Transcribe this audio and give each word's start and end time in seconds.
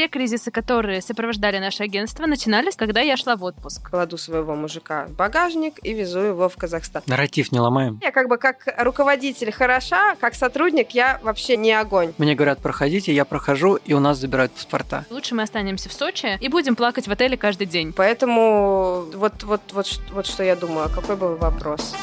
Все 0.00 0.08
кризисы, 0.08 0.50
которые 0.50 1.02
сопровождали 1.02 1.58
наше 1.58 1.82
агентство, 1.82 2.24
начинались, 2.24 2.74
когда 2.74 3.02
я 3.02 3.18
шла 3.18 3.36
в 3.36 3.44
отпуск. 3.44 3.90
Кладу 3.90 4.16
своего 4.16 4.54
мужика 4.54 5.04
в 5.04 5.10
багажник 5.10 5.74
и 5.82 5.92
везу 5.92 6.20
его 6.20 6.48
в 6.48 6.56
Казахстан. 6.56 7.02
Нарратив 7.04 7.52
не 7.52 7.60
ломаем. 7.60 8.00
Я 8.02 8.10
как 8.10 8.26
бы 8.30 8.38
как 8.38 8.64
руководитель 8.78 9.52
хороша, 9.52 10.14
как 10.18 10.34
сотрудник 10.34 10.92
я 10.92 11.20
вообще 11.22 11.58
не 11.58 11.74
огонь. 11.74 12.14
Мне 12.16 12.34
говорят, 12.34 12.60
проходите, 12.62 13.12
я 13.12 13.26
прохожу, 13.26 13.74
и 13.74 13.92
у 13.92 14.00
нас 14.00 14.16
забирают 14.16 14.52
паспорта. 14.52 15.04
Лучше 15.10 15.34
мы 15.34 15.42
останемся 15.42 15.90
в 15.90 15.92
Сочи 15.92 16.38
и 16.40 16.48
будем 16.48 16.76
плакать 16.76 17.06
в 17.06 17.12
отеле 17.12 17.36
каждый 17.36 17.66
день. 17.66 17.92
Поэтому 17.92 19.04
вот, 19.14 19.42
вот, 19.42 19.60
вот, 19.72 19.86
ш- 19.86 20.00
вот 20.12 20.24
что 20.26 20.42
я 20.42 20.56
думаю, 20.56 20.88
какой 20.88 21.16
был 21.16 21.36
вопрос? 21.36 21.94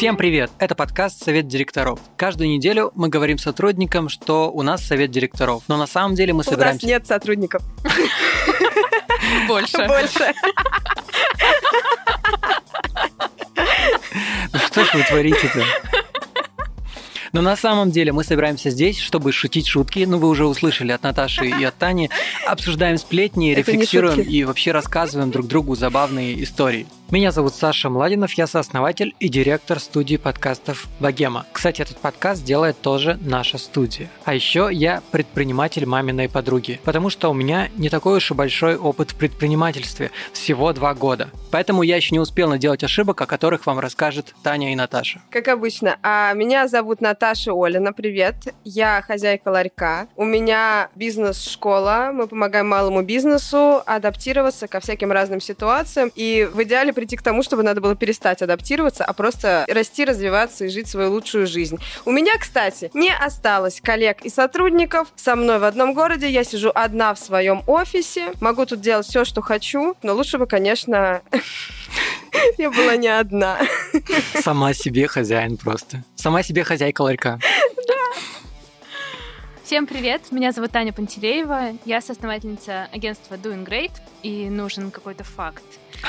Всем 0.00 0.16
привет! 0.16 0.50
Это 0.58 0.74
подкаст 0.74 1.22
«Совет 1.22 1.46
директоров». 1.46 2.00
Каждую 2.16 2.48
неделю 2.48 2.90
мы 2.94 3.10
говорим 3.10 3.36
сотрудникам, 3.36 4.08
что 4.08 4.50
у 4.50 4.62
нас 4.62 4.82
совет 4.82 5.10
директоров. 5.10 5.64
Но 5.68 5.76
на 5.76 5.86
самом 5.86 6.14
деле 6.14 6.32
мы 6.32 6.36
У 6.36 6.38
нас 6.38 6.46
собираемся... 6.46 6.86
нет 6.86 7.06
сотрудников. 7.06 7.62
Больше. 9.46 9.86
Больше. 9.86 10.32
Ну 14.54 14.58
Что 14.58 14.84
ж 14.84 14.94
вы 14.94 15.02
творите-то? 15.02 15.64
Но 17.34 17.42
на 17.42 17.54
самом 17.54 17.90
деле 17.90 18.10
мы 18.12 18.24
собираемся 18.24 18.70
здесь, 18.70 18.98
чтобы 18.98 19.32
шутить 19.32 19.66
шутки. 19.66 20.06
Ну, 20.08 20.16
вы 20.16 20.28
уже 20.28 20.46
услышали 20.46 20.92
от 20.92 21.02
Наташи 21.02 21.46
и 21.46 21.62
от 21.62 21.76
Тани. 21.76 22.08
Обсуждаем 22.46 22.96
сплетни, 22.96 23.52
рефлексируем 23.52 24.18
и 24.22 24.44
вообще 24.44 24.72
рассказываем 24.72 25.30
друг 25.30 25.46
другу 25.46 25.74
забавные 25.74 26.42
истории. 26.42 26.86
Меня 27.10 27.32
зовут 27.32 27.56
Саша 27.56 27.90
Младинов, 27.90 28.34
я 28.34 28.46
сооснователь 28.46 29.16
и 29.18 29.28
директор 29.28 29.80
студии 29.80 30.16
подкастов 30.16 30.86
«Богема». 31.00 31.44
Кстати, 31.52 31.82
этот 31.82 31.96
подкаст 31.98 32.44
делает 32.44 32.80
тоже 32.80 33.18
наша 33.20 33.58
студия. 33.58 34.08
А 34.24 34.32
еще 34.32 34.68
я 34.70 35.02
предприниматель 35.10 35.86
маминой 35.86 36.28
подруги, 36.28 36.80
потому 36.84 37.10
что 37.10 37.28
у 37.28 37.34
меня 37.34 37.68
не 37.76 37.88
такой 37.88 38.18
уж 38.18 38.30
и 38.30 38.34
большой 38.34 38.76
опыт 38.76 39.10
в 39.10 39.16
предпринимательстве, 39.16 40.12
всего 40.32 40.72
два 40.72 40.94
года. 40.94 41.30
Поэтому 41.50 41.82
я 41.82 41.96
еще 41.96 42.14
не 42.14 42.20
успел 42.20 42.48
наделать 42.48 42.84
ошибок, 42.84 43.20
о 43.20 43.26
которых 43.26 43.66
вам 43.66 43.80
расскажет 43.80 44.32
Таня 44.44 44.72
и 44.72 44.76
Наташа. 44.76 45.20
Как 45.30 45.48
обычно. 45.48 45.98
А 46.04 46.32
меня 46.34 46.68
зовут 46.68 47.00
Наташа 47.00 47.50
Олина. 47.52 47.92
Привет. 47.92 48.54
Я 48.62 49.02
хозяйка 49.02 49.48
ларька. 49.48 50.06
У 50.14 50.24
меня 50.24 50.90
бизнес-школа. 50.94 52.10
Мы 52.14 52.28
помогаем 52.28 52.68
малому 52.68 53.02
бизнесу 53.02 53.82
адаптироваться 53.84 54.68
ко 54.68 54.78
всяким 54.78 55.10
разным 55.10 55.40
ситуациям. 55.40 56.12
И 56.14 56.48
в 56.52 56.62
идеале 56.62 56.92
прийти 57.00 57.16
к 57.16 57.22
тому, 57.22 57.42
чтобы 57.42 57.62
надо 57.62 57.80
было 57.80 57.96
перестать 57.96 58.42
адаптироваться, 58.42 59.06
а 59.06 59.14
просто 59.14 59.64
расти, 59.68 60.04
развиваться 60.04 60.66
и 60.66 60.68
жить 60.68 60.86
свою 60.86 61.10
лучшую 61.12 61.46
жизнь. 61.46 61.78
У 62.04 62.12
меня, 62.12 62.32
кстати, 62.38 62.90
не 62.92 63.10
осталось 63.10 63.80
коллег 63.80 64.18
и 64.22 64.28
сотрудников. 64.28 65.08
Со 65.16 65.34
мной 65.34 65.58
в 65.58 65.64
одном 65.64 65.94
городе. 65.94 66.28
Я 66.28 66.44
сижу 66.44 66.70
одна 66.74 67.14
в 67.14 67.18
своем 67.18 67.62
офисе. 67.66 68.32
Могу 68.42 68.66
тут 68.66 68.82
делать 68.82 69.06
все, 69.06 69.24
что 69.24 69.40
хочу. 69.40 69.96
Но 70.02 70.12
лучше 70.12 70.36
бы, 70.36 70.46
конечно, 70.46 71.22
я 72.58 72.70
была 72.70 72.96
не 72.96 73.08
одна. 73.08 73.58
Сама 74.34 74.74
себе 74.74 75.06
хозяин 75.06 75.56
просто. 75.56 76.04
Сама 76.16 76.42
себе 76.42 76.64
хозяйка 76.64 77.00
ларька. 77.00 77.38
Всем 79.70 79.86
привет, 79.86 80.32
меня 80.32 80.50
зовут 80.50 80.72
Таня 80.72 80.92
Пантелеева, 80.92 81.76
я 81.84 82.00
соосновательница 82.00 82.88
агентства 82.92 83.36
Doing 83.36 83.64
Great, 83.64 83.92
и 84.24 84.50
нужен 84.50 84.90
какой-то 84.90 85.22
факт. 85.22 85.62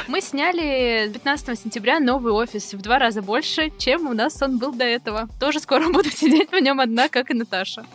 Мы 0.08 0.20
сняли 0.20 1.12
15 1.14 1.60
сентября 1.60 2.00
новый 2.00 2.34
офис 2.34 2.74
в 2.74 2.82
два 2.82 2.98
раза 2.98 3.22
больше, 3.22 3.72
чем 3.78 4.08
у 4.08 4.14
нас 4.14 4.42
он 4.42 4.58
был 4.58 4.74
до 4.74 4.86
этого. 4.86 5.30
Тоже 5.40 5.60
скоро 5.60 5.88
буду 5.94 6.10
сидеть 6.10 6.52
в 6.52 6.60
нем 6.60 6.80
одна, 6.80 7.08
как 7.08 7.30
и 7.30 7.36
Наташа. 7.36 7.86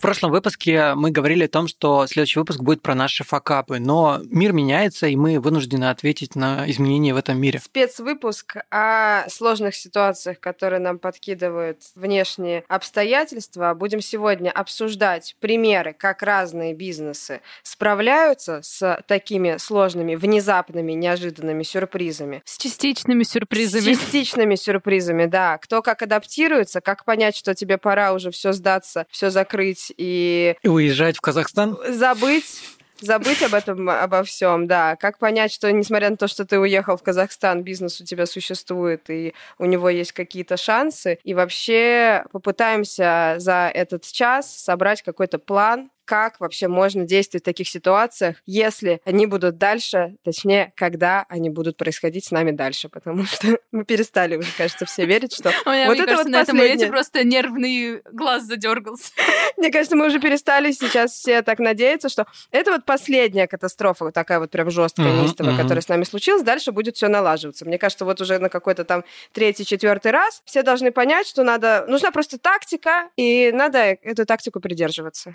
В 0.00 0.02
прошлом 0.02 0.30
выпуске 0.30 0.94
мы 0.94 1.10
говорили 1.10 1.44
о 1.44 1.48
том, 1.48 1.68
что 1.68 2.06
следующий 2.06 2.38
выпуск 2.38 2.60
будет 2.60 2.80
про 2.80 2.94
наши 2.94 3.22
факапы, 3.22 3.80
но 3.80 4.22
мир 4.30 4.54
меняется, 4.54 5.06
и 5.08 5.14
мы 5.14 5.38
вынуждены 5.38 5.90
ответить 5.90 6.34
на 6.34 6.64
изменения 6.70 7.12
в 7.12 7.18
этом 7.18 7.38
мире. 7.38 7.58
Спецвыпуск 7.58 8.56
о 8.70 9.28
сложных 9.28 9.74
ситуациях, 9.74 10.40
которые 10.40 10.80
нам 10.80 10.98
подкидывают 10.98 11.82
внешние 11.96 12.64
обстоятельства. 12.66 13.74
Будем 13.74 14.00
сегодня 14.00 14.50
обсуждать 14.50 15.36
примеры, 15.38 15.92
как 15.92 16.22
разные 16.22 16.72
бизнесы 16.72 17.42
справляются 17.62 18.60
с 18.62 19.02
такими 19.06 19.58
сложными, 19.58 20.14
внезапными, 20.14 20.92
неожиданными 20.92 21.62
сюрпризами. 21.62 22.40
С 22.46 22.56
частичными 22.56 23.22
сюрпризами. 23.22 23.82
С 23.82 23.98
частичными 23.98 24.54
сюрпризами, 24.54 25.26
да. 25.26 25.58
Кто 25.58 25.82
как 25.82 26.00
адаптируется, 26.00 26.80
как 26.80 27.04
понять, 27.04 27.36
что 27.36 27.54
тебе 27.54 27.76
пора 27.76 28.14
уже 28.14 28.30
все 28.30 28.54
сдаться, 28.54 29.04
все 29.10 29.28
закрыть 29.28 29.89
и 29.96 30.56
И 30.62 30.68
уезжать 30.68 31.16
в 31.16 31.20
Казахстан? 31.20 31.78
забыть 31.88 32.62
забыть 33.02 33.42
об 33.42 33.54
этом, 33.54 33.88
обо 33.88 34.22
всем, 34.22 34.66
да. 34.66 34.96
Как 34.96 35.18
понять, 35.18 35.52
что 35.52 35.70
несмотря 35.72 36.10
на 36.10 36.16
то, 36.16 36.28
что 36.28 36.44
ты 36.44 36.58
уехал 36.58 36.96
в 36.96 37.02
Казахстан, 37.02 37.62
бизнес 37.62 38.00
у 38.00 38.04
тебя 38.04 38.26
существует, 38.26 39.08
и 39.08 39.34
у 39.58 39.64
него 39.64 39.88
есть 39.88 40.12
какие-то 40.12 40.56
шансы. 40.56 41.18
И 41.24 41.34
вообще 41.34 42.24
попытаемся 42.32 43.36
за 43.38 43.70
этот 43.72 44.04
час 44.04 44.54
собрать 44.54 45.02
какой-то 45.02 45.38
план, 45.38 45.90
как 46.10 46.40
вообще 46.40 46.66
можно 46.66 47.04
действовать 47.04 47.44
в 47.44 47.46
таких 47.46 47.68
ситуациях, 47.68 48.38
если 48.44 49.00
они 49.04 49.26
будут 49.26 49.58
дальше, 49.58 50.16
точнее, 50.24 50.72
когда 50.74 51.24
они 51.28 51.50
будут 51.50 51.76
происходить 51.76 52.24
с 52.24 52.32
нами 52.32 52.50
дальше, 52.50 52.88
потому 52.88 53.24
что 53.26 53.60
мы 53.70 53.84
перестали 53.84 54.34
уже, 54.34 54.48
кажется, 54.58 54.86
все 54.86 55.06
верить, 55.06 55.32
что 55.32 55.52
вот 55.64 55.72
это 55.72 56.06
кажется, 56.06 56.16
вот 56.16 56.26
на 56.26 56.40
этом 56.40 56.56
моменте 56.56 56.86
последнее. 56.86 56.88
просто 56.90 57.22
нервный 57.22 58.02
глаз 58.10 58.42
задергался. 58.42 59.12
Мне 59.56 59.70
кажется, 59.70 59.94
мы 59.94 60.08
уже 60.08 60.18
перестали 60.18 60.72
сейчас 60.72 61.12
все 61.12 61.42
так 61.42 61.60
надеяться, 61.60 62.08
что 62.08 62.26
это 62.50 62.72
вот 62.72 62.84
последняя 62.84 63.46
катастрофа, 63.46 64.06
вот 64.06 64.14
такая 64.14 64.40
вот 64.40 64.50
прям 64.50 64.68
жесткая, 64.68 65.12
неистовая, 65.12 65.56
которая 65.56 65.80
с 65.80 65.88
нами 65.88 66.02
случилась. 66.02 66.42
Дальше 66.42 66.72
будет 66.72 66.96
все 66.96 67.06
налаживаться. 67.06 67.64
Мне 67.64 67.78
кажется, 67.78 68.04
вот 68.04 68.20
уже 68.20 68.40
на 68.40 68.48
какой-то 68.48 68.84
там 68.84 69.04
третий, 69.30 69.64
четвертый 69.64 70.10
раз 70.10 70.42
все 70.44 70.64
должны 70.64 70.90
понять, 70.90 71.28
что 71.28 71.44
надо, 71.44 71.84
нужна 71.86 72.10
просто 72.10 72.36
тактика, 72.36 73.10
и 73.16 73.52
надо 73.52 73.78
эту 73.78 74.26
тактику 74.26 74.58
придерживаться. 74.58 75.30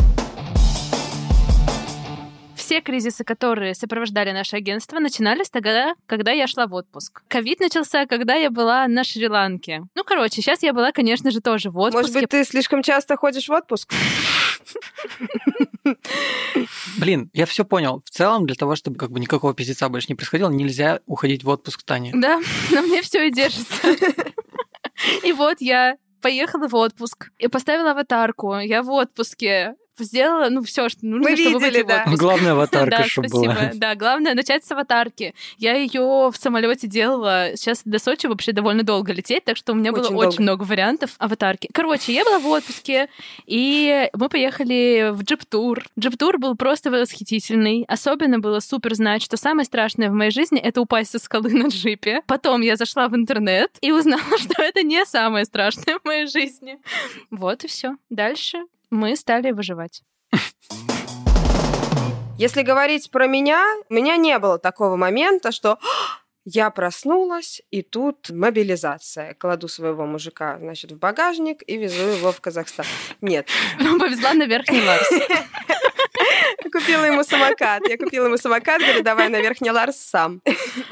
Все 2.75 2.81
кризисы, 2.81 3.23
которые 3.23 3.73
сопровождали 3.73 4.33
наше 4.33 4.57
агентство, 4.57 4.99
начинались 4.99 5.49
тогда, 5.49 5.95
когда 6.07 6.33
я 6.33 6.45
шла 6.45 6.67
в 6.67 6.73
отпуск. 6.73 7.21
Ковид 7.29 7.61
начался, 7.61 8.05
когда 8.05 8.35
я 8.35 8.49
была 8.51 8.85
на 8.89 9.05
Шри-Ланке. 9.05 9.83
Ну, 9.95 10.03
короче, 10.03 10.41
сейчас 10.41 10.61
я 10.61 10.73
была, 10.73 10.91
конечно 10.91 11.31
же, 11.31 11.39
тоже 11.39 11.69
в 11.69 11.77
отпуске. 11.77 12.01
Может 12.01 12.13
быть, 12.13 12.29
ты 12.29 12.43
слишком 12.43 12.83
часто 12.83 13.15
ходишь 13.15 13.47
в 13.47 13.53
отпуск? 13.53 13.93
Блин, 16.99 17.29
я 17.31 17.45
все 17.45 17.63
понял. 17.63 18.01
В 18.03 18.09
целом, 18.09 18.45
для 18.45 18.55
того, 18.55 18.75
чтобы 18.75 18.97
как 18.97 19.09
бы 19.09 19.21
никакого 19.21 19.53
пиздеца 19.53 19.87
больше 19.87 20.07
не 20.09 20.15
происходило, 20.15 20.49
нельзя 20.49 20.99
уходить 21.05 21.45
в 21.45 21.47
отпуск 21.47 21.81
Тани. 21.83 22.11
Да, 22.13 22.41
на 22.73 22.81
мне 22.81 23.01
все 23.03 23.25
и 23.25 23.31
держится. 23.31 23.87
И 25.23 25.31
вот 25.31 25.61
я 25.61 25.95
поехала 26.21 26.67
в 26.67 26.75
отпуск 26.75 27.29
и 27.37 27.47
поставила 27.47 27.91
аватарку. 27.91 28.55
Я 28.55 28.83
в 28.83 28.89
отпуске. 28.89 29.75
Сделала, 29.97 30.49
ну, 30.49 30.61
все, 30.63 30.89
что 30.89 31.05
нужно, 31.05 31.29
Мы 31.29 31.37
чтобы 31.37 31.59
видели, 31.65 31.83
да. 31.83 32.01
отпуск. 32.01 32.19
Главная 32.19 32.51
аватарка, 32.53 32.89
Да, 32.97 33.03
чтобы 33.05 33.29
спасибо. 33.29 33.53
была. 33.53 33.71
Да, 33.73 33.95
главное 33.95 34.33
начать 34.33 34.65
с 34.65 34.71
аватарки. 34.71 35.33
Я 35.57 35.75
ее 35.75 36.29
в 36.31 36.35
самолете 36.37 36.87
делала. 36.87 37.51
Сейчас 37.55 37.81
до 37.85 37.99
Сочи 37.99 38.27
вообще 38.27 38.51
довольно 38.51 38.83
долго 38.83 39.13
лететь, 39.13 39.43
так 39.45 39.57
что 39.57 39.71
у 39.73 39.75
меня 39.75 39.91
было 39.91 40.01
Очень 40.01 40.15
очень 40.15 40.21
долго. 40.29 40.41
много 40.43 40.63
вариантов 40.63 41.11
аватарки. 41.17 41.69
Короче, 41.73 42.13
я 42.13 42.23
была 42.25 42.39
в 42.39 42.47
отпуске, 42.47 43.09
и 43.45 44.09
мы 44.13 44.29
поехали 44.29 45.11
в 45.13 45.23
джип-тур. 45.23 45.83
Джип-тур 45.99 46.37
был 46.37 46.55
просто 46.55 46.91
восхитительный. 46.91 47.85
Особенно 47.87 48.39
было 48.39 48.59
супер 48.59 48.95
знать, 48.95 49.21
что 49.23 49.37
самое 49.37 49.65
страшное 49.65 50.09
в 50.09 50.13
моей 50.13 50.31
жизни— 50.31 50.59
это 50.61 50.81
упасть 50.81 51.11
со 51.11 51.19
скалы 51.19 51.51
на 51.51 51.67
джипе. 51.67 52.21
Потом 52.27 52.61
я 52.61 52.75
зашла 52.75 53.07
в 53.07 53.15
интернет 53.15 53.71
и 53.81 53.91
узнала, 53.91 54.21
что 54.37 54.61
это 54.61 54.83
не 54.83 55.05
самое 55.05 55.45
страшное 55.45 55.99
в 55.99 56.05
моей 56.05 56.27
жизни. 56.27 56.79
Вот 57.31 57.63
и 57.63 57.67
все. 57.67 57.95
Дальше 58.09 58.59
мы 58.95 59.15
стали 59.15 59.51
выживать. 59.51 60.01
Если 62.37 62.63
говорить 62.63 63.11
про 63.11 63.27
меня, 63.27 63.63
у 63.89 63.93
меня 63.93 64.17
не 64.17 64.37
было 64.39 64.59
такого 64.59 64.97
момента, 64.97 65.53
что 65.53 65.73
«А, 65.73 65.77
я 66.43 66.69
проснулась, 66.69 67.61
и 67.71 67.81
тут 67.81 68.29
мобилизация. 68.29 69.33
Кладу 69.35 69.67
своего 69.67 70.05
мужика, 70.05 70.57
значит, 70.59 70.91
в 70.91 70.99
багажник 70.99 71.63
и 71.65 71.77
везу 71.77 72.03
его 72.03 72.31
в 72.31 72.41
Казахстан. 72.41 72.85
Нет. 73.21 73.47
Повезла 73.79 74.33
на 74.33 74.45
Верхний 74.45 74.81
Купила 76.71 77.05
ему 77.05 77.23
самокат. 77.23 77.87
Я 77.87 77.97
купила 77.97 78.25
ему 78.25 78.37
самокат, 78.37 78.81
говорю, 78.81 79.03
давай 79.03 79.29
на 79.29 79.39
Верхний 79.41 79.71
Ларс 79.71 79.97
сам. 79.97 80.41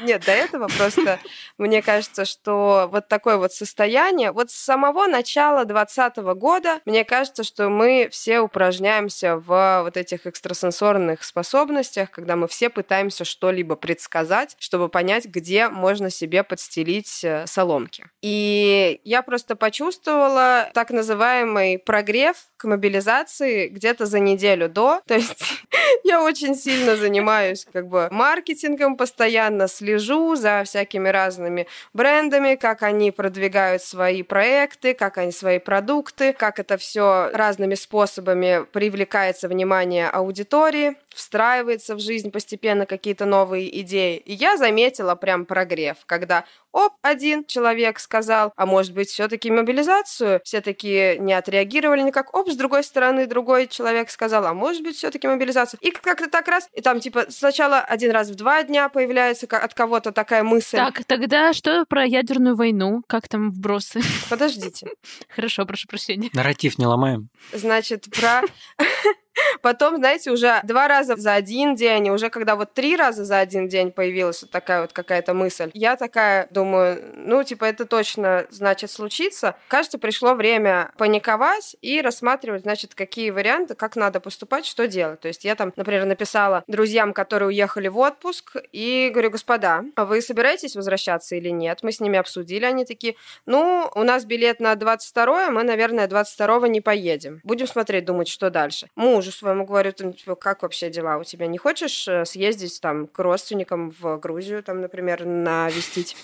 Нет, 0.02 0.24
до 0.24 0.32
этого 0.32 0.68
просто 0.68 1.18
мне 1.58 1.82
кажется, 1.82 2.24
что 2.24 2.88
вот 2.90 3.08
такое 3.08 3.36
вот 3.36 3.52
состояние, 3.52 4.32
вот 4.32 4.50
с 4.50 4.54
самого 4.54 5.06
начала 5.06 5.64
2020 5.64 6.16
года, 6.38 6.80
мне 6.84 7.04
кажется, 7.04 7.44
что 7.44 7.68
мы 7.68 8.08
все 8.10 8.40
упражняемся 8.40 9.36
в 9.36 9.82
вот 9.84 9.96
этих 9.96 10.26
экстрасенсорных 10.26 11.22
способностях, 11.22 12.10
когда 12.10 12.36
мы 12.36 12.48
все 12.48 12.70
пытаемся 12.70 13.24
что-либо 13.24 13.76
предсказать, 13.76 14.56
чтобы 14.58 14.88
понять, 14.88 15.26
где 15.26 15.68
можно 15.68 16.10
себе 16.10 16.42
подстелить 16.42 17.24
э, 17.24 17.46
соломки. 17.46 18.06
И 18.22 19.00
я 19.04 19.22
просто 19.22 19.56
почувствовала 19.56 20.70
так 20.74 20.90
называемый 20.90 21.78
прогрев 21.78 22.36
к 22.56 22.64
мобилизации 22.64 23.68
где-то 23.68 24.06
за 24.06 24.20
неделю 24.20 24.68
до. 24.68 25.00
То 25.06 25.14
есть 25.14 25.62
я 26.04 26.22
очень 26.22 26.54
сильно 26.54 26.96
занимаюсь 26.96 27.66
как 27.72 27.88
бы 27.88 28.08
маркетингом, 28.10 28.96
постоянно 28.96 29.68
слежу 29.68 30.36
за 30.36 30.62
всякими 30.64 31.08
разными 31.08 31.66
брендами, 31.92 32.56
как 32.56 32.82
они 32.82 33.10
продвигают 33.10 33.82
свои 33.82 34.22
проекты, 34.22 34.94
как 34.94 35.18
они 35.18 35.32
свои 35.32 35.58
продукты, 35.58 36.32
как 36.32 36.58
это 36.58 36.76
все 36.76 37.30
разными 37.32 37.74
способами 37.74 38.64
привлекается 38.72 39.48
внимание 39.48 40.08
аудитории 40.08 40.96
встраивается 41.14 41.94
в 41.94 42.00
жизнь 42.00 42.30
постепенно 42.30 42.86
какие-то 42.86 43.24
новые 43.24 43.80
идеи. 43.80 44.16
И 44.16 44.32
я 44.32 44.56
заметила 44.56 45.14
прям 45.14 45.46
прогрев, 45.46 45.98
когда 46.06 46.44
оп, 46.74 46.94
один 47.02 47.44
человек 47.44 48.00
сказал, 48.00 48.52
а 48.56 48.66
может 48.66 48.92
быть, 48.92 49.08
все-таки 49.08 49.50
мобилизацию, 49.50 50.40
все 50.44 50.60
таки 50.60 51.16
не 51.20 51.32
отреагировали 51.32 52.02
никак, 52.02 52.34
оп, 52.34 52.50
с 52.50 52.56
другой 52.56 52.82
стороны, 52.82 53.26
другой 53.26 53.68
человек 53.68 54.10
сказал, 54.10 54.44
а 54.44 54.54
может 54.54 54.82
быть, 54.82 54.96
все-таки 54.96 55.28
мобилизацию. 55.28 55.78
И 55.80 55.92
как-то 55.92 56.28
так 56.28 56.48
раз, 56.48 56.68
и 56.72 56.80
там, 56.80 57.00
типа, 57.00 57.26
сначала 57.28 57.80
один 57.80 58.10
раз 58.10 58.28
в 58.28 58.34
два 58.34 58.62
дня 58.64 58.88
появляется 58.88 59.46
от 59.46 59.74
кого-то 59.74 60.10
такая 60.12 60.42
мысль. 60.42 60.76
Так, 60.76 61.04
тогда 61.04 61.52
что 61.52 61.84
про 61.88 62.04
ядерную 62.04 62.56
войну? 62.56 63.02
Как 63.06 63.28
там 63.28 63.50
вбросы? 63.50 64.00
Подождите. 64.28 64.88
Хорошо, 65.28 65.64
прошу 65.66 65.86
прощения. 65.86 66.30
Нарратив 66.32 66.78
не 66.78 66.86
ломаем. 66.86 67.28
Значит, 67.52 68.08
про 68.10 68.42
Потом, 69.62 69.96
знаете, 69.96 70.30
уже 70.30 70.60
два 70.64 70.88
раза 70.88 71.16
за 71.16 71.34
один 71.34 71.74
день, 71.74 72.06
и 72.06 72.10
уже 72.10 72.30
когда 72.30 72.56
вот 72.56 72.72
три 72.72 72.96
раза 72.96 73.24
за 73.24 73.38
один 73.38 73.68
день 73.68 73.90
появилась 73.90 74.42
вот 74.42 74.50
такая 74.50 74.82
вот 74.82 74.92
какая-то 74.92 75.34
мысль, 75.34 75.70
я 75.74 75.96
такая 75.96 76.46
думаю, 76.50 77.02
ну, 77.14 77.42
типа, 77.42 77.64
это 77.64 77.84
точно, 77.84 78.46
значит, 78.50 78.90
случится. 78.90 79.56
Кажется, 79.68 79.98
пришло 79.98 80.34
время 80.34 80.92
паниковать 80.96 81.76
и 81.80 82.00
рассматривать, 82.00 82.62
значит, 82.62 82.94
какие 82.94 83.30
варианты, 83.30 83.74
как 83.74 83.96
надо 83.96 84.20
поступать, 84.20 84.66
что 84.66 84.86
делать. 84.86 85.20
То 85.20 85.28
есть 85.28 85.44
я 85.44 85.54
там, 85.54 85.72
например, 85.76 86.04
написала 86.04 86.64
друзьям, 86.66 87.12
которые 87.12 87.48
уехали 87.48 87.88
в 87.88 87.98
отпуск, 87.98 88.56
и 88.72 89.10
говорю, 89.12 89.30
господа, 89.30 89.84
вы 89.96 90.20
собираетесь 90.20 90.76
возвращаться 90.76 91.36
или 91.36 91.48
нет? 91.48 91.80
Мы 91.82 91.92
с 91.92 92.00
ними 92.00 92.18
обсудили, 92.18 92.64
они 92.64 92.84
такие, 92.84 93.16
ну, 93.46 93.90
у 93.94 94.02
нас 94.02 94.24
билет 94.24 94.60
на 94.60 94.74
22 94.74 95.50
мы, 95.50 95.62
наверное, 95.62 96.06
22 96.06 96.68
не 96.68 96.80
поедем. 96.80 97.40
Будем 97.44 97.66
смотреть, 97.66 98.04
думать, 98.04 98.28
что 98.28 98.50
дальше. 98.50 98.88
Муж 98.94 99.23
мужу 99.24 99.36
своему 99.36 99.64
говорю, 99.64 99.92
там, 99.92 100.12
типа, 100.12 100.34
как 100.34 100.62
вообще 100.62 100.90
дела 100.90 101.16
у 101.16 101.24
тебя? 101.24 101.46
Не 101.46 101.58
хочешь 101.58 102.06
э, 102.08 102.24
съездить 102.24 102.80
там 102.80 103.06
к 103.06 103.18
родственникам 103.18 103.90
в 103.98 104.18
Грузию, 104.18 104.62
там, 104.62 104.80
например, 104.80 105.24
навестить? 105.24 106.16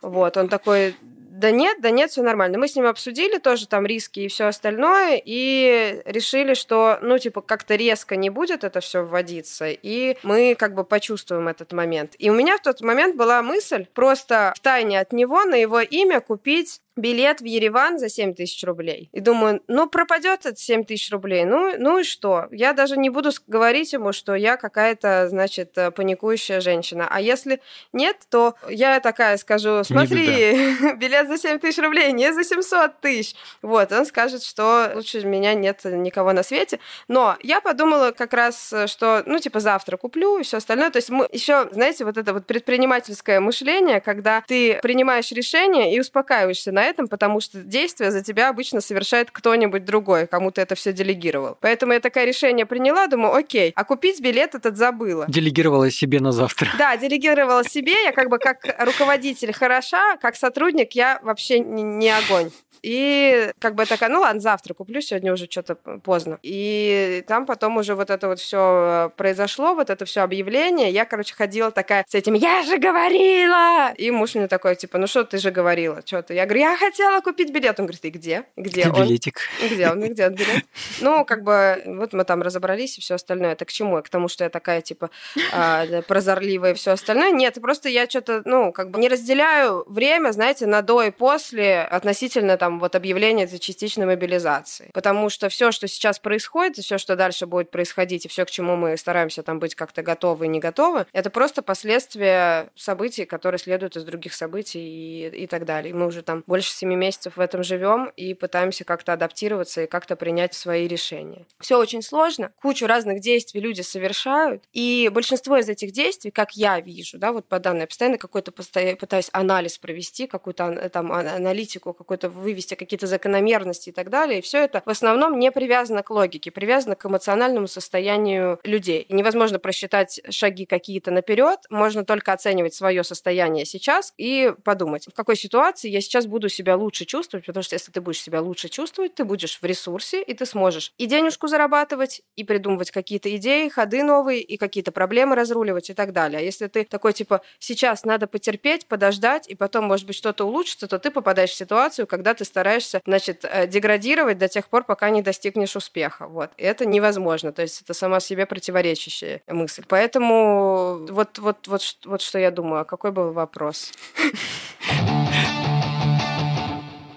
Вот, 0.00 0.36
он 0.36 0.48
такой, 0.48 0.94
да 1.00 1.50
нет, 1.50 1.78
да 1.80 1.90
нет, 1.90 2.10
все 2.10 2.22
нормально. 2.22 2.58
Мы 2.58 2.68
с 2.68 2.76
ним 2.76 2.86
обсудили 2.86 3.38
тоже 3.38 3.66
там 3.66 3.86
риски 3.86 4.20
и 4.20 4.28
все 4.28 4.44
остальное, 4.44 5.20
и 5.24 6.00
решили, 6.04 6.54
что, 6.54 6.98
ну, 7.02 7.18
типа, 7.18 7.40
как-то 7.40 7.74
резко 7.74 8.14
не 8.14 8.30
будет 8.30 8.62
это 8.62 8.78
все 8.80 9.02
вводиться, 9.02 9.66
и 9.68 10.16
мы 10.22 10.54
как 10.54 10.74
бы 10.74 10.84
почувствуем 10.84 11.48
этот 11.48 11.72
момент. 11.72 12.14
И 12.18 12.30
у 12.30 12.34
меня 12.34 12.56
в 12.56 12.62
тот 12.62 12.80
момент 12.82 13.16
была 13.16 13.42
мысль 13.42 13.86
просто 13.94 14.52
в 14.56 14.60
тайне 14.60 15.00
от 15.00 15.12
него 15.12 15.44
на 15.44 15.56
его 15.56 15.80
имя 15.80 16.20
купить 16.20 16.80
билет 16.96 17.40
в 17.40 17.44
Ереван 17.44 17.98
за 17.98 18.08
7 18.08 18.34
тысяч 18.34 18.62
рублей. 18.64 19.08
И 19.12 19.20
думаю, 19.20 19.62
ну, 19.66 19.88
пропадет 19.88 20.46
это 20.46 20.56
7 20.56 20.84
тысяч 20.84 21.10
рублей, 21.10 21.44
ну, 21.44 21.74
ну 21.78 21.98
и 21.98 22.04
что? 22.04 22.46
Я 22.50 22.72
даже 22.72 22.96
не 22.96 23.10
буду 23.10 23.30
говорить 23.46 23.92
ему, 23.92 24.12
что 24.12 24.34
я 24.34 24.56
какая-то, 24.56 25.28
значит, 25.28 25.76
э, 25.76 25.90
паникующая 25.90 26.60
женщина. 26.60 27.08
А 27.10 27.20
если 27.20 27.60
нет, 27.92 28.16
то 28.30 28.54
я 28.68 29.00
такая 29.00 29.36
скажу, 29.38 29.82
смотри, 29.82 30.76
билет 30.96 31.28
за 31.28 31.38
7 31.38 31.58
тысяч 31.58 31.82
рублей, 31.82 32.12
не 32.12 32.32
за 32.32 32.44
700 32.44 33.00
тысяч. 33.00 33.34
Вот, 33.62 33.90
он 33.92 34.06
скажет, 34.06 34.44
что 34.44 34.92
лучше 34.94 35.24
меня 35.24 35.54
нет 35.54 35.84
никого 35.84 36.32
на 36.32 36.42
свете. 36.42 36.78
Но 37.08 37.36
я 37.42 37.60
подумала 37.60 38.12
как 38.12 38.32
раз, 38.32 38.72
что, 38.86 39.22
ну, 39.26 39.38
типа, 39.38 39.60
завтра 39.60 39.96
куплю 39.96 40.38
и 40.38 40.42
все 40.44 40.58
остальное. 40.58 40.90
То 40.90 40.98
есть 40.98 41.10
мы 41.10 41.28
еще, 41.32 41.68
знаете, 41.72 42.04
вот 42.04 42.16
это 42.16 42.32
вот 42.32 42.46
предпринимательское 42.46 43.40
мышление, 43.40 44.00
когда 44.00 44.42
ты 44.46 44.78
принимаешь 44.80 45.32
решение 45.32 45.94
и 45.94 46.00
успокаиваешься 46.00 46.70
на 46.70 46.83
этом, 46.84 47.08
потому 47.08 47.40
что 47.40 47.60
действие 47.60 48.10
за 48.10 48.22
тебя 48.22 48.48
обычно 48.48 48.80
совершает 48.80 49.30
кто-нибудь 49.30 49.84
другой, 49.84 50.26
кому 50.26 50.50
ты 50.50 50.60
это 50.60 50.74
все 50.74 50.92
делегировал. 50.92 51.56
Поэтому 51.60 51.92
я 51.92 52.00
такое 52.00 52.24
решение 52.24 52.66
приняла, 52.66 53.06
думаю, 53.06 53.34
окей, 53.34 53.72
а 53.74 53.84
купить 53.84 54.20
билет 54.20 54.54
этот 54.54 54.76
забыла. 54.76 55.26
Делегировала 55.28 55.90
себе 55.90 56.20
на 56.20 56.32
завтра. 56.32 56.70
Да, 56.78 56.96
делегировала 56.96 57.64
себе, 57.64 57.94
я 58.04 58.12
как 58.12 58.28
бы 58.28 58.38
как 58.38 58.58
руководитель 58.78 59.52
хороша, 59.52 60.16
как 60.18 60.36
сотрудник 60.36 60.92
я 60.92 61.20
вообще 61.22 61.60
не 61.60 62.10
огонь. 62.10 62.50
И 62.84 63.50
как 63.60 63.76
бы 63.76 63.86
такая, 63.86 64.10
ну 64.10 64.20
ладно, 64.20 64.42
завтра 64.42 64.74
куплю, 64.74 65.00
сегодня 65.00 65.32
уже 65.32 65.46
что-то 65.48 65.74
поздно. 65.74 66.38
И 66.42 67.24
там 67.26 67.46
потом 67.46 67.78
уже 67.78 67.94
вот 67.94 68.10
это 68.10 68.28
вот 68.28 68.38
все 68.38 69.10
произошло, 69.16 69.74
вот 69.74 69.88
это 69.88 70.04
все 70.04 70.20
объявление. 70.20 70.90
Я, 70.90 71.06
короче, 71.06 71.34
ходила 71.34 71.70
такая 71.70 72.04
с 72.06 72.14
этим, 72.14 72.34
я 72.34 72.62
же 72.62 72.76
говорила! 72.76 73.94
И 73.94 74.10
муж 74.10 74.34
мне 74.34 74.48
такой, 74.48 74.76
типа, 74.76 74.98
ну 74.98 75.06
что 75.06 75.24
ты 75.24 75.38
же 75.38 75.50
говорила, 75.50 76.02
что-то. 76.04 76.34
Я 76.34 76.44
говорю, 76.44 76.60
я 76.60 76.76
хотела 76.76 77.22
купить 77.22 77.50
билет. 77.52 77.80
Он 77.80 77.86
говорит, 77.86 78.04
и 78.04 78.10
где? 78.10 78.44
Где, 78.54 78.82
где 78.82 78.90
он? 78.90 79.00
билетик? 79.00 79.40
Где 79.62 79.88
он? 79.88 80.00
Где 80.02 80.26
он 80.26 80.34
билет? 80.34 80.64
Ну, 81.00 81.24
как 81.24 81.42
бы, 81.42 81.82
вот 81.86 82.12
мы 82.12 82.24
там 82.24 82.42
разобрались 82.42 82.98
и 82.98 83.00
все 83.00 83.14
остальное. 83.14 83.52
Это 83.52 83.64
к 83.64 83.72
чему? 83.72 84.02
К 84.02 84.10
тому, 84.10 84.28
что 84.28 84.44
я 84.44 84.50
такая, 84.50 84.82
типа, 84.82 85.08
э, 85.54 86.02
прозорливая 86.02 86.72
и 86.72 86.74
все 86.74 86.90
остальное? 86.90 87.30
Нет, 87.30 87.58
просто 87.62 87.88
я 87.88 88.06
что-то, 88.06 88.42
ну, 88.44 88.72
как 88.72 88.90
бы 88.90 88.98
не 88.98 89.08
разделяю 89.08 89.84
время, 89.90 90.32
знаете, 90.32 90.66
на 90.66 90.82
до 90.82 91.02
и 91.02 91.10
после 91.10 91.80
относительно 91.80 92.58
там 92.58 92.73
вот 92.78 92.94
объявления 92.94 93.44
этой 93.44 93.58
частичной 93.58 94.06
мобилизации. 94.06 94.90
Потому 94.92 95.28
что 95.28 95.48
все, 95.48 95.72
что 95.72 95.88
сейчас 95.88 96.18
происходит, 96.18 96.78
и 96.78 96.82
все, 96.82 96.98
что 96.98 97.16
дальше 97.16 97.46
будет 97.46 97.70
происходить, 97.70 98.24
и 98.24 98.28
все, 98.28 98.44
к 98.44 98.50
чему 98.50 98.76
мы 98.76 98.96
стараемся 98.96 99.42
там 99.42 99.58
быть 99.58 99.74
как-то 99.74 100.02
готовы 100.02 100.46
и 100.46 100.48
не 100.48 100.60
готовы, 100.60 101.06
это 101.12 101.30
просто 101.30 101.62
последствия 101.62 102.70
событий, 102.74 103.24
которые 103.24 103.58
следуют 103.58 103.96
из 103.96 104.04
других 104.04 104.34
событий 104.34 104.80
и, 104.80 105.42
и 105.44 105.46
так 105.46 105.64
далее. 105.64 105.94
Мы 105.94 106.06
уже 106.06 106.22
там 106.22 106.42
больше 106.46 106.72
семи 106.72 106.96
месяцев 106.96 107.36
в 107.36 107.40
этом 107.40 107.62
живем 107.62 108.10
и 108.16 108.34
пытаемся 108.34 108.84
как-то 108.84 109.12
адаптироваться 109.12 109.82
и 109.82 109.86
как-то 109.86 110.16
принять 110.16 110.54
свои 110.54 110.88
решения. 110.88 111.46
Все 111.60 111.78
очень 111.78 112.02
сложно, 112.02 112.52
кучу 112.60 112.86
разных 112.86 113.20
действий 113.20 113.60
люди 113.60 113.82
совершают, 113.82 114.64
и 114.72 115.10
большинство 115.12 115.58
из 115.58 115.68
этих 115.68 115.92
действий, 115.92 116.30
как 116.30 116.52
я 116.56 116.80
вижу, 116.80 117.18
да, 117.18 117.32
вот 117.32 117.46
по 117.46 117.58
данным, 117.58 117.82
я 117.82 117.86
постоянно 117.86 118.18
какой-то 118.18 118.50
пытаюсь 118.52 119.28
анализ 119.32 119.78
провести, 119.78 120.26
какую-то 120.26 120.88
там 120.88 121.12
аналитику, 121.12 121.92
какой-то 121.92 122.30
вывести 122.30 122.63
какие-то 122.72 123.06
закономерности 123.06 123.90
и 123.90 123.92
так 123.92 124.10
далее, 124.10 124.38
и 124.38 124.42
все 124.42 124.64
это 124.64 124.82
в 124.84 124.90
основном 124.90 125.38
не 125.38 125.50
привязано 125.50 126.02
к 126.02 126.10
логике, 126.10 126.50
привязано 126.50 126.94
к 126.96 127.06
эмоциональному 127.06 127.66
состоянию 127.66 128.58
людей. 128.64 129.02
И 129.02 129.14
невозможно 129.14 129.58
просчитать 129.58 130.20
шаги 130.30 130.66
какие-то 130.66 131.10
наперед, 131.10 131.58
можно 131.70 132.04
только 132.04 132.32
оценивать 132.32 132.74
свое 132.74 133.04
состояние 133.04 133.64
сейчас 133.64 134.12
и 134.16 134.52
подумать, 134.64 135.06
в 135.06 135.14
какой 135.14 135.36
ситуации 135.36 135.88
я 135.90 136.00
сейчас 136.00 136.26
буду 136.26 136.48
себя 136.48 136.76
лучше 136.76 137.04
чувствовать, 137.04 137.46
потому 137.46 137.62
что 137.62 137.74
если 137.74 137.92
ты 137.92 138.00
будешь 138.00 138.22
себя 138.22 138.40
лучше 138.40 138.68
чувствовать, 138.68 139.14
ты 139.14 139.24
будешь 139.24 139.58
в 139.60 139.64
ресурсе, 139.64 140.22
и 140.22 140.34
ты 140.34 140.46
сможешь 140.46 140.92
и 140.98 141.06
денежку 141.06 141.46
зарабатывать, 141.48 142.22
и 142.36 142.44
придумывать 142.44 142.90
какие-то 142.90 143.34
идеи, 143.36 143.68
ходы 143.68 144.02
новые, 144.02 144.40
и 144.40 144.56
какие-то 144.56 144.92
проблемы 144.92 145.34
разруливать 145.36 145.90
и 145.90 145.94
так 145.94 146.12
далее. 146.12 146.38
А 146.38 146.42
если 146.42 146.66
ты 146.68 146.84
такой, 146.84 147.12
типа, 147.12 147.42
сейчас 147.58 148.04
надо 148.04 148.26
потерпеть, 148.26 148.86
подождать, 148.86 149.48
и 149.48 149.54
потом, 149.54 149.84
может 149.84 150.06
быть, 150.06 150.16
что-то 150.16 150.44
улучшится, 150.44 150.86
то 150.86 150.98
ты 150.98 151.10
попадаешь 151.10 151.50
в 151.50 151.56
ситуацию, 151.56 152.06
когда 152.06 152.34
ты 152.34 152.44
стараешься, 152.54 153.00
значит, 153.04 153.44
э, 153.44 153.66
деградировать 153.66 154.38
до 154.38 154.46
тех 154.46 154.68
пор, 154.68 154.84
пока 154.84 155.10
не 155.10 155.22
достигнешь 155.22 155.74
успеха. 155.74 156.28
Вот. 156.28 156.52
Это 156.56 156.86
невозможно. 156.86 157.50
То 157.50 157.62
есть 157.62 157.82
это 157.82 157.94
сама 157.94 158.20
себе 158.20 158.46
противоречащая 158.46 159.42
мысль. 159.48 159.82
Поэтому 159.88 161.04
вот, 161.10 161.40
вот, 161.40 161.66
вот, 161.66 161.82
вот 162.04 162.22
что 162.22 162.38
я 162.38 162.52
думаю. 162.52 162.82
А 162.82 162.84
какой 162.84 163.10
был 163.10 163.32
вопрос? 163.32 163.92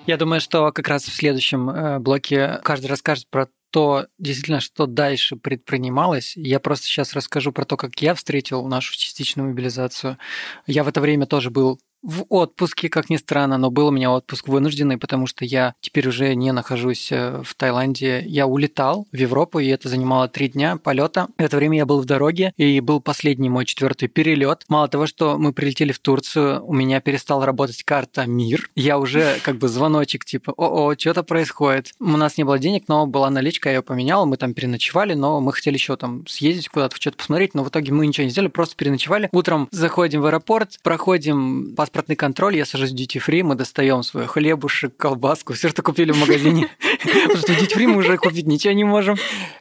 Я 0.08 0.18
думаю, 0.18 0.42
что 0.42 0.72
как 0.72 0.88
раз 0.88 1.04
в 1.04 1.14
следующем 1.14 1.70
э, 1.70 2.00
блоке 2.00 2.60
каждый 2.64 2.88
расскажет 2.88 3.28
про 3.30 3.48
то, 3.70 4.08
действительно, 4.18 4.60
что 4.60 4.88
дальше 4.88 5.36
предпринималось. 5.36 6.36
Я 6.36 6.60
просто 6.60 6.88
сейчас 6.88 7.14
расскажу 7.14 7.52
про 7.52 7.66
то, 7.66 7.78
как 7.78 8.02
я 8.02 8.16
встретил 8.16 8.66
нашу 8.66 8.98
частичную 8.98 9.50
мобилизацию. 9.50 10.18
Я 10.66 10.84
в 10.84 10.88
это 10.88 11.00
время 11.00 11.28
тоже 11.28 11.52
был 11.52 11.80
в 12.08 12.26
отпуске, 12.30 12.88
как 12.88 13.10
ни 13.10 13.18
странно, 13.18 13.58
но 13.58 13.70
был 13.70 13.88
у 13.88 13.92
меня 13.92 14.12
отпуск 14.12 14.48
вынужденный, 14.48 14.98
потому 14.98 15.28
что 15.28 15.44
я 15.44 15.74
теперь 15.82 16.08
уже 16.08 16.34
не 16.36 16.54
нахожусь 16.54 17.12
э, 17.12 17.42
в 17.44 17.54
Таиланде. 17.56 18.24
Я 18.26 18.48
улетал 18.48 19.08
в 19.12 19.16
Европу, 19.18 19.60
и 19.60 19.68
это 19.68 19.90
занимало 19.90 20.30
три 20.30 20.48
дня 20.48 20.78
полета. 20.78 21.28
В 21.38 21.42
это 21.42 21.58
время 21.58 21.80
я 21.80 21.86
был 21.86 22.00
в 22.00 22.06
дороге, 22.06 22.54
и 22.56 22.80
был 22.80 23.02
последний 23.02 23.50
мой 23.50 23.66
четвертый 23.66 24.08
перелет. 24.08 24.64
Мало 24.70 24.88
того, 24.88 25.06
что 25.06 25.38
мы 25.38 25.52
прилетели 25.52 25.92
в 25.92 26.00
Турцию, 26.00 26.66
у 26.66 26.74
меня 26.74 27.02
перестала 27.02 27.46
работать 27.46 27.84
карта 27.84 28.26
МИР. 28.26 28.70
Я 28.76 29.00
уже 29.00 29.36
как 29.44 29.58
бы 29.58 29.68
звоночек 29.68 30.24
типа, 30.24 30.54
о-о, 30.56 30.96
что-то 30.98 31.24
происходит. 31.24 31.94
У 32.00 32.06
нас 32.06 32.38
не 32.38 32.46
было 32.46 32.58
денег, 32.58 32.86
но 32.88 33.06
была 33.06 33.30
наличка, 33.30 33.68
я 33.68 33.76
ее 33.76 33.82
поменял, 33.82 34.26
мы 34.26 34.38
там 34.38 34.54
переночевали, 34.54 35.14
но 35.14 35.42
мы 35.42 35.52
хотели 35.52 35.74
еще 35.74 35.98
там 35.98 36.26
съездить 36.26 36.70
куда-то, 36.70 36.96
что-то 36.96 37.18
посмотреть, 37.18 37.54
но 37.54 37.66
в 37.66 37.70
итоге 37.70 37.92
мы 37.92 38.08
ничего 38.08 38.24
не 38.24 38.30
сделали, 38.30 38.50
просто 38.50 38.78
переночевали. 38.78 39.28
Утром 39.34 39.68
заходим 39.72 40.22
в 40.22 40.26
аэропорт, 40.28 40.78
проходим 40.84 41.76
паспортный 41.98 42.16
контроль, 42.16 42.56
я 42.58 42.66
сажусь 42.66 42.92
в 42.92 42.96
duty 42.96 43.20
free, 43.20 43.42
мы 43.42 43.56
достаем 43.56 44.04
свой 44.04 44.28
хлебушек, 44.28 44.96
колбаску, 44.96 45.54
все, 45.54 45.70
что 45.70 45.82
купили 45.82 46.12
в 46.12 46.20
магазине. 46.20 46.70
Потому 47.04 47.38
что 47.38 47.54
в 47.54 47.58
duty 47.58 47.76
free 47.76 47.88
мы 47.88 47.98
уже 47.98 48.18
купить 48.18 48.46
ничего 48.46 48.74
не 48.74 48.84
можем. 48.84 49.18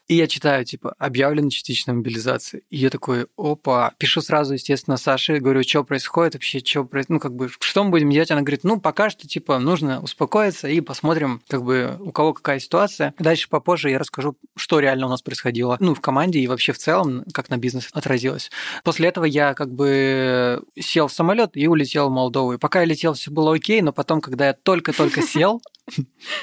И 0.07 0.15
я 0.15 0.27
читаю, 0.27 0.65
типа, 0.65 0.95
объявлена 0.99 1.49
частичная 1.49 1.95
мобилизация. 1.95 2.61
И 2.69 2.77
я 2.77 2.91
такой, 2.91 3.27
опа. 3.37 3.93
Пишу 3.99 4.21
сразу, 4.21 4.53
естественно, 4.53 4.99
Саше, 4.99 5.39
говорю, 5.39 5.63
что 5.63 5.83
происходит 5.83 6.35
вообще, 6.35 6.61
что 6.61 6.85
происходит, 6.85 7.09
ну, 7.09 7.21
как 7.21 7.35
бы, 7.35 7.49
что 7.59 7.85
мы 7.85 7.91
будем 7.91 8.11
делать? 8.11 8.31
Она 8.31 8.43
говорит, 8.43 8.65
ну, 8.65 8.79
пока 8.79 9.09
что, 9.09 9.27
типа, 9.27 9.59
нужно 9.59 10.01
успокоиться 10.01 10.69
и 10.69 10.81
посмотрим, 10.81 11.41
как 11.49 11.65
бы, 11.65 11.97
у 12.01 12.13
кого 12.13 12.35
какая 12.35 12.61
ситуация. 12.61 13.15
Дальше 13.19 13.49
попозже 13.49 13.91
я 13.91 13.99
расскажу, 13.99 14.37
что 14.57 14.79
реально 14.79 15.07
у 15.07 15.11
нас 15.11 15.23
происходило, 15.23 15.77
ну, 15.81 15.95
в 15.95 16.01
команде 16.01 16.39
и 16.41 16.47
вообще 16.47 16.73
в 16.73 16.79
целом, 16.79 17.25
как 17.33 17.49
на 17.49 17.57
бизнес 17.57 17.89
отразилось. 17.93 18.51
После 18.85 19.09
этого 19.09 19.25
я, 19.25 19.55
как 19.55 19.73
бы, 19.73 20.63
сел 20.79 21.09
в 21.09 21.13
самолет 21.13 21.51
и 21.55 21.67
улетел 21.67 22.11
Молдову. 22.17 22.55
И 22.55 22.59
пока 22.59 22.81
я 22.81 22.87
летел, 22.87 23.13
все 23.13 23.31
было 23.31 23.55
окей, 23.55 23.83
но 23.83 23.93
потом, 23.93 24.23
когда 24.23 24.47
я 24.47 24.53
только-только 24.55 25.21
сел, 25.21 25.61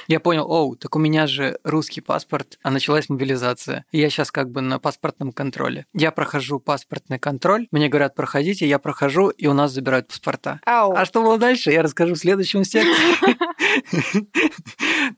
я 0.08 0.20
понял, 0.20 0.50
оу, 0.50 0.76
так 0.76 0.96
у 0.96 1.00
меня 1.00 1.26
же 1.26 1.58
русский 1.64 2.00
паспорт, 2.00 2.60
а 2.62 2.70
началась 2.70 3.10
мобилизация. 3.10 3.86
И 3.92 4.00
я 4.00 4.10
сейчас 4.12 4.32
как 4.32 4.52
бы 4.52 4.62
на 4.62 4.78
паспортном 4.78 5.32
контроле. 5.32 5.88
Я 5.94 6.12
прохожу 6.12 6.60
паспортный 6.60 7.18
контроль, 7.18 7.68
мне 7.72 7.90
говорят, 7.90 8.14
проходите, 8.14 8.68
я 8.68 8.78
прохожу, 8.78 9.30
и 9.30 9.48
у 9.48 9.54
нас 9.54 9.72
забирают 9.72 10.08
паспорта. 10.08 10.60
Ау. 10.66 10.94
А 10.94 11.06
что 11.06 11.24
было 11.24 11.40
дальше, 11.40 11.72
я 11.72 11.82
расскажу 11.82 12.14
в 12.14 12.20
следующем 12.20 12.64
секции. 12.64 12.94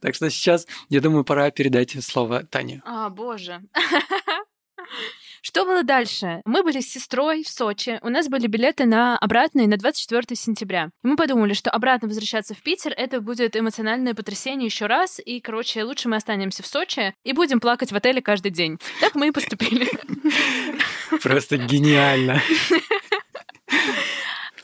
Так 0.02 0.16
что 0.16 0.30
сейчас, 0.30 0.68
я 0.90 1.02
думаю, 1.02 1.24
пора 1.24 1.52
передать 1.52 1.96
слово 2.04 2.44
Тане. 2.44 2.82
А, 2.86 3.10
боже. 3.10 3.62
Что 5.48 5.64
было 5.64 5.84
дальше? 5.84 6.42
Мы 6.44 6.64
были 6.64 6.82
с 6.82 6.92
сестрой 6.92 7.44
в 7.44 7.50
Сочи. 7.50 8.00
У 8.02 8.10
нас 8.10 8.30
были 8.30 8.48
билеты 8.48 8.86
на 8.86 9.16
обратные 9.16 9.68
на 9.68 9.78
24 9.78 10.36
сентября. 10.36 10.90
И 11.04 11.08
мы 11.08 11.16
подумали, 11.16 11.54
что 11.54 11.70
обратно 11.70 12.08
возвращаться 12.08 12.56
в 12.56 12.64
Питер— 12.64 12.94
это 12.98 13.22
будет 13.22 13.56
эмоциональное 13.56 14.16
потрясение 14.16 14.66
еще 14.66 14.88
раз. 14.88 15.22
И, 15.24 15.40
короче, 15.42 15.84
лучше 15.84 16.10
мы 16.10 16.16
останемся 16.16 16.64
в 16.64 16.66
Сочи 16.66 17.14
и 17.24 17.34
будем 17.34 17.60
плакать 17.60 17.92
в 17.92 17.96
отеле 17.96 18.24
каждый 18.24 18.50
день. 18.50 18.80
Так 19.00 19.14
мы 19.14 19.28
и 19.28 19.32
поступили. 19.32 19.88
Просто 21.22 21.58
гениально. 21.58 22.42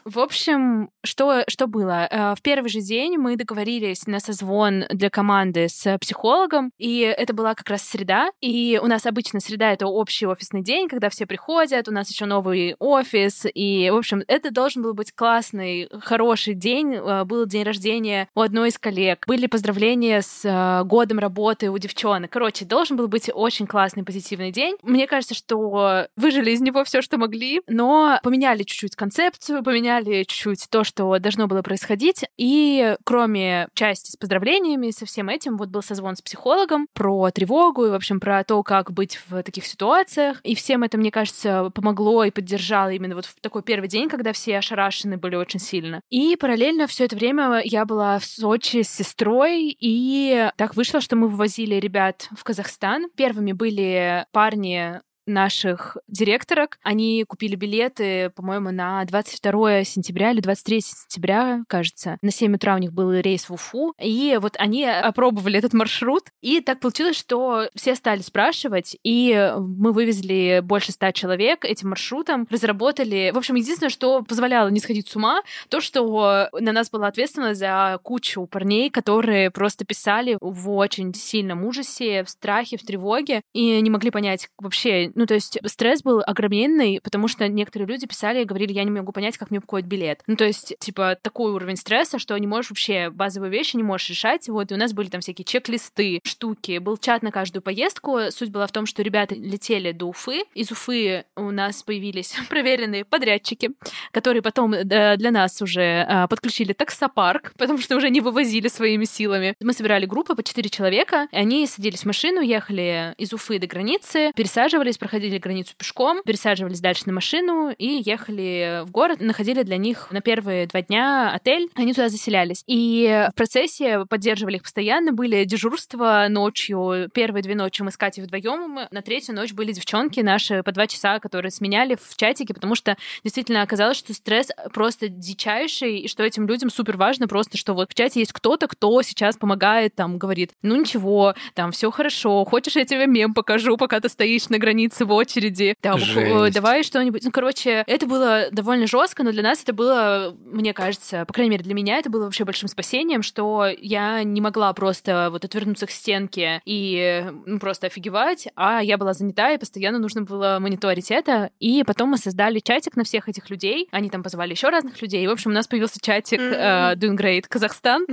В 0.06 0.20
общем, 0.20 0.90
что, 1.04 1.44
что 1.48 1.68
было? 1.68 2.08
Э, 2.10 2.36
в 2.36 2.42
первый 2.42 2.70
же 2.70 2.82
день 2.82 3.18
мы 3.18 3.36
договорились 3.36 4.08
на 4.08 4.20
созвон 4.20 4.86
для 4.90 5.10
команды 5.10 5.68
с 5.70 5.98
психологом, 6.00 6.72
и 6.78 7.00
это 7.00 7.34
была 7.34 7.54
как 7.54 7.70
раз 7.70 7.84
среда. 7.84 8.32
И 8.42 8.80
у 8.82 8.88
нас 8.88 9.06
обычно 9.06 9.40
среда— 9.40 9.72
это 9.74 9.88
общий 9.88 10.26
офисный 10.26 10.64
день, 10.64 10.88
когда 10.88 11.10
все 11.10 11.26
приходят, 11.26 11.88
у 11.88 11.92
нас 11.92 12.10
еще 12.10 12.26
новый 12.26 12.76
офис, 12.80 13.46
и, 13.54 13.90
в 13.92 13.96
общем, 13.96 14.24
это 14.28 14.52
должен 14.52 14.82
был 14.82 14.94
быть 14.94 15.12
классный, 15.14 15.90
хороший 16.02 16.56
день. 16.56 16.96
Э, 16.96 17.24
был 17.24 17.46
день 17.46 17.64
рождения 17.64 18.28
у 18.34 18.42
одной 18.42 18.70
из 18.70 18.80
коллег, 18.80 19.26
были 19.28 19.46
поздравления 19.48 20.22
с 20.22 20.42
э, 20.44 20.84
годом 20.86 21.20
работы 21.20 21.70
у 21.70 21.78
девчонок. 21.78 22.32
Короче, 22.32 22.66
должен 22.66 22.98
был 22.98 23.08
быть 23.08 23.30
очень 23.34 23.68
классный, 23.68 24.04
позитивный 24.04 24.52
день. 24.52 24.78
Мне 24.82 25.06
кажется, 25.06 25.36
что 25.36 26.08
выжили 26.16 26.52
из 26.52 26.62
него 26.62 26.84
все, 26.84 27.02
что 27.02 27.18
могли, 27.18 27.62
но 27.68 28.20
поменяли 28.24 28.64
чуть-чуть 28.64 28.96
концепцию, 28.96 29.64
поменяли 29.64 29.91
поменяли 29.92 30.24
чуть-чуть 30.24 30.68
то, 30.70 30.84
что 30.84 31.18
должно 31.20 31.48
было 31.48 31.62
происходить. 31.62 32.24
И 32.38 32.96
кроме 33.04 33.68
части 33.74 34.12
с 34.12 34.16
поздравлениями, 34.16 34.92
со 34.92 35.06
всем 35.06 35.30
этим, 35.30 35.58
вот 35.58 35.70
был 35.70 35.82
созвон 35.82 36.16
с 36.16 36.22
психологом 36.22 36.88
про 36.94 37.30
тревогу 37.32 37.86
и, 37.86 37.90
в 37.90 37.94
общем, 37.94 38.20
про 38.20 38.44
то, 38.44 38.64
как 38.64 38.92
быть 38.92 39.20
в 39.28 39.44
таких 39.44 39.66
ситуациях. 39.66 40.40
И 40.44 40.56
всем 40.56 40.84
это, 40.84 40.98
мне 40.98 41.12
кажется, 41.12 41.70
помогло 41.74 42.24
и 42.24 42.32
поддержало 42.32 42.90
именно 42.90 43.16
вот 43.16 43.26
в 43.26 43.36
такой 43.42 43.64
первый 43.64 43.88
день, 43.88 44.10
когда 44.10 44.34
все 44.34 44.58
ошарашены 44.58 45.18
были 45.18 45.36
очень 45.36 45.60
сильно. 45.60 46.02
И 46.10 46.36
параллельно 46.36 46.88
все 46.88 47.06
это 47.06 47.16
время 47.16 47.62
я 47.64 47.86
была 47.86 48.20
в 48.20 48.26
Сочи 48.26 48.84
с 48.84 48.90
сестрой, 48.90 49.76
и 49.80 50.50
так 50.58 50.76
вышло, 50.76 51.02
что 51.02 51.16
мы 51.16 51.28
вывозили 51.28 51.76
ребят 51.76 52.30
в 52.36 52.44
Казахстан. 52.44 53.08
Первыми 53.16 53.52
были 53.52 54.26
парни 54.32 55.02
наших 55.32 55.98
директорок. 56.08 56.78
Они 56.84 57.24
купили 57.28 57.56
билеты, 57.56 58.30
по-моему, 58.32 58.72
на 58.72 59.04
22 59.06 59.84
сентября 59.84 60.32
или 60.32 60.42
23 60.42 60.82
сентября, 60.82 61.64
кажется. 61.68 62.18
На 62.22 62.32
7 62.32 62.56
утра 62.56 62.76
у 62.76 62.78
них 62.78 62.94
был 62.94 63.12
рейс 63.14 63.50
в 63.50 63.54
Уфу. 63.54 63.94
И 64.00 64.38
вот 64.42 64.56
они 64.58 64.86
опробовали 64.86 65.58
этот 65.58 65.74
маршрут. 65.74 66.26
И 66.42 66.62
так 66.62 66.80
получилось, 66.80 67.18
что 67.18 67.70
все 67.76 67.96
стали 67.96 68.22
спрашивать, 68.22 68.98
и 69.04 69.54
мы 69.58 69.92
вывезли 69.92 70.62
больше 70.64 70.92
ста 70.92 71.12
человек 71.12 71.66
этим 71.66 71.90
маршрутом, 71.90 72.48
разработали... 72.50 73.32
В 73.34 73.38
общем, 73.38 73.56
единственное, 73.56 73.90
что 73.90 74.24
позволяло 74.24 74.70
не 74.70 74.80
сходить 74.80 75.08
с 75.08 75.16
ума, 75.16 75.42
то, 75.70 75.82
что 75.82 76.50
на 76.54 76.72
нас 76.72 76.90
была 76.90 77.08
ответственность 77.08 77.60
за 77.60 78.00
кучу 78.04 78.46
парней, 78.46 78.90
которые 78.90 79.52
просто 79.52 79.86
писали 79.86 80.38
в 80.42 80.70
очень 80.72 81.14
сильном 81.14 81.66
ужасе, 81.66 82.24
в 82.24 82.30
страхе, 82.30 82.78
в 82.78 82.86
тревоге, 82.86 83.42
и 83.54 83.80
не 83.82 83.90
могли 83.90 84.12
понять 84.12 84.50
вообще, 84.58 85.12
ну, 85.22 85.28
то 85.28 85.36
есть 85.36 85.60
стресс 85.66 86.02
был 86.02 86.24
огроменный, 86.26 87.00
потому 87.04 87.28
что 87.28 87.48
некоторые 87.48 87.88
люди 87.88 88.08
писали 88.08 88.42
и 88.42 88.44
говорили, 88.44 88.74
я 88.74 88.84
не 88.84 88.90
могу 88.90 89.12
понять, 89.12 89.38
как 89.38 89.52
мне 89.52 89.62
покупать 89.62 89.86
билет. 89.86 90.24
Ну, 90.26 90.36
то 90.36 90.46
есть, 90.46 90.74
типа, 90.80 91.16
такой 91.22 91.52
уровень 91.52 91.76
стресса, 91.76 92.18
что 92.18 92.36
не 92.40 92.48
можешь 92.48 92.72
вообще 92.72 93.12
базовые 93.12 93.52
вещи 93.52 93.76
не 93.76 93.84
можешь 93.84 94.10
решать. 94.10 94.50
Вот, 94.50 94.72
и 94.72 94.74
у 94.74 94.78
нас 94.78 94.94
были 94.94 95.10
там 95.10 95.22
всякие 95.22 95.46
чек-листы, 95.46 96.22
штуки. 96.24 96.80
Был 96.80 96.98
чат 96.98 97.22
на 97.22 97.32
каждую 97.32 97.62
поездку. 97.62 98.32
Суть 98.32 98.50
была 98.50 98.66
в 98.66 98.72
том, 98.72 98.88
что 98.88 99.04
ребята 99.04 99.36
летели 99.36 99.92
до 99.92 100.08
Уфы. 100.08 100.42
Из 100.56 100.72
Уфы 100.72 101.26
у 101.36 101.52
нас 101.52 101.84
появились 101.84 102.34
проверенные 102.50 103.06
подрядчики, 103.06 103.70
которые 104.12 104.42
потом 104.42 104.74
э, 104.74 105.18
для 105.18 105.30
нас 105.30 105.62
уже 105.62 106.04
а, 106.10 106.28
подключили 106.28 106.74
таксопарк, 106.74 107.54
потому 107.60 107.78
что 107.78 107.96
уже 107.96 108.10
не 108.10 108.22
вывозили 108.22 108.70
своими 108.70 109.06
силами. 109.06 109.54
Мы 109.62 109.74
собирали 109.74 110.08
группы 110.08 110.34
по 110.34 110.42
4 110.42 110.68
человека, 110.68 111.28
и 111.32 111.36
они 111.36 111.68
садились 111.68 112.02
в 112.02 112.06
машину, 112.06 112.42
ехали 112.42 113.14
из 113.20 113.34
Уфы 113.34 113.60
до 113.60 113.68
границы, 113.68 114.32
пересаживались, 114.36 114.98
границу 115.20 115.74
пешком, 115.78 116.22
пересаживались 116.26 116.80
дальше 116.80 117.04
на 117.06 117.14
машину 117.14 117.72
и 117.78 118.02
ехали 118.06 118.84
в 118.86 118.92
город, 118.92 119.20
находили 119.22 119.64
для 119.64 119.78
них 119.78 120.08
на 120.12 120.22
первые 120.22 120.68
два 120.68 120.82
дня 120.82 121.32
отель, 121.34 121.70
они 121.76 121.94
туда 121.94 122.10
заселялись. 122.10 122.64
И 122.68 123.28
в 123.32 123.36
процессе 123.36 124.06
поддерживали 124.10 124.58
их 124.58 124.64
постоянно, 124.64 125.12
были 125.12 125.44
дежурства 125.44 126.28
ночью. 126.30 127.10
Первые 127.14 127.44
две 127.44 127.56
ночи 127.56 127.82
мы 127.82 127.92
с 127.92 127.98
Катей 127.98 128.24
вдвоем, 128.24 128.80
на 128.90 129.02
третью 129.02 129.36
ночь 129.36 129.54
были 129.54 129.72
девчонки 129.72 130.20
наши 130.20 130.64
по 130.64 130.72
два 130.72 130.88
часа, 130.88 131.20
которые 131.20 131.52
сменяли 131.52 131.96
в 131.96 132.16
чатике, 132.16 132.54
потому 132.54 132.76
что 132.76 132.96
действительно 133.24 133.62
оказалось, 133.62 133.98
что 133.98 134.14
стресс 134.14 134.50
просто 134.74 135.08
дичайший, 135.08 136.00
и 136.00 136.08
что 136.08 136.24
этим 136.24 136.48
людям 136.48 136.70
супер 136.70 136.98
важно 136.98 137.28
просто, 137.28 137.58
что 137.58 137.74
вот 137.74 137.92
в 137.92 137.94
чате 137.94 138.20
есть 138.20 138.34
кто-то, 138.34 138.68
кто 138.68 139.02
сейчас 139.02 139.38
помогает, 139.38 139.96
там, 139.96 140.18
говорит, 140.18 140.52
ну 140.62 140.76
ничего, 140.76 141.36
там, 141.54 141.72
все 141.72 141.92
хорошо, 141.92 142.44
хочешь, 142.46 142.76
я 142.76 142.86
тебе 142.86 143.08
мем 143.08 143.34
покажу, 143.34 143.78
пока 143.78 144.00
ты 144.00 144.10
стоишь 144.10 144.50
на 144.50 144.58
границе 144.58 144.91
границы 144.92 145.06
в 145.06 145.12
очереди. 145.12 145.76
Там, 145.82 145.98
Жесть. 146.00 146.54
давай 146.54 146.84
что-нибудь. 146.84 147.24
Ну, 147.24 147.32
короче, 147.32 147.84
это 147.88 148.06
было 148.06 148.48
довольно 148.52 148.88
жестко, 148.88 149.24
но 149.24 149.32
для 149.32 149.44
нас 149.44 149.64
это 149.64 149.74
было, 149.74 150.36
мне 150.46 150.74
кажется, 150.74 151.26
по 151.26 151.34
крайней 151.34 151.52
мере, 151.52 151.64
для 151.64 151.74
меня 151.74 151.98
это 151.98 152.10
было 152.10 152.26
вообще 152.26 152.44
большим 152.44 152.68
спасением, 152.68 153.24
что 153.24 153.68
я 153.80 154.24
не 154.24 154.42
могла 154.42 154.74
просто 154.74 155.30
вот 155.32 155.46
отвернуться 155.46 155.86
к 155.86 155.92
стенке 155.92 156.62
и 156.66 157.26
ну, 157.46 157.60
просто 157.60 157.88
офигевать, 157.88 158.48
а 158.56 158.82
я 158.82 158.98
была 158.98 159.14
занята, 159.14 159.52
и 159.52 159.58
постоянно 159.58 160.00
нужно 160.00 160.22
было 160.22 160.58
мониторить 160.60 161.12
это. 161.12 161.52
И 161.60 161.84
потом 161.86 162.10
мы 162.10 162.18
создали 162.18 162.60
чатик 162.60 162.96
на 162.96 163.04
всех 163.04 163.30
этих 163.30 163.50
людей. 163.50 163.88
Они 163.92 164.10
там 164.10 164.24
позвали 164.24 164.52
еще 164.52 164.70
разных 164.70 165.02
людей. 165.02 165.24
И, 165.24 165.28
в 165.28 165.32
общем, 165.32 165.52
у 165.52 165.54
нас 165.54 165.68
появился 165.68 166.00
чатик 166.02 166.40
uh, 166.40 166.96
Doing 166.96 167.18
Great 167.18 167.44
Казахстан. 167.48 168.06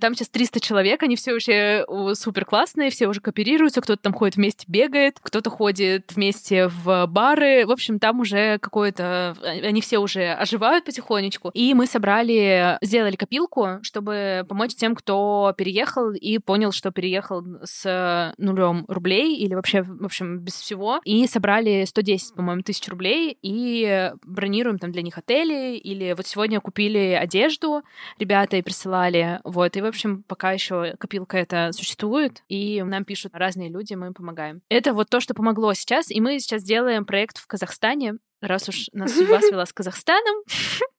Там 0.00 0.14
сейчас 0.14 0.28
300 0.28 0.60
человек, 0.60 1.02
они 1.02 1.16
все 1.16 1.32
уже 1.34 1.84
супер 2.14 2.44
классные, 2.44 2.90
все 2.90 3.06
уже 3.06 3.20
кооперируются, 3.20 3.80
кто-то 3.80 4.02
там 4.02 4.12
ходит 4.12 4.36
вместе, 4.36 4.64
бегает, 4.68 5.18
кто-то 5.20 5.50
ходит 5.50 6.05
вместе 6.14 6.68
в 6.68 7.06
бары. 7.06 7.66
В 7.66 7.70
общем, 7.70 7.98
там 7.98 8.20
уже 8.20 8.58
какое-то... 8.58 9.36
Они 9.42 9.80
все 9.80 9.98
уже 9.98 10.32
оживают 10.32 10.84
потихонечку. 10.84 11.50
И 11.54 11.74
мы 11.74 11.86
собрали, 11.86 12.78
сделали 12.82 13.16
копилку, 13.16 13.78
чтобы 13.82 14.44
помочь 14.48 14.74
тем, 14.74 14.94
кто 14.94 15.54
переехал 15.56 16.12
и 16.12 16.38
понял, 16.38 16.72
что 16.72 16.90
переехал 16.90 17.44
с 17.64 18.34
нулем 18.38 18.84
рублей 18.88 19.36
или 19.36 19.54
вообще, 19.54 19.82
в 19.82 20.04
общем, 20.04 20.40
без 20.40 20.54
всего. 20.54 21.00
И 21.04 21.26
собрали 21.26 21.84
110, 21.84 22.34
по-моему, 22.34 22.62
тысяч 22.62 22.86
рублей 22.88 23.38
и 23.42 24.12
бронируем 24.24 24.78
там 24.78 24.92
для 24.92 25.02
них 25.02 25.16
отели. 25.18 25.76
Или 25.76 26.12
вот 26.16 26.26
сегодня 26.26 26.60
купили 26.60 27.18
одежду 27.18 27.82
ребята 28.18 28.56
и 28.56 28.62
присылали. 28.62 29.40
Вот. 29.44 29.76
И, 29.76 29.80
в 29.80 29.86
общем, 29.86 30.24
пока 30.26 30.52
еще 30.52 30.94
копилка 30.98 31.38
это 31.38 31.70
существует, 31.72 32.42
и 32.48 32.82
нам 32.82 33.04
пишут 33.04 33.32
разные 33.34 33.68
люди, 33.68 33.94
мы 33.94 34.08
им 34.08 34.14
помогаем. 34.14 34.60
Это 34.68 34.92
вот 34.92 35.08
то, 35.08 35.20
что 35.20 35.32
помогло 35.32 35.72
сейчас, 35.72 35.95
и 36.10 36.20
мы 36.20 36.38
сейчас 36.38 36.62
делаем 36.62 37.04
проект 37.04 37.38
в 37.38 37.46
Казахстане, 37.46 38.14
раз 38.40 38.68
уж 38.68 38.88
нас 38.92 39.12
судьба 39.12 39.40
свела 39.40 39.66
с 39.66 39.72
Казахстаном, 39.72 40.42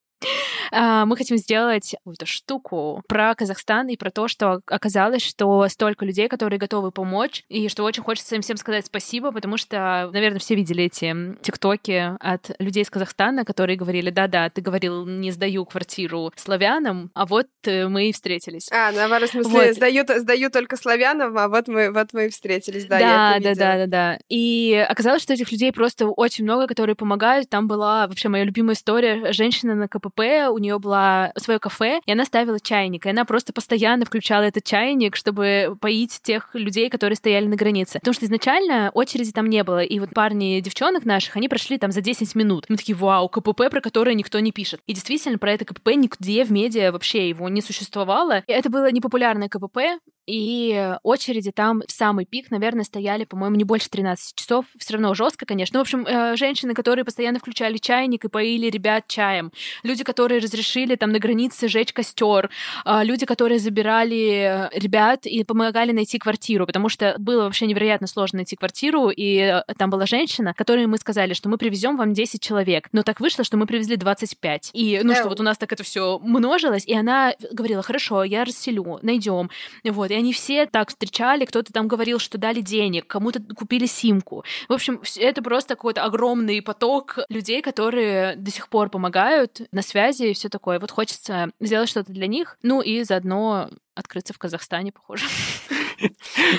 мы 0.71 1.15
хотим 1.15 1.37
сделать 1.37 1.95
какую-то 1.97 2.25
штуку 2.25 3.03
про 3.07 3.35
Казахстан 3.35 3.87
и 3.89 3.97
про 3.97 4.11
то, 4.11 4.27
что 4.27 4.61
оказалось, 4.67 5.21
что 5.21 5.67
столько 5.69 6.05
людей, 6.05 6.27
которые 6.27 6.59
готовы 6.59 6.91
помочь, 6.91 7.43
и 7.49 7.69
что 7.69 7.83
очень 7.83 8.03
хочется 8.03 8.35
им 8.35 8.41
всем 8.41 8.57
сказать 8.57 8.85
спасибо, 8.85 9.31
потому 9.31 9.57
что, 9.57 10.09
наверное, 10.11 10.39
все 10.39 10.55
видели 10.55 10.85
эти 10.85 11.15
тиктоки 11.41 12.15
от 12.19 12.51
людей 12.59 12.83
из 12.83 12.89
Казахстана, 12.89 13.45
которые 13.45 13.77
говорили, 13.77 14.09
да-да, 14.09 14.49
ты 14.49 14.61
говорил, 14.61 15.05
не 15.05 15.31
сдаю 15.31 15.65
квартиру 15.65 16.31
славянам, 16.35 17.11
а 17.13 17.25
вот 17.25 17.47
э, 17.65 17.87
мы 17.87 18.09
и 18.09 18.13
встретились. 18.13 18.69
А, 18.71 18.91
наоборот, 18.91 19.29
в 19.29 19.31
смысле, 19.31 19.51
вот. 19.51 19.75
сдаю, 19.75 20.03
сдаю 20.07 20.49
только 20.49 20.77
славянам, 20.77 21.37
а 21.37 21.47
вот 21.47 21.67
мы, 21.67 21.91
вот 21.91 22.13
мы 22.13 22.25
и 22.27 22.29
встретились, 22.29 22.85
да, 22.85 22.99
да, 22.99 23.39
да, 23.39 23.55
да, 23.55 23.77
да, 23.77 23.87
да. 23.87 24.19
И 24.29 24.73
оказалось, 24.89 25.21
что 25.21 25.33
этих 25.33 25.51
людей 25.51 25.71
просто 25.71 26.07
очень 26.07 26.43
много, 26.43 26.67
которые 26.67 26.95
помогают. 26.95 27.49
Там 27.49 27.67
была 27.67 28.07
вообще 28.07 28.29
моя 28.29 28.43
любимая 28.43 28.75
история, 28.75 29.31
женщина 29.31 29.75
на 29.75 29.87
КПП, 30.07 30.49
у 30.51 30.57
нее 30.57 30.79
было 30.79 31.31
свое 31.37 31.59
кафе, 31.59 32.01
и 32.05 32.11
она 32.11 32.25
ставила 32.25 32.59
чайник, 32.59 33.05
и 33.05 33.09
она 33.09 33.25
просто 33.25 33.53
постоянно 33.53 34.05
включала 34.05 34.43
этот 34.43 34.63
чайник, 34.63 35.15
чтобы 35.15 35.77
поить 35.79 36.19
тех 36.21 36.49
людей, 36.53 36.89
которые 36.89 37.15
стояли 37.15 37.45
на 37.45 37.55
границе. 37.55 37.99
Потому 37.99 38.13
что 38.13 38.25
изначально 38.25 38.91
очереди 38.93 39.31
там 39.31 39.49
не 39.49 39.63
было, 39.63 39.83
и 39.83 39.99
вот 39.99 40.09
парни 40.13 40.59
девчонок 40.61 41.05
наших, 41.05 41.35
они 41.35 41.49
прошли 41.49 41.77
там 41.77 41.91
за 41.91 42.01
10 42.01 42.35
минут. 42.35 42.65
Мы 42.69 42.77
такие, 42.77 42.95
вау, 42.95 43.29
КПП, 43.29 43.69
про 43.69 43.81
которое 43.81 44.15
никто 44.15 44.39
не 44.39 44.51
пишет. 44.51 44.81
И 44.87 44.93
действительно, 44.93 45.37
про 45.37 45.53
это 45.53 45.65
КПП 45.65 45.89
нигде 45.95 46.43
в 46.43 46.51
медиа 46.51 46.91
вообще 46.91 47.29
его 47.29 47.49
не 47.49 47.61
существовало. 47.61 48.43
И 48.47 48.51
это 48.51 48.69
было 48.69 48.91
непопулярное 48.91 49.49
КПП, 49.49 49.99
и 50.27 50.93
очереди 51.03 51.51
там 51.51 51.81
в 51.87 51.91
самый 51.91 52.25
пик, 52.25 52.51
наверное, 52.51 52.83
стояли, 52.83 53.23
по-моему, 53.23 53.55
не 53.55 53.63
больше 53.63 53.89
13 53.89 54.35
часов. 54.35 54.65
Все 54.77 54.93
равно 54.93 55.13
жестко, 55.13 55.45
конечно. 55.45 55.77
Ну, 55.77 55.79
в 55.79 55.83
общем, 55.83 56.05
э, 56.05 56.35
женщины, 56.35 56.73
которые 56.73 57.05
постоянно 57.05 57.39
включали 57.39 57.77
чайник 57.77 58.25
и 58.25 58.27
поили 58.27 58.69
ребят 58.69 59.05
чаем. 59.07 59.51
Люди, 59.83 60.03
которые 60.03 60.41
разрешили 60.41 60.95
там 60.95 61.11
на 61.11 61.19
границе 61.19 61.69
жечь 61.69 61.93
костер. 61.93 62.49
А, 62.83 63.03
люди, 63.03 63.25
которые 63.25 63.59
забирали 63.59 64.69
э, 64.73 64.77
ребят 64.77 65.25
и 65.25 65.43
помогали 65.45 65.93
найти 65.93 66.19
квартиру, 66.19 66.65
потому 66.65 66.89
что 66.89 67.15
было 67.17 67.43
вообще 67.43 67.65
невероятно 67.65 68.07
сложно 68.07 68.37
найти 68.37 68.57
квартиру, 68.57 69.09
и 69.09 69.37
э, 69.37 69.61
там 69.77 69.89
была 69.89 70.05
женщина, 70.05 70.53
которой 70.53 70.87
мы 70.87 70.97
сказали, 70.97 71.33
что 71.33 71.47
мы 71.47 71.57
привезем 71.57 71.95
вам 71.95 72.13
10 72.13 72.41
человек. 72.41 72.89
Но 72.91 73.03
так 73.03 73.21
вышло, 73.21 73.45
что 73.45 73.55
мы 73.55 73.65
привезли 73.65 73.95
25. 73.95 74.71
И, 74.73 74.99
ну, 75.03 75.15
что 75.15 75.29
вот 75.29 75.39
у 75.39 75.43
нас 75.43 75.57
так 75.57 75.71
это 75.71 75.83
все 75.83 76.19
множилось, 76.19 76.85
и 76.85 76.93
она 76.93 77.33
говорила, 77.51 77.81
хорошо, 77.81 78.25
я 78.25 78.43
расселю, 78.43 78.99
найдем. 79.01 79.49
Вот, 79.85 80.11
они 80.17 80.33
все 80.33 80.65
так 80.65 80.89
встречали, 80.89 81.45
кто-то 81.45 81.71
там 81.71 81.87
говорил, 81.87 82.19
что 82.19 82.37
дали 82.37 82.61
денег, 82.61 83.07
кому-то 83.07 83.41
купили 83.55 83.85
симку. 83.85 84.43
В 84.67 84.73
общем, 84.73 85.01
это 85.17 85.41
просто 85.41 85.75
какой-то 85.75 86.03
огромный 86.03 86.61
поток 86.61 87.19
людей, 87.29 87.61
которые 87.61 88.35
до 88.35 88.51
сих 88.51 88.69
пор 88.69 88.89
помогают 88.89 89.61
на 89.71 89.81
связи 89.81 90.23
и 90.23 90.33
все 90.33 90.49
такое. 90.49 90.79
Вот 90.79 90.91
хочется 90.91 91.51
сделать 91.59 91.89
что-то 91.89 92.11
для 92.11 92.27
них, 92.27 92.57
ну 92.61 92.81
и 92.81 93.03
заодно 93.03 93.69
открыться 93.95 94.33
в 94.33 94.37
Казахстане, 94.37 94.91
похоже. 94.91 95.25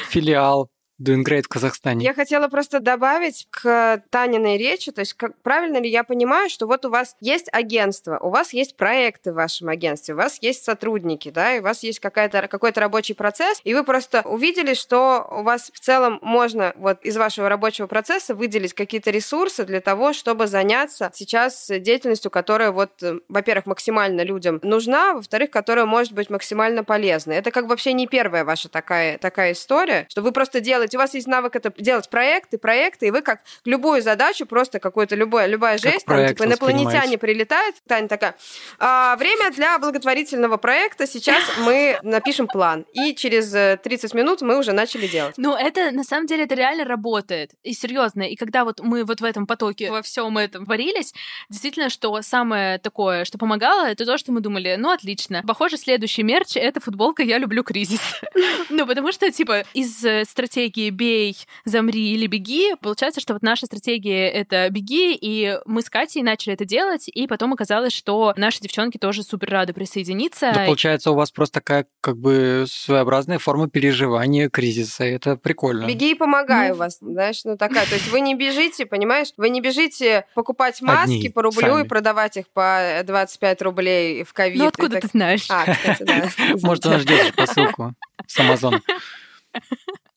Филиал 0.08 0.70
Doing 1.00 1.24
Great 1.24 1.42
в 1.42 1.48
Казахстане. 1.48 2.04
Я 2.04 2.12
хотела 2.12 2.48
просто 2.48 2.80
добавить 2.80 3.46
к 3.50 4.02
Таниной 4.10 4.58
речи, 4.58 4.90
то 4.90 5.00
есть 5.00 5.14
как, 5.14 5.36
правильно 5.42 5.78
ли 5.78 5.88
я 5.88 6.02
понимаю, 6.02 6.50
что 6.50 6.66
вот 6.66 6.84
у 6.84 6.90
вас 6.90 7.16
есть 7.20 7.48
агентство, 7.52 8.18
у 8.18 8.30
вас 8.30 8.52
есть 8.52 8.76
проекты 8.76 9.32
в 9.32 9.36
вашем 9.36 9.68
агентстве, 9.68 10.14
у 10.14 10.16
вас 10.16 10.38
есть 10.42 10.64
сотрудники, 10.64 11.30
да, 11.30 11.54
и 11.54 11.60
у 11.60 11.62
вас 11.62 11.84
есть 11.84 12.00
какая-то, 12.00 12.48
какой-то 12.48 12.80
рабочий 12.80 13.14
процесс, 13.14 13.60
и 13.62 13.74
вы 13.74 13.84
просто 13.84 14.22
увидели, 14.22 14.74
что 14.74 15.26
у 15.30 15.42
вас 15.42 15.70
в 15.72 15.78
целом 15.78 16.18
можно 16.22 16.72
вот 16.76 17.00
из 17.04 17.16
вашего 17.16 17.48
рабочего 17.48 17.86
процесса 17.86 18.34
выделить 18.34 18.74
какие-то 18.74 19.10
ресурсы 19.10 19.64
для 19.64 19.80
того, 19.80 20.12
чтобы 20.12 20.48
заняться 20.48 21.12
сейчас 21.14 21.68
деятельностью, 21.68 22.30
которая 22.30 22.72
вот, 22.72 22.90
во-первых, 23.28 23.66
максимально 23.66 24.22
людям 24.22 24.58
нужна, 24.62 25.14
во-вторых, 25.14 25.50
которая 25.50 25.86
может 25.86 26.12
быть 26.12 26.28
максимально 26.28 26.82
полезна. 26.82 27.32
Это 27.32 27.52
как 27.52 27.66
вообще 27.66 27.92
не 27.92 28.08
первая 28.08 28.44
ваша 28.44 28.68
такая, 28.68 29.18
такая 29.18 29.52
история, 29.52 30.06
что 30.08 30.22
вы 30.22 30.32
просто 30.32 30.60
делаете 30.60 30.87
делать, 30.88 30.94
у 30.94 30.98
вас 30.98 31.14
есть 31.14 31.26
навык 31.26 31.56
это 31.56 31.72
делать 31.78 32.08
проекты, 32.08 32.58
проекты, 32.58 33.08
и 33.08 33.10
вы 33.10 33.22
как 33.22 33.40
любую 33.64 34.02
задачу, 34.02 34.46
просто 34.46 34.78
какую-то 34.78 35.14
любая, 35.16 35.46
любая 35.46 35.78
жесть, 35.78 36.04
там, 36.06 36.26
типа 36.26 36.44
инопланетяне 36.44 37.18
прилетают, 37.18 37.76
Таня 37.86 38.08
такая, 38.08 38.34
а, 38.78 39.16
время 39.16 39.50
для 39.50 39.78
благотворительного 39.78 40.56
проекта, 40.56 41.06
сейчас 41.06 41.42
мы 41.58 41.98
напишем 42.02 42.46
план, 42.46 42.84
и 42.92 43.14
через 43.14 43.50
30 43.80 44.14
э, 44.14 44.16
минут 44.16 44.42
мы 44.42 44.58
уже 44.58 44.72
начали 44.72 45.06
делать. 45.06 45.34
Ну, 45.36 45.56
это, 45.56 45.90
на 45.90 46.04
самом 46.04 46.26
деле, 46.26 46.44
это 46.44 46.54
реально 46.54 46.84
работает, 46.84 47.52
и 47.62 47.72
серьезно, 47.72 48.22
и 48.22 48.36
когда 48.36 48.64
вот 48.64 48.80
мы 48.80 49.04
вот 49.04 49.20
в 49.20 49.24
этом 49.24 49.46
потоке 49.46 49.90
во 49.90 50.02
всем 50.02 50.38
этом 50.38 50.64
варились, 50.64 51.14
действительно, 51.48 51.90
что 51.90 52.20
самое 52.22 52.78
такое, 52.78 53.24
что 53.24 53.38
помогало, 53.38 53.86
это 53.86 54.04
то, 54.04 54.18
что 54.18 54.32
мы 54.32 54.40
думали, 54.40 54.76
ну, 54.78 54.90
отлично, 54.90 55.42
похоже, 55.46 55.76
следующий 55.76 56.22
мерч— 56.22 56.52
это 56.56 56.80
футболка 56.80 57.22
«Я 57.22 57.38
люблю 57.38 57.62
кризис». 57.62 58.00
Ну, 58.70 58.86
потому 58.86 59.12
что, 59.12 59.30
типа, 59.30 59.64
из 59.72 60.04
э, 60.04 60.24
стратегии 60.24 60.77
стратегии 60.78 60.90
«бей», 60.90 61.36
«замри» 61.64 62.12
или 62.12 62.26
«беги», 62.26 62.74
получается, 62.80 63.20
что 63.20 63.32
вот 63.32 63.42
наша 63.42 63.66
стратегия— 63.66 64.28
это 64.30 64.68
«беги», 64.70 65.16
и 65.20 65.58
мы 65.66 65.82
с 65.82 65.90
Катей 65.90 66.22
начали 66.22 66.54
это 66.54 66.64
делать, 66.64 67.08
и 67.08 67.26
потом 67.26 67.52
оказалось, 67.52 67.92
что 67.92 68.32
наши 68.36 68.60
девчонки 68.60 68.98
тоже 68.98 69.22
супер 69.22 69.50
рады 69.50 69.72
присоединиться. 69.72 70.52
Да, 70.54 70.64
получается, 70.64 71.10
у 71.10 71.14
вас 71.14 71.30
просто 71.30 71.54
такая 71.54 71.86
как 72.00 72.16
бы 72.16 72.64
своеобразная 72.68 73.38
форма 73.38 73.68
переживания 73.68 74.48
кризиса, 74.48 75.04
это 75.04 75.36
прикольно. 75.36 75.86
«Беги 75.86 76.12
и 76.12 76.14
помогай» 76.14 76.68
ну... 76.68 76.74
у 76.74 76.78
вас, 76.78 76.98
знаешь, 77.00 77.40
ну 77.44 77.56
такая, 77.56 77.86
то 77.86 77.94
есть 77.94 78.08
вы 78.10 78.20
не 78.20 78.34
бежите, 78.34 78.86
понимаешь, 78.86 79.28
вы 79.36 79.50
не 79.50 79.60
бежите 79.60 80.26
покупать 80.34 80.80
маски 80.80 81.14
Одни, 81.16 81.28
по 81.28 81.42
рублю 81.42 81.60
сами. 81.60 81.84
и 81.84 81.88
продавать 81.88 82.36
их 82.36 82.48
по 82.48 83.02
25 83.04 83.62
рублей 83.62 84.24
в 84.24 84.32
ковид. 84.32 84.58
Ну 84.58 84.68
откуда 84.68 85.00
ты 85.00 85.08
знаешь? 85.08 85.46
А, 85.50 85.72
кстати, 85.72 86.02
да. 86.04 86.28
Может, 86.62 86.86
она 86.86 86.98
ждет 86.98 87.34
посылку 87.34 87.94
с 88.26 88.38
Амазона. 88.38 88.80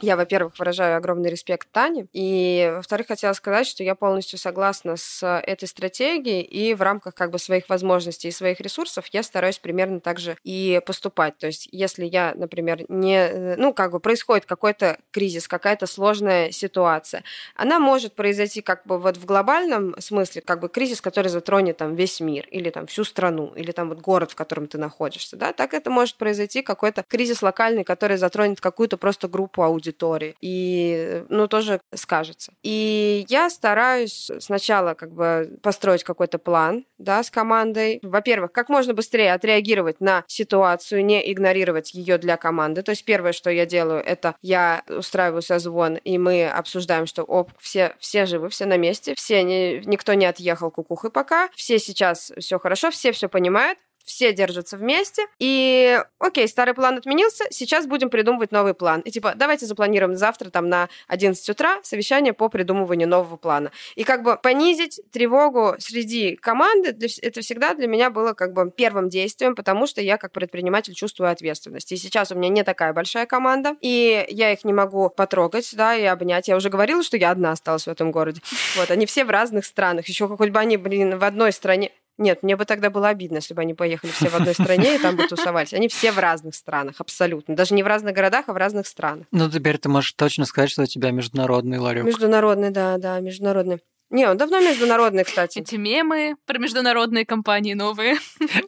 Я, 0.00 0.16
во-первых, 0.16 0.58
выражаю 0.58 0.96
огромный 0.96 1.30
респект 1.30 1.68
Тане, 1.72 2.06
и, 2.12 2.70
во-вторых, 2.76 3.08
хотела 3.08 3.32
сказать, 3.32 3.66
что 3.66 3.82
я 3.82 3.94
полностью 3.94 4.38
согласна 4.38 4.96
с 4.96 5.26
этой 5.40 5.66
стратегией, 5.66 6.42
и 6.42 6.74
в 6.74 6.82
рамках 6.82 7.14
как 7.14 7.30
бы 7.30 7.38
своих 7.38 7.68
возможностей 7.68 8.28
и 8.28 8.32
своих 8.32 8.60
ресурсов 8.60 9.06
я 9.08 9.22
стараюсь 9.22 9.58
примерно 9.58 10.00
так 10.00 10.18
же 10.18 10.36
и 10.44 10.80
поступать. 10.86 11.36
То 11.38 11.46
есть, 11.46 11.68
если 11.72 12.04
я, 12.04 12.32
например, 12.36 12.84
не, 12.88 13.56
ну, 13.56 13.72
как 13.74 13.92
бы 13.92 14.00
происходит 14.00 14.46
какой-то 14.46 14.98
кризис, 15.10 15.48
какая-то 15.48 15.86
сложная 15.86 16.52
ситуация, 16.52 17.24
она 17.56 17.78
может 17.80 18.14
произойти 18.14 18.60
как 18.62 18.86
бы 18.86 18.98
вот 18.98 19.16
в 19.16 19.24
глобальном 19.24 19.94
смысле, 20.00 20.42
как 20.42 20.60
бы 20.60 20.68
кризис, 20.68 21.00
который 21.00 21.28
затронет 21.28 21.76
там 21.78 21.94
весь 21.94 22.20
мир, 22.20 22.46
или 22.50 22.70
там 22.70 22.86
всю 22.86 23.04
страну, 23.04 23.52
или 23.56 23.72
там 23.72 23.88
вот 23.88 23.98
город, 23.98 24.30
в 24.30 24.34
котором 24.36 24.68
ты 24.68 24.78
находишься, 24.78 25.36
да, 25.36 25.52
так 25.52 25.74
это 25.74 25.90
может 25.90 26.16
произойти 26.16 26.62
какой-то 26.62 27.04
кризис 27.08 27.42
локальный, 27.42 27.84
который 27.84 28.16
затронет 28.16 28.60
какую-то 28.60 28.96
просто 28.96 29.28
группу 29.28 29.62
аудитории 29.62 29.87
аудитории. 29.88 30.34
И, 30.40 31.24
ну, 31.28 31.48
тоже 31.48 31.80
скажется. 31.94 32.52
И 32.62 33.24
я 33.28 33.50
стараюсь 33.50 34.30
сначала 34.40 34.94
как 34.94 35.12
бы 35.12 35.58
построить 35.62 36.04
какой-то 36.04 36.38
план, 36.38 36.84
да, 36.98 37.22
с 37.22 37.30
командой. 37.30 38.00
Во-первых, 38.02 38.52
как 38.52 38.68
можно 38.68 38.94
быстрее 38.94 39.32
отреагировать 39.32 40.00
на 40.00 40.24
ситуацию, 40.26 41.04
не 41.04 41.32
игнорировать 41.32 41.94
ее 41.94 42.18
для 42.18 42.36
команды. 42.36 42.82
То 42.82 42.90
есть 42.90 43.04
первое, 43.04 43.32
что 43.32 43.50
я 43.50 43.66
делаю, 43.66 44.02
это 44.04 44.34
я 44.42 44.82
устраиваю 44.88 45.42
созвон, 45.42 45.96
и 45.96 46.18
мы 46.18 46.48
обсуждаем, 46.48 47.06
что 47.06 47.22
оп, 47.22 47.50
все, 47.58 47.94
все 47.98 48.26
живы, 48.26 48.48
все 48.48 48.66
на 48.66 48.76
месте, 48.76 49.14
все, 49.16 49.42
не, 49.42 49.80
никто 49.86 50.14
не 50.14 50.26
отъехал 50.26 50.70
кукухой 50.70 51.10
пока, 51.10 51.48
все 51.54 51.78
сейчас 51.78 52.32
все 52.38 52.58
хорошо, 52.58 52.90
все 52.90 53.12
все 53.12 53.28
понимают, 53.28 53.78
все 54.08 54.32
держатся 54.32 54.76
вместе, 54.76 55.26
и 55.38 56.02
окей, 56.18 56.48
старый 56.48 56.74
план 56.74 56.96
отменился, 56.96 57.44
сейчас 57.50 57.86
будем 57.86 58.08
придумывать 58.08 58.52
новый 58.52 58.74
план. 58.74 59.00
И 59.02 59.10
типа, 59.10 59.34
давайте 59.36 59.66
запланируем 59.66 60.16
завтра 60.16 60.50
там 60.50 60.68
на 60.68 60.88
11 61.08 61.48
утра 61.50 61.78
совещание 61.82 62.32
по 62.32 62.48
придумыванию 62.48 63.06
нового 63.06 63.36
плана. 63.36 63.70
И 63.96 64.04
как 64.04 64.22
бы 64.22 64.38
понизить 64.42 65.00
тревогу 65.12 65.74
среди 65.78 66.36
команды, 66.36 66.92
для, 66.92 67.08
это 67.20 67.42
всегда 67.42 67.74
для 67.74 67.86
меня 67.86 68.08
было 68.10 68.32
как 68.32 68.54
бы 68.54 68.70
первым 68.70 69.10
действием, 69.10 69.54
потому 69.54 69.86
что 69.86 70.00
я 70.00 70.16
как 70.16 70.32
предприниматель 70.32 70.94
чувствую 70.94 71.30
ответственность. 71.30 71.92
И 71.92 71.96
сейчас 71.96 72.32
у 72.32 72.34
меня 72.34 72.48
не 72.48 72.64
такая 72.64 72.94
большая 72.94 73.26
команда, 73.26 73.76
и 73.82 74.24
я 74.30 74.52
их 74.52 74.64
не 74.64 74.72
могу 74.72 75.10
потрогать, 75.10 75.68
да, 75.74 75.94
и 75.94 76.04
обнять. 76.04 76.48
Я 76.48 76.56
уже 76.56 76.70
говорила, 76.70 77.02
что 77.02 77.18
я 77.18 77.30
одна 77.30 77.52
осталась 77.52 77.84
в 77.84 77.88
этом 77.88 78.10
городе. 78.10 78.40
Вот, 78.76 78.90
они 78.90 79.04
все 79.04 79.24
в 79.24 79.30
разных 79.30 79.66
странах. 79.66 80.08
Еще 80.08 80.26
хоть 80.26 80.50
бы 80.50 80.58
они, 80.58 80.78
блин, 80.78 81.18
в 81.18 81.24
одной 81.24 81.52
стране. 81.52 81.92
Нет, 82.18 82.42
мне 82.42 82.56
бы 82.56 82.64
тогда 82.64 82.90
было 82.90 83.08
обидно, 83.08 83.36
если 83.36 83.54
бы 83.54 83.62
они 83.62 83.74
поехали 83.74 84.10
все 84.10 84.28
в 84.28 84.34
одной 84.34 84.52
стране 84.52 84.96
и 84.96 84.98
там 84.98 85.14
бы 85.16 85.26
тусовались. 85.28 85.72
Они 85.72 85.86
все 85.86 86.10
в 86.10 86.18
разных 86.18 86.56
странах, 86.56 86.96
абсолютно. 86.98 87.54
Даже 87.54 87.74
не 87.74 87.84
в 87.84 87.86
разных 87.86 88.14
городах, 88.14 88.44
а 88.48 88.52
в 88.52 88.56
разных 88.56 88.88
странах. 88.88 89.26
Ну, 89.30 89.48
теперь 89.48 89.78
ты 89.78 89.88
можешь 89.88 90.12
точно 90.12 90.44
сказать, 90.44 90.70
что 90.70 90.82
у 90.82 90.86
тебя 90.86 91.12
международный 91.12 91.78
ларек. 91.78 92.04
Международный, 92.04 92.70
да, 92.70 92.98
да, 92.98 93.20
международный. 93.20 93.78
Не, 94.10 94.26
он 94.26 94.38
давно 94.38 94.58
международный, 94.60 95.24
кстати. 95.24 95.58
Эти 95.58 95.74
мемы 95.76 96.36
про 96.46 96.58
международные 96.58 97.26
компании 97.26 97.74
новые. 97.74 98.16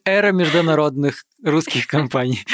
Эра 0.04 0.32
международных 0.32 1.24
русских 1.42 1.86
компаний. 1.88 2.44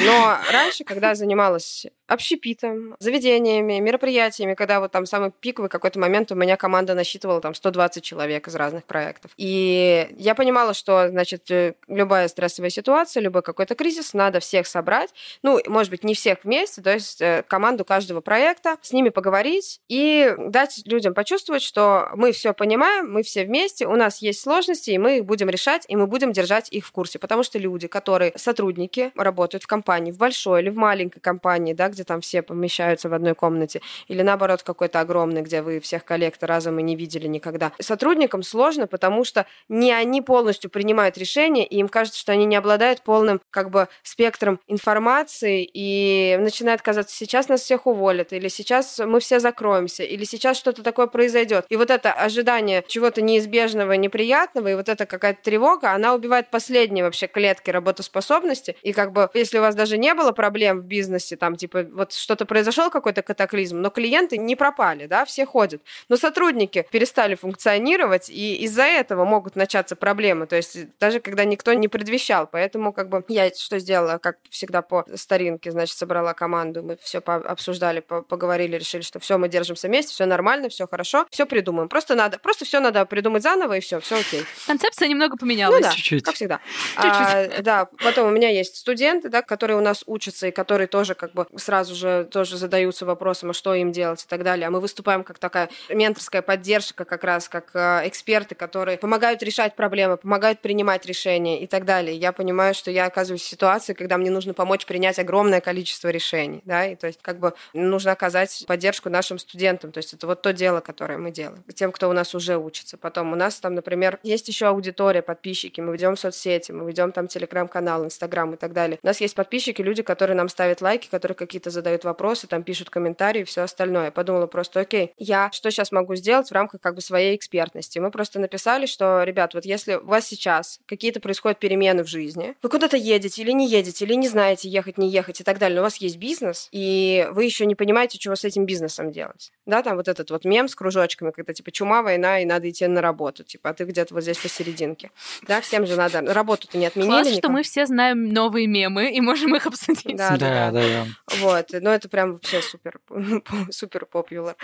Но 0.00 0.38
раньше, 0.50 0.82
когда 0.82 1.10
я 1.10 1.14
занималась 1.14 1.86
общепитом, 2.10 2.96
заведениями, 2.98 3.78
мероприятиями, 3.78 4.54
когда 4.54 4.80
вот 4.80 4.90
там 4.90 5.06
самый 5.06 5.30
пиковый 5.30 5.70
какой-то 5.70 6.00
момент 6.00 6.32
у 6.32 6.34
меня 6.34 6.56
команда 6.56 6.94
насчитывала 6.94 7.40
там 7.40 7.54
120 7.54 8.02
человек 8.02 8.48
из 8.48 8.54
разных 8.56 8.84
проектов. 8.84 9.30
И 9.36 10.08
я 10.18 10.34
понимала, 10.34 10.74
что, 10.74 11.08
значит, 11.08 11.48
э, 11.52 11.74
любая 11.86 12.26
стрессовая 12.26 12.70
ситуация, 12.70 13.20
любой 13.20 13.42
какой-то 13.42 13.76
кризис, 13.76 14.12
надо 14.12 14.40
всех 14.40 14.66
собрать. 14.66 15.14
Ну, 15.42 15.60
может 15.66 15.90
быть, 15.90 16.02
не 16.02 16.14
всех 16.14 16.38
вместе, 16.42 16.82
то 16.82 16.92
есть 16.92 17.20
э, 17.20 17.44
команду 17.46 17.84
каждого 17.84 18.20
проекта, 18.20 18.76
с 18.82 18.92
ними 18.92 19.10
поговорить 19.10 19.80
и 19.88 20.34
дать 20.36 20.82
людям 20.86 21.14
почувствовать, 21.14 21.62
что 21.62 22.08
мы 22.16 22.32
все 22.32 22.52
понимаем, 22.52 23.10
мы 23.10 23.22
все 23.22 23.44
вместе, 23.44 23.86
у 23.86 23.94
нас 23.94 24.20
есть 24.20 24.40
сложности, 24.40 24.90
и 24.90 24.98
мы 24.98 25.18
их 25.18 25.24
будем 25.24 25.48
решать, 25.48 25.84
и 25.86 25.94
мы 25.94 26.08
будем 26.08 26.32
держать 26.32 26.72
их 26.72 26.86
в 26.86 26.90
курсе. 26.90 27.20
Потому 27.20 27.44
что 27.44 27.58
люди, 27.58 27.86
которые 27.86 28.32
сотрудники, 28.34 29.12
работают 29.14 29.62
в 29.62 29.66
компании, 29.68 30.10
в 30.10 30.18
большой 30.18 30.62
или 30.62 30.70
в 30.70 30.76
маленькой 30.76 31.20
компании, 31.20 31.72
да, 31.72 31.88
где 31.88 31.99
там 32.04 32.20
все 32.20 32.42
помещаются 32.42 33.08
в 33.08 33.14
одной 33.14 33.34
комнате, 33.34 33.80
или 34.08 34.22
наоборот 34.22 34.62
какой-то 34.62 35.00
огромный, 35.00 35.42
где 35.42 35.62
вы 35.62 35.80
всех 35.80 36.04
коллег 36.04 36.34
разом 36.40 36.78
и 36.78 36.82
не 36.82 36.96
видели 36.96 37.26
никогда. 37.26 37.72
Сотрудникам 37.80 38.42
сложно, 38.42 38.86
потому 38.86 39.24
что 39.24 39.46
не 39.68 39.92
они 39.92 40.22
полностью 40.22 40.70
принимают 40.70 41.18
решения, 41.18 41.66
и 41.66 41.76
им 41.76 41.88
кажется, 41.88 42.18
что 42.18 42.32
они 42.32 42.44
не 42.44 42.56
обладают 42.56 43.02
полным 43.02 43.40
как 43.50 43.70
бы 43.70 43.88
спектром 44.02 44.60
информации, 44.68 45.68
и 45.72 46.36
начинает 46.40 46.82
казаться, 46.82 47.14
сейчас 47.16 47.48
нас 47.48 47.62
всех 47.62 47.86
уволят, 47.86 48.32
или 48.32 48.48
сейчас 48.48 48.98
мы 48.98 49.20
все 49.20 49.40
закроемся, 49.40 50.02
или 50.02 50.24
сейчас 50.24 50.56
что-то 50.56 50.82
такое 50.82 51.06
произойдет. 51.06 51.66
И 51.68 51.76
вот 51.76 51.90
это 51.90 52.12
ожидание 52.12 52.84
чего-то 52.86 53.22
неизбежного, 53.22 53.92
неприятного, 53.92 54.68
и 54.68 54.74
вот 54.74 54.88
эта 54.88 55.06
какая-то 55.06 55.42
тревога, 55.42 55.92
она 55.92 56.14
убивает 56.14 56.50
последние 56.50 57.04
вообще 57.04 57.26
клетки 57.26 57.70
работоспособности. 57.70 58.76
И 58.82 58.92
как 58.92 59.12
бы, 59.12 59.30
если 59.34 59.58
у 59.58 59.62
вас 59.62 59.74
даже 59.74 59.98
не 59.98 60.14
было 60.14 60.32
проблем 60.32 60.80
в 60.80 60.86
бизнесе, 60.86 61.36
там, 61.36 61.56
типа, 61.56 61.86
вот 61.92 62.12
что-то 62.12 62.46
произошел, 62.46 62.90
какой-то 62.90 63.22
катаклизм, 63.22 63.80
но 63.80 63.90
клиенты 63.90 64.38
не 64.38 64.56
пропали, 64.56 65.06
да, 65.06 65.24
все 65.24 65.46
ходят. 65.46 65.82
Но 66.08 66.16
сотрудники 66.16 66.86
перестали 66.90 67.34
функционировать, 67.34 68.30
и 68.30 68.56
из-за 68.64 68.84
этого 68.84 69.24
могут 69.24 69.56
начаться 69.56 69.96
проблемы. 69.96 70.46
То 70.46 70.56
есть 70.56 70.96
даже 70.98 71.20
когда 71.20 71.44
никто 71.44 71.72
не 71.72 71.88
предвещал. 71.88 72.46
Поэтому 72.46 72.92
как 72.92 73.08
бы 73.08 73.24
я 73.28 73.50
что 73.54 73.78
сделала, 73.78 74.18
как 74.18 74.38
всегда 74.48 74.82
по 74.82 75.04
старинке, 75.14 75.70
значит, 75.70 75.96
собрала 75.96 76.34
команду, 76.34 76.82
мы 76.82 76.96
все 77.02 77.18
обсуждали, 77.18 78.00
поговорили, 78.00 78.76
решили, 78.76 79.02
что 79.02 79.18
все, 79.18 79.38
мы 79.38 79.48
держимся 79.48 79.88
вместе, 79.88 80.12
все 80.12 80.26
нормально, 80.26 80.68
все 80.68 80.86
хорошо, 80.86 81.26
все 81.30 81.46
придумаем. 81.46 81.88
Просто 81.88 82.14
надо, 82.14 82.38
просто 82.38 82.64
все 82.64 82.80
надо 82.80 83.04
придумать 83.06 83.42
заново, 83.42 83.76
и 83.76 83.80
все, 83.80 84.00
все 84.00 84.20
окей. 84.20 84.44
Концепция 84.66 85.08
немного 85.08 85.36
поменялась. 85.36 85.80
Ну 85.80 85.82
да, 85.82 85.92
Чуть-чуть. 85.92 86.24
как 86.24 86.34
всегда. 86.34 86.60
А, 86.96 87.48
да, 87.60 87.88
потом 88.02 88.28
у 88.28 88.30
меня 88.30 88.48
есть 88.48 88.76
студенты, 88.76 89.28
да, 89.28 89.42
которые 89.42 89.76
у 89.76 89.80
нас 89.82 90.02
учатся 90.06 90.48
и 90.48 90.50
которые 90.50 90.86
тоже 90.86 91.14
как 91.14 91.32
бы 91.32 91.46
сразу 91.56 91.79
же 91.88 92.28
тоже 92.30 92.56
задаются 92.56 93.06
вопросом, 93.06 93.50
а 93.50 93.52
что 93.52 93.74
им 93.74 93.92
делать 93.92 94.24
и 94.24 94.26
так 94.26 94.42
далее. 94.42 94.66
А 94.66 94.70
мы 94.70 94.80
выступаем 94.80 95.24
как 95.24 95.38
такая 95.38 95.68
менторская 95.88 96.42
поддержка, 96.42 97.04
как 97.04 97.24
раз 97.24 97.48
как 97.48 97.70
э, 97.74 98.08
эксперты, 98.08 98.54
которые 98.54 98.98
помогают 98.98 99.42
решать 99.42 99.76
проблемы, 99.76 100.16
помогают 100.16 100.60
принимать 100.60 101.06
решения 101.06 101.62
и 101.62 101.66
так 101.66 101.84
далее. 101.84 102.16
Я 102.16 102.32
понимаю, 102.32 102.74
что 102.74 102.90
я 102.90 103.06
оказываюсь 103.06 103.42
в 103.42 103.48
ситуации, 103.48 103.94
когда 103.94 104.18
мне 104.18 104.30
нужно 104.30 104.54
помочь 104.54 104.86
принять 104.86 105.18
огромное 105.18 105.60
количество 105.60 106.08
решений, 106.08 106.62
да, 106.64 106.86
и 106.86 106.96
то 106.96 107.06
есть 107.06 107.20
как 107.22 107.38
бы 107.38 107.54
нужно 107.72 108.12
оказать 108.12 108.64
поддержку 108.66 109.08
нашим 109.08 109.38
студентам. 109.38 109.92
То 109.92 109.98
есть 109.98 110.12
это 110.12 110.26
вот 110.26 110.42
то 110.42 110.52
дело, 110.52 110.80
которое 110.80 111.18
мы 111.18 111.30
делаем, 111.30 111.62
тем, 111.74 111.92
кто 111.92 112.08
у 112.08 112.12
нас 112.12 112.34
уже 112.34 112.56
учится. 112.56 112.96
Потом 112.96 113.32
у 113.32 113.36
нас 113.36 113.60
там, 113.60 113.74
например, 113.74 114.18
есть 114.22 114.48
еще 114.48 114.66
аудитория, 114.66 115.22
подписчики, 115.22 115.80
мы 115.80 115.92
ведем 115.92 116.16
соцсети, 116.16 116.72
мы 116.72 116.86
ведем 116.88 117.12
там 117.12 117.28
телеграм-канал, 117.28 118.04
инстаграм 118.04 118.54
и 118.54 118.56
так 118.56 118.72
далее. 118.72 118.98
У 119.02 119.06
нас 119.06 119.20
есть 119.20 119.34
подписчики, 119.34 119.82
люди, 119.82 120.02
которые 120.02 120.36
нам 120.36 120.48
ставят 120.48 120.80
лайки, 120.80 121.08
которые 121.08 121.36
какие-то 121.60 121.70
задают 121.70 122.04
вопросы, 122.04 122.46
там 122.46 122.62
пишут 122.62 122.88
комментарии 122.88 123.42
и 123.42 123.44
все 123.44 123.60
остальное. 123.62 124.06
Я 124.06 124.10
подумала 124.10 124.46
просто, 124.46 124.80
окей, 124.80 125.12
я 125.18 125.50
что 125.52 125.70
сейчас 125.70 125.92
могу 125.92 126.14
сделать 126.14 126.48
в 126.48 126.52
рамках 126.52 126.80
как 126.80 126.94
бы 126.94 127.02
своей 127.02 127.36
экспертности? 127.36 127.98
Мы 127.98 128.10
просто 128.10 128.40
написали, 128.40 128.86
что, 128.86 129.22
ребят, 129.24 129.52
вот 129.52 129.66
если 129.66 129.96
у 129.96 130.06
вас 130.06 130.26
сейчас 130.26 130.80
какие-то 130.86 131.20
происходят 131.20 131.58
перемены 131.58 132.02
в 132.02 132.06
жизни, 132.06 132.54
вы 132.62 132.68
куда-то 132.70 132.96
едете 132.96 133.42
или 133.42 133.52
не 133.52 133.68
едете, 133.68 134.06
или 134.06 134.14
не 134.14 134.28
знаете, 134.28 134.70
ехать, 134.70 134.96
не 134.96 135.10
ехать 135.10 135.40
и 135.40 135.44
так 135.44 135.58
далее, 135.58 135.76
но 135.76 135.82
у 135.82 135.84
вас 135.84 135.96
есть 135.96 136.16
бизнес, 136.16 136.68
и 136.72 137.28
вы 137.32 137.44
еще 137.44 137.66
не 137.66 137.74
понимаете, 137.74 138.16
чего 138.16 138.36
с 138.36 138.44
этим 138.44 138.64
бизнесом 138.64 139.12
делать. 139.12 139.52
Да, 139.66 139.82
там 139.82 139.96
вот 139.96 140.08
этот 140.08 140.30
вот 140.30 140.46
мем 140.46 140.66
с 140.66 140.74
кружочками, 140.74 141.30
когда 141.30 141.52
типа 141.52 141.70
чума, 141.72 142.02
война, 142.02 142.40
и 142.40 142.46
надо 142.46 142.70
идти 142.70 142.86
на 142.86 143.02
работу, 143.02 143.44
типа, 143.44 143.70
а 143.70 143.74
ты 143.74 143.84
где-то 143.84 144.14
вот 144.14 144.22
здесь 144.22 144.38
посерединке. 144.38 145.10
Да, 145.46 145.60
всем 145.60 145.86
же 145.86 145.96
надо. 145.96 146.22
Работу-то 146.22 146.78
не 146.78 146.86
отменили. 146.86 147.10
Класс, 147.10 147.26
никак. 147.26 147.38
что 147.38 147.48
мы 147.50 147.62
все 147.62 147.84
знаем 147.84 148.28
новые 148.30 148.66
мемы 148.66 149.10
и 149.10 149.20
можем 149.20 149.54
их 149.54 149.66
обсудить. 149.66 150.16
Да, 150.16 150.36
Да, 150.38 150.70
да, 150.70 150.80
да. 150.80 151.06
Вот, 151.40 151.49
ну 151.72 151.90
это 151.90 152.08
прям 152.08 152.34
вообще 152.34 152.62
супер, 152.62 153.00
супер 153.70 154.06
популяр. 154.06 154.56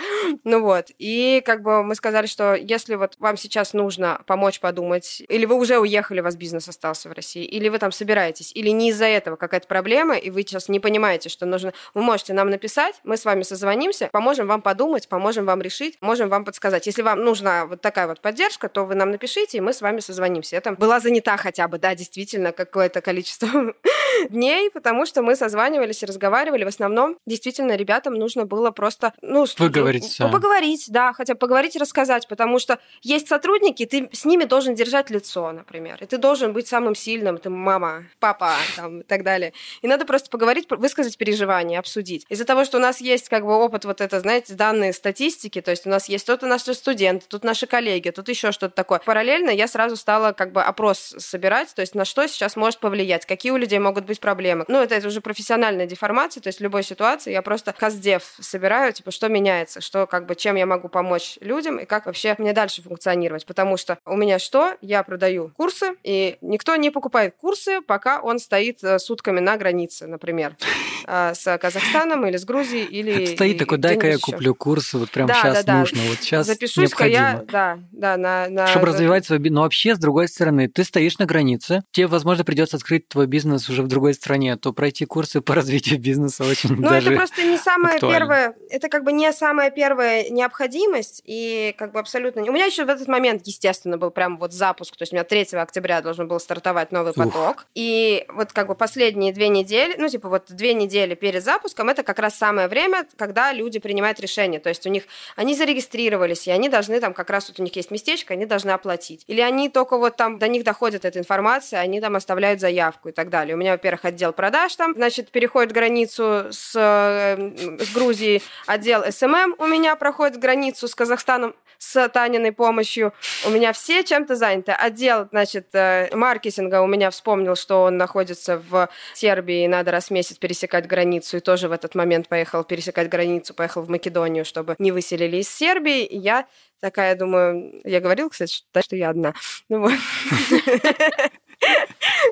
Ну 0.43 0.61
вот, 0.61 0.87
и 0.97 1.41
как 1.45 1.61
бы 1.61 1.83
мы 1.83 1.95
сказали, 1.95 2.27
что 2.27 2.55
если 2.55 2.95
вот 2.95 3.15
вам 3.19 3.37
сейчас 3.37 3.73
нужно 3.73 4.21
помочь 4.25 4.59
подумать, 4.59 5.23
или 5.27 5.45
вы 5.45 5.55
уже 5.55 5.77
уехали, 5.77 6.19
у 6.19 6.23
вас 6.23 6.35
бизнес 6.35 6.67
остался 6.67 7.09
в 7.09 7.13
России, 7.13 7.43
или 7.43 7.69
вы 7.69 7.79
там 7.79 7.91
собираетесь, 7.91 8.51
или 8.53 8.69
не 8.69 8.89
из-за 8.89 9.05
этого 9.05 9.35
какая-то 9.35 9.67
проблема, 9.67 10.17
и 10.17 10.29
вы 10.29 10.41
сейчас 10.41 10.69
не 10.69 10.79
понимаете, 10.79 11.29
что 11.29 11.45
нужно, 11.45 11.73
вы 11.93 12.01
можете 12.01 12.33
нам 12.33 12.49
написать, 12.49 12.95
мы 13.03 13.17
с 13.17 13.25
вами 13.25 13.43
созвонимся, 13.43 14.09
поможем 14.11 14.47
вам 14.47 14.61
подумать, 14.61 15.07
поможем 15.07 15.45
вам 15.45 15.61
решить, 15.61 15.97
можем 16.01 16.29
вам 16.29 16.45
подсказать. 16.45 16.85
Если 16.87 17.01
вам 17.01 17.23
нужна 17.23 17.65
вот 17.65 17.81
такая 17.81 18.07
вот 18.07 18.21
поддержка, 18.21 18.69
то 18.69 18.85
вы 18.85 18.95
нам 18.95 19.11
напишите, 19.11 19.57
и 19.57 19.61
мы 19.61 19.73
с 19.73 19.81
вами 19.81 19.99
созвонимся. 19.99 20.59
Там 20.61 20.75
была 20.75 20.99
занята 20.99 21.37
хотя 21.37 21.67
бы, 21.67 21.77
да, 21.77 21.95
действительно, 21.95 22.51
какое-то 22.51 23.01
количество 23.01 23.73
дней, 24.29 24.69
потому 24.71 25.05
что 25.05 25.21
мы 25.21 25.35
созванивались 25.35 26.03
и 26.03 26.05
разговаривали. 26.05 26.63
В 26.63 26.67
основном, 26.77 27.17
действительно, 27.25 27.75
ребятам 27.75 28.13
нужно 28.13 28.45
было 28.45 28.71
просто, 28.71 29.13
ну, 29.21 29.45
Выговорить 29.57 30.17
ну, 30.19 30.31
поговорить, 30.31 30.85
да, 30.89 31.11
хотя 31.13 31.33
поговорить 31.33 31.75
и 31.75 31.79
рассказать, 31.79 32.27
потому 32.27 32.59
что 32.59 32.77
есть 33.01 33.27
сотрудники, 33.27 33.85
ты 33.85 34.09
с 34.11 34.25
ними 34.25 34.43
должен 34.43 34.75
держать 34.75 35.09
лицо, 35.09 35.51
например, 35.51 35.97
и 36.01 36.05
ты 36.05 36.17
должен 36.17 36.53
быть 36.53 36.67
самым 36.67 36.93
сильным, 36.95 37.37
ты 37.39 37.49
мама, 37.49 38.05
папа, 38.19 38.53
там, 38.75 39.01
и 39.01 39.03
так 39.03 39.23
далее. 39.23 39.53
И 39.81 39.87
надо 39.87 40.05
просто 40.05 40.29
поговорить, 40.29 40.67
высказать 40.69 41.17
переживания, 41.17 41.79
обсудить. 41.79 42.25
Из-за 42.29 42.45
того, 42.45 42.63
что 42.63 42.77
у 42.77 42.81
нас 42.81 43.01
есть 43.01 43.27
как 43.29 43.43
бы 43.43 43.55
опыт 43.55 43.85
вот 43.85 44.01
это, 44.01 44.19
знаете, 44.19 44.53
данные 44.53 44.93
статистики, 44.93 45.61
то 45.61 45.71
есть 45.71 45.87
у 45.87 45.89
нас 45.89 46.07
есть 46.09 46.27
тут 46.27 46.43
наши 46.43 46.73
студенты, 46.73 47.25
тут 47.27 47.43
наши 47.43 47.65
коллеги, 47.65 48.11
тут 48.11 48.29
еще 48.29 48.51
что-то 48.51 48.75
такое. 48.75 48.99
Параллельно 48.99 49.49
я 49.49 49.67
сразу 49.67 49.95
стала 49.95 50.33
как 50.33 50.51
бы 50.51 50.61
опрос 50.61 51.15
собирать, 51.17 51.73
то 51.73 51.81
есть 51.81 51.95
на 51.95 52.05
что 52.05 52.27
сейчас 52.27 52.55
может 52.55 52.79
повлиять, 52.79 53.25
какие 53.25 53.51
у 53.51 53.57
людей 53.57 53.79
могут 53.79 54.05
быть 54.05 54.19
проблемы. 54.19 54.65
Ну, 54.67 54.81
это, 54.81 54.95
это 54.95 55.07
уже 55.07 55.21
профессиональная 55.21 55.87
деформация, 55.87 56.41
то 56.41 56.47
есть 56.47 56.59
любой 56.67 56.83
ситуации 56.83 57.31
я 57.31 57.41
просто 57.41 57.71
каздев 57.71 58.23
собираю, 58.41 58.91
типа, 58.91 59.11
что 59.11 59.29
меняется, 59.29 59.79
что 59.79 60.05
как 60.05 60.25
бы, 60.25 60.35
чем 60.35 60.55
я 60.57 60.65
могу 60.65 60.89
помочь 60.89 61.37
людям 61.39 61.77
и 61.77 61.85
как 61.85 62.05
вообще 62.07 62.35
мне 62.37 62.51
дальше 62.51 62.81
функционировать, 62.81 63.45
потому 63.45 63.77
что 63.77 63.97
у 64.05 64.17
меня 64.17 64.37
что? 64.37 64.75
Я 64.81 65.01
продаю 65.03 65.53
курсы, 65.55 65.95
и 66.03 66.37
никто 66.41 66.75
не 66.75 66.91
покупает 66.91 67.35
курсы, 67.39 67.79
пока 67.81 68.19
он 68.19 68.39
стоит 68.39 68.83
э, 68.83 68.99
сутками 68.99 69.39
на 69.39 69.55
границе, 69.55 70.07
например, 70.07 70.57
э, 71.07 71.33
с 71.33 71.57
Казахстаном 71.57 72.27
или 72.27 72.35
с 72.35 72.43
Грузией, 72.43 72.83
или... 72.83 73.25
Стоит 73.25 73.59
такой, 73.59 73.77
дай-ка 73.77 74.07
я 74.07 74.17
куплю 74.17 74.53
курсы, 74.53 74.97
вот 74.97 75.09
прям 75.09 75.27
Да, 75.27 75.35
сейчас 75.35 75.65
нужно, 75.65 76.01
вот 76.09 76.17
сейчас 76.19 76.47
Запишусь-ка 76.47 77.07
необходимо. 77.07 77.17
я, 77.17 77.45
да, 77.49 77.79
да, 77.91 78.17
на... 78.17 78.49
на 78.49 78.67
Чтобы 78.67 78.87
развивать 78.87 79.25
свой 79.25 79.39
бизнес. 79.39 79.55
Но 79.55 79.61
вообще, 79.61 79.95
с 79.95 79.99
другой 79.99 80.27
стороны, 80.27 80.67
ты 80.67 80.83
стоишь 80.83 81.17
на 81.17 81.25
границе, 81.25 81.83
тебе, 81.91 82.07
возможно, 82.07 82.43
придется 82.43 82.75
открыть 82.75 83.07
твой 83.07 83.25
бизнес 83.25 83.69
уже 83.69 83.83
в 83.83 83.87
другой 83.87 84.13
стране, 84.13 84.57
то 84.57 84.73
пройти 84.73 85.05
курсы 85.05 85.39
по 85.39 85.55
развитию 85.55 85.99
бизнеса 86.07 86.43
очень 86.57 86.75
Ну, 86.87 86.89
даже 86.89 87.09
это 87.09 87.17
просто 87.17 87.43
не 87.43 87.57
самое 87.57 87.95
актуально. 87.95 88.17
первое, 88.17 88.55
это 88.69 88.89
как 88.89 89.03
бы 89.03 89.11
не 89.11 89.31
самая 89.31 89.71
первая 89.71 90.29
необходимость, 90.29 91.21
и 91.25 91.73
как 91.77 91.91
бы 91.91 91.99
абсолютно... 91.99 92.43
У 92.43 92.51
меня 92.51 92.65
еще 92.65 92.85
в 92.85 92.89
этот 92.89 93.07
момент, 93.07 93.43
естественно, 93.45 93.97
был 93.97 94.11
прям 94.11 94.37
вот 94.37 94.53
запуск, 94.53 94.95
то 94.95 95.03
есть 95.03 95.13
у 95.13 95.15
меня 95.15 95.23
3 95.23 95.47
октября 95.53 96.01
должен 96.01 96.27
был 96.27 96.39
стартовать 96.39 96.91
новый 96.91 97.11
Ух. 97.11 97.17
поток, 97.17 97.65
и 97.75 98.25
вот 98.29 98.53
как 98.53 98.67
бы 98.67 98.75
последние 98.75 99.33
две 99.33 99.49
недели, 99.49 99.95
ну, 99.97 100.07
типа 100.07 100.29
вот 100.29 100.45
две 100.49 100.73
недели 100.73 101.15
перед 101.15 101.43
запуском, 101.43 101.89
это 101.89 102.03
как 102.03 102.19
раз 102.19 102.35
самое 102.35 102.67
время, 102.67 103.05
когда 103.15 103.51
люди 103.53 103.79
принимают 103.79 104.19
решение, 104.19 104.59
то 104.59 104.69
есть 104.69 104.85
у 104.85 104.89
них, 104.89 105.03
они 105.35 105.55
зарегистрировались, 105.55 106.47
и 106.47 106.51
они 106.51 106.69
должны 106.69 106.99
там 106.99 107.13
как 107.13 107.29
раз 107.29 107.49
вот 107.49 107.59
у 107.59 107.63
них 107.63 107.75
есть 107.75 107.91
местечко, 107.91 108.33
они 108.33 108.45
должны 108.45 108.71
оплатить. 108.71 109.23
Или 109.27 109.41
они 109.41 109.69
только 109.69 109.97
вот 109.97 110.15
там, 110.15 110.39
до 110.39 110.47
них 110.47 110.63
доходит 110.63 111.05
эта 111.05 111.19
информация, 111.19 111.79
они 111.79 111.99
там 112.01 112.15
оставляют 112.15 112.59
заявку 112.59 113.09
и 113.09 113.11
так 113.11 113.29
далее. 113.29 113.55
У 113.55 113.57
меня, 113.57 113.71
во-первых, 113.71 114.05
отдел 114.05 114.33
продаж 114.33 114.75
там, 114.75 114.93
значит, 114.93 115.29
переходит 115.31 115.71
границу 115.71 116.46
с, 116.51 116.75
э, 116.75 117.83
с 117.83 117.93
Грузией, 117.93 118.41
отдел 118.65 119.03
SMM 119.09 119.55
у 119.57 119.67
меня 119.67 119.95
проходит 119.95 120.39
границу 120.39 120.87
с 120.87 120.95
Казахстаном 120.95 121.55
с 121.77 122.09
Таниной 122.09 122.51
помощью. 122.51 123.13
У 123.45 123.49
меня 123.49 123.73
все 123.73 124.03
чем-то 124.03 124.35
заняты. 124.35 124.71
Отдел, 124.71 125.27
значит, 125.31 125.67
э, 125.73 126.09
маркетинга 126.15 126.81
у 126.81 126.87
меня 126.87 127.09
вспомнил, 127.11 127.55
что 127.55 127.83
он 127.83 127.97
находится 127.97 128.57
в 128.69 128.89
Сербии, 129.13 129.63
и 129.63 129.67
надо 129.67 129.91
раз 129.91 130.07
в 130.07 130.11
месяц 130.11 130.37
пересекать 130.37 130.87
границу, 130.87 131.37
и 131.37 131.39
тоже 131.39 131.67
в 131.67 131.71
этот 131.71 131.95
момент 131.95 132.27
поехал 132.27 132.63
пересекать 132.63 133.09
границу, 133.09 133.53
поехал 133.53 133.81
в 133.81 133.89
Македонию, 133.89 134.45
чтобы 134.45 134.75
не 134.79 134.91
выселили 134.91 135.37
из 135.37 135.49
Сербии. 135.49 136.03
И 136.03 136.17
я 136.17 136.47
такая 136.79 137.15
думаю, 137.15 137.81
я 137.83 137.99
говорила, 137.99 138.29
кстати, 138.29 138.53
что, 138.53 138.81
что 138.81 138.95
я 138.95 139.09
одна. 139.09 139.33
Ну 139.69 139.81
вот. 139.81 139.93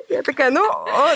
Я 0.08 0.22
такая, 0.22 0.50
ну, 0.50 0.62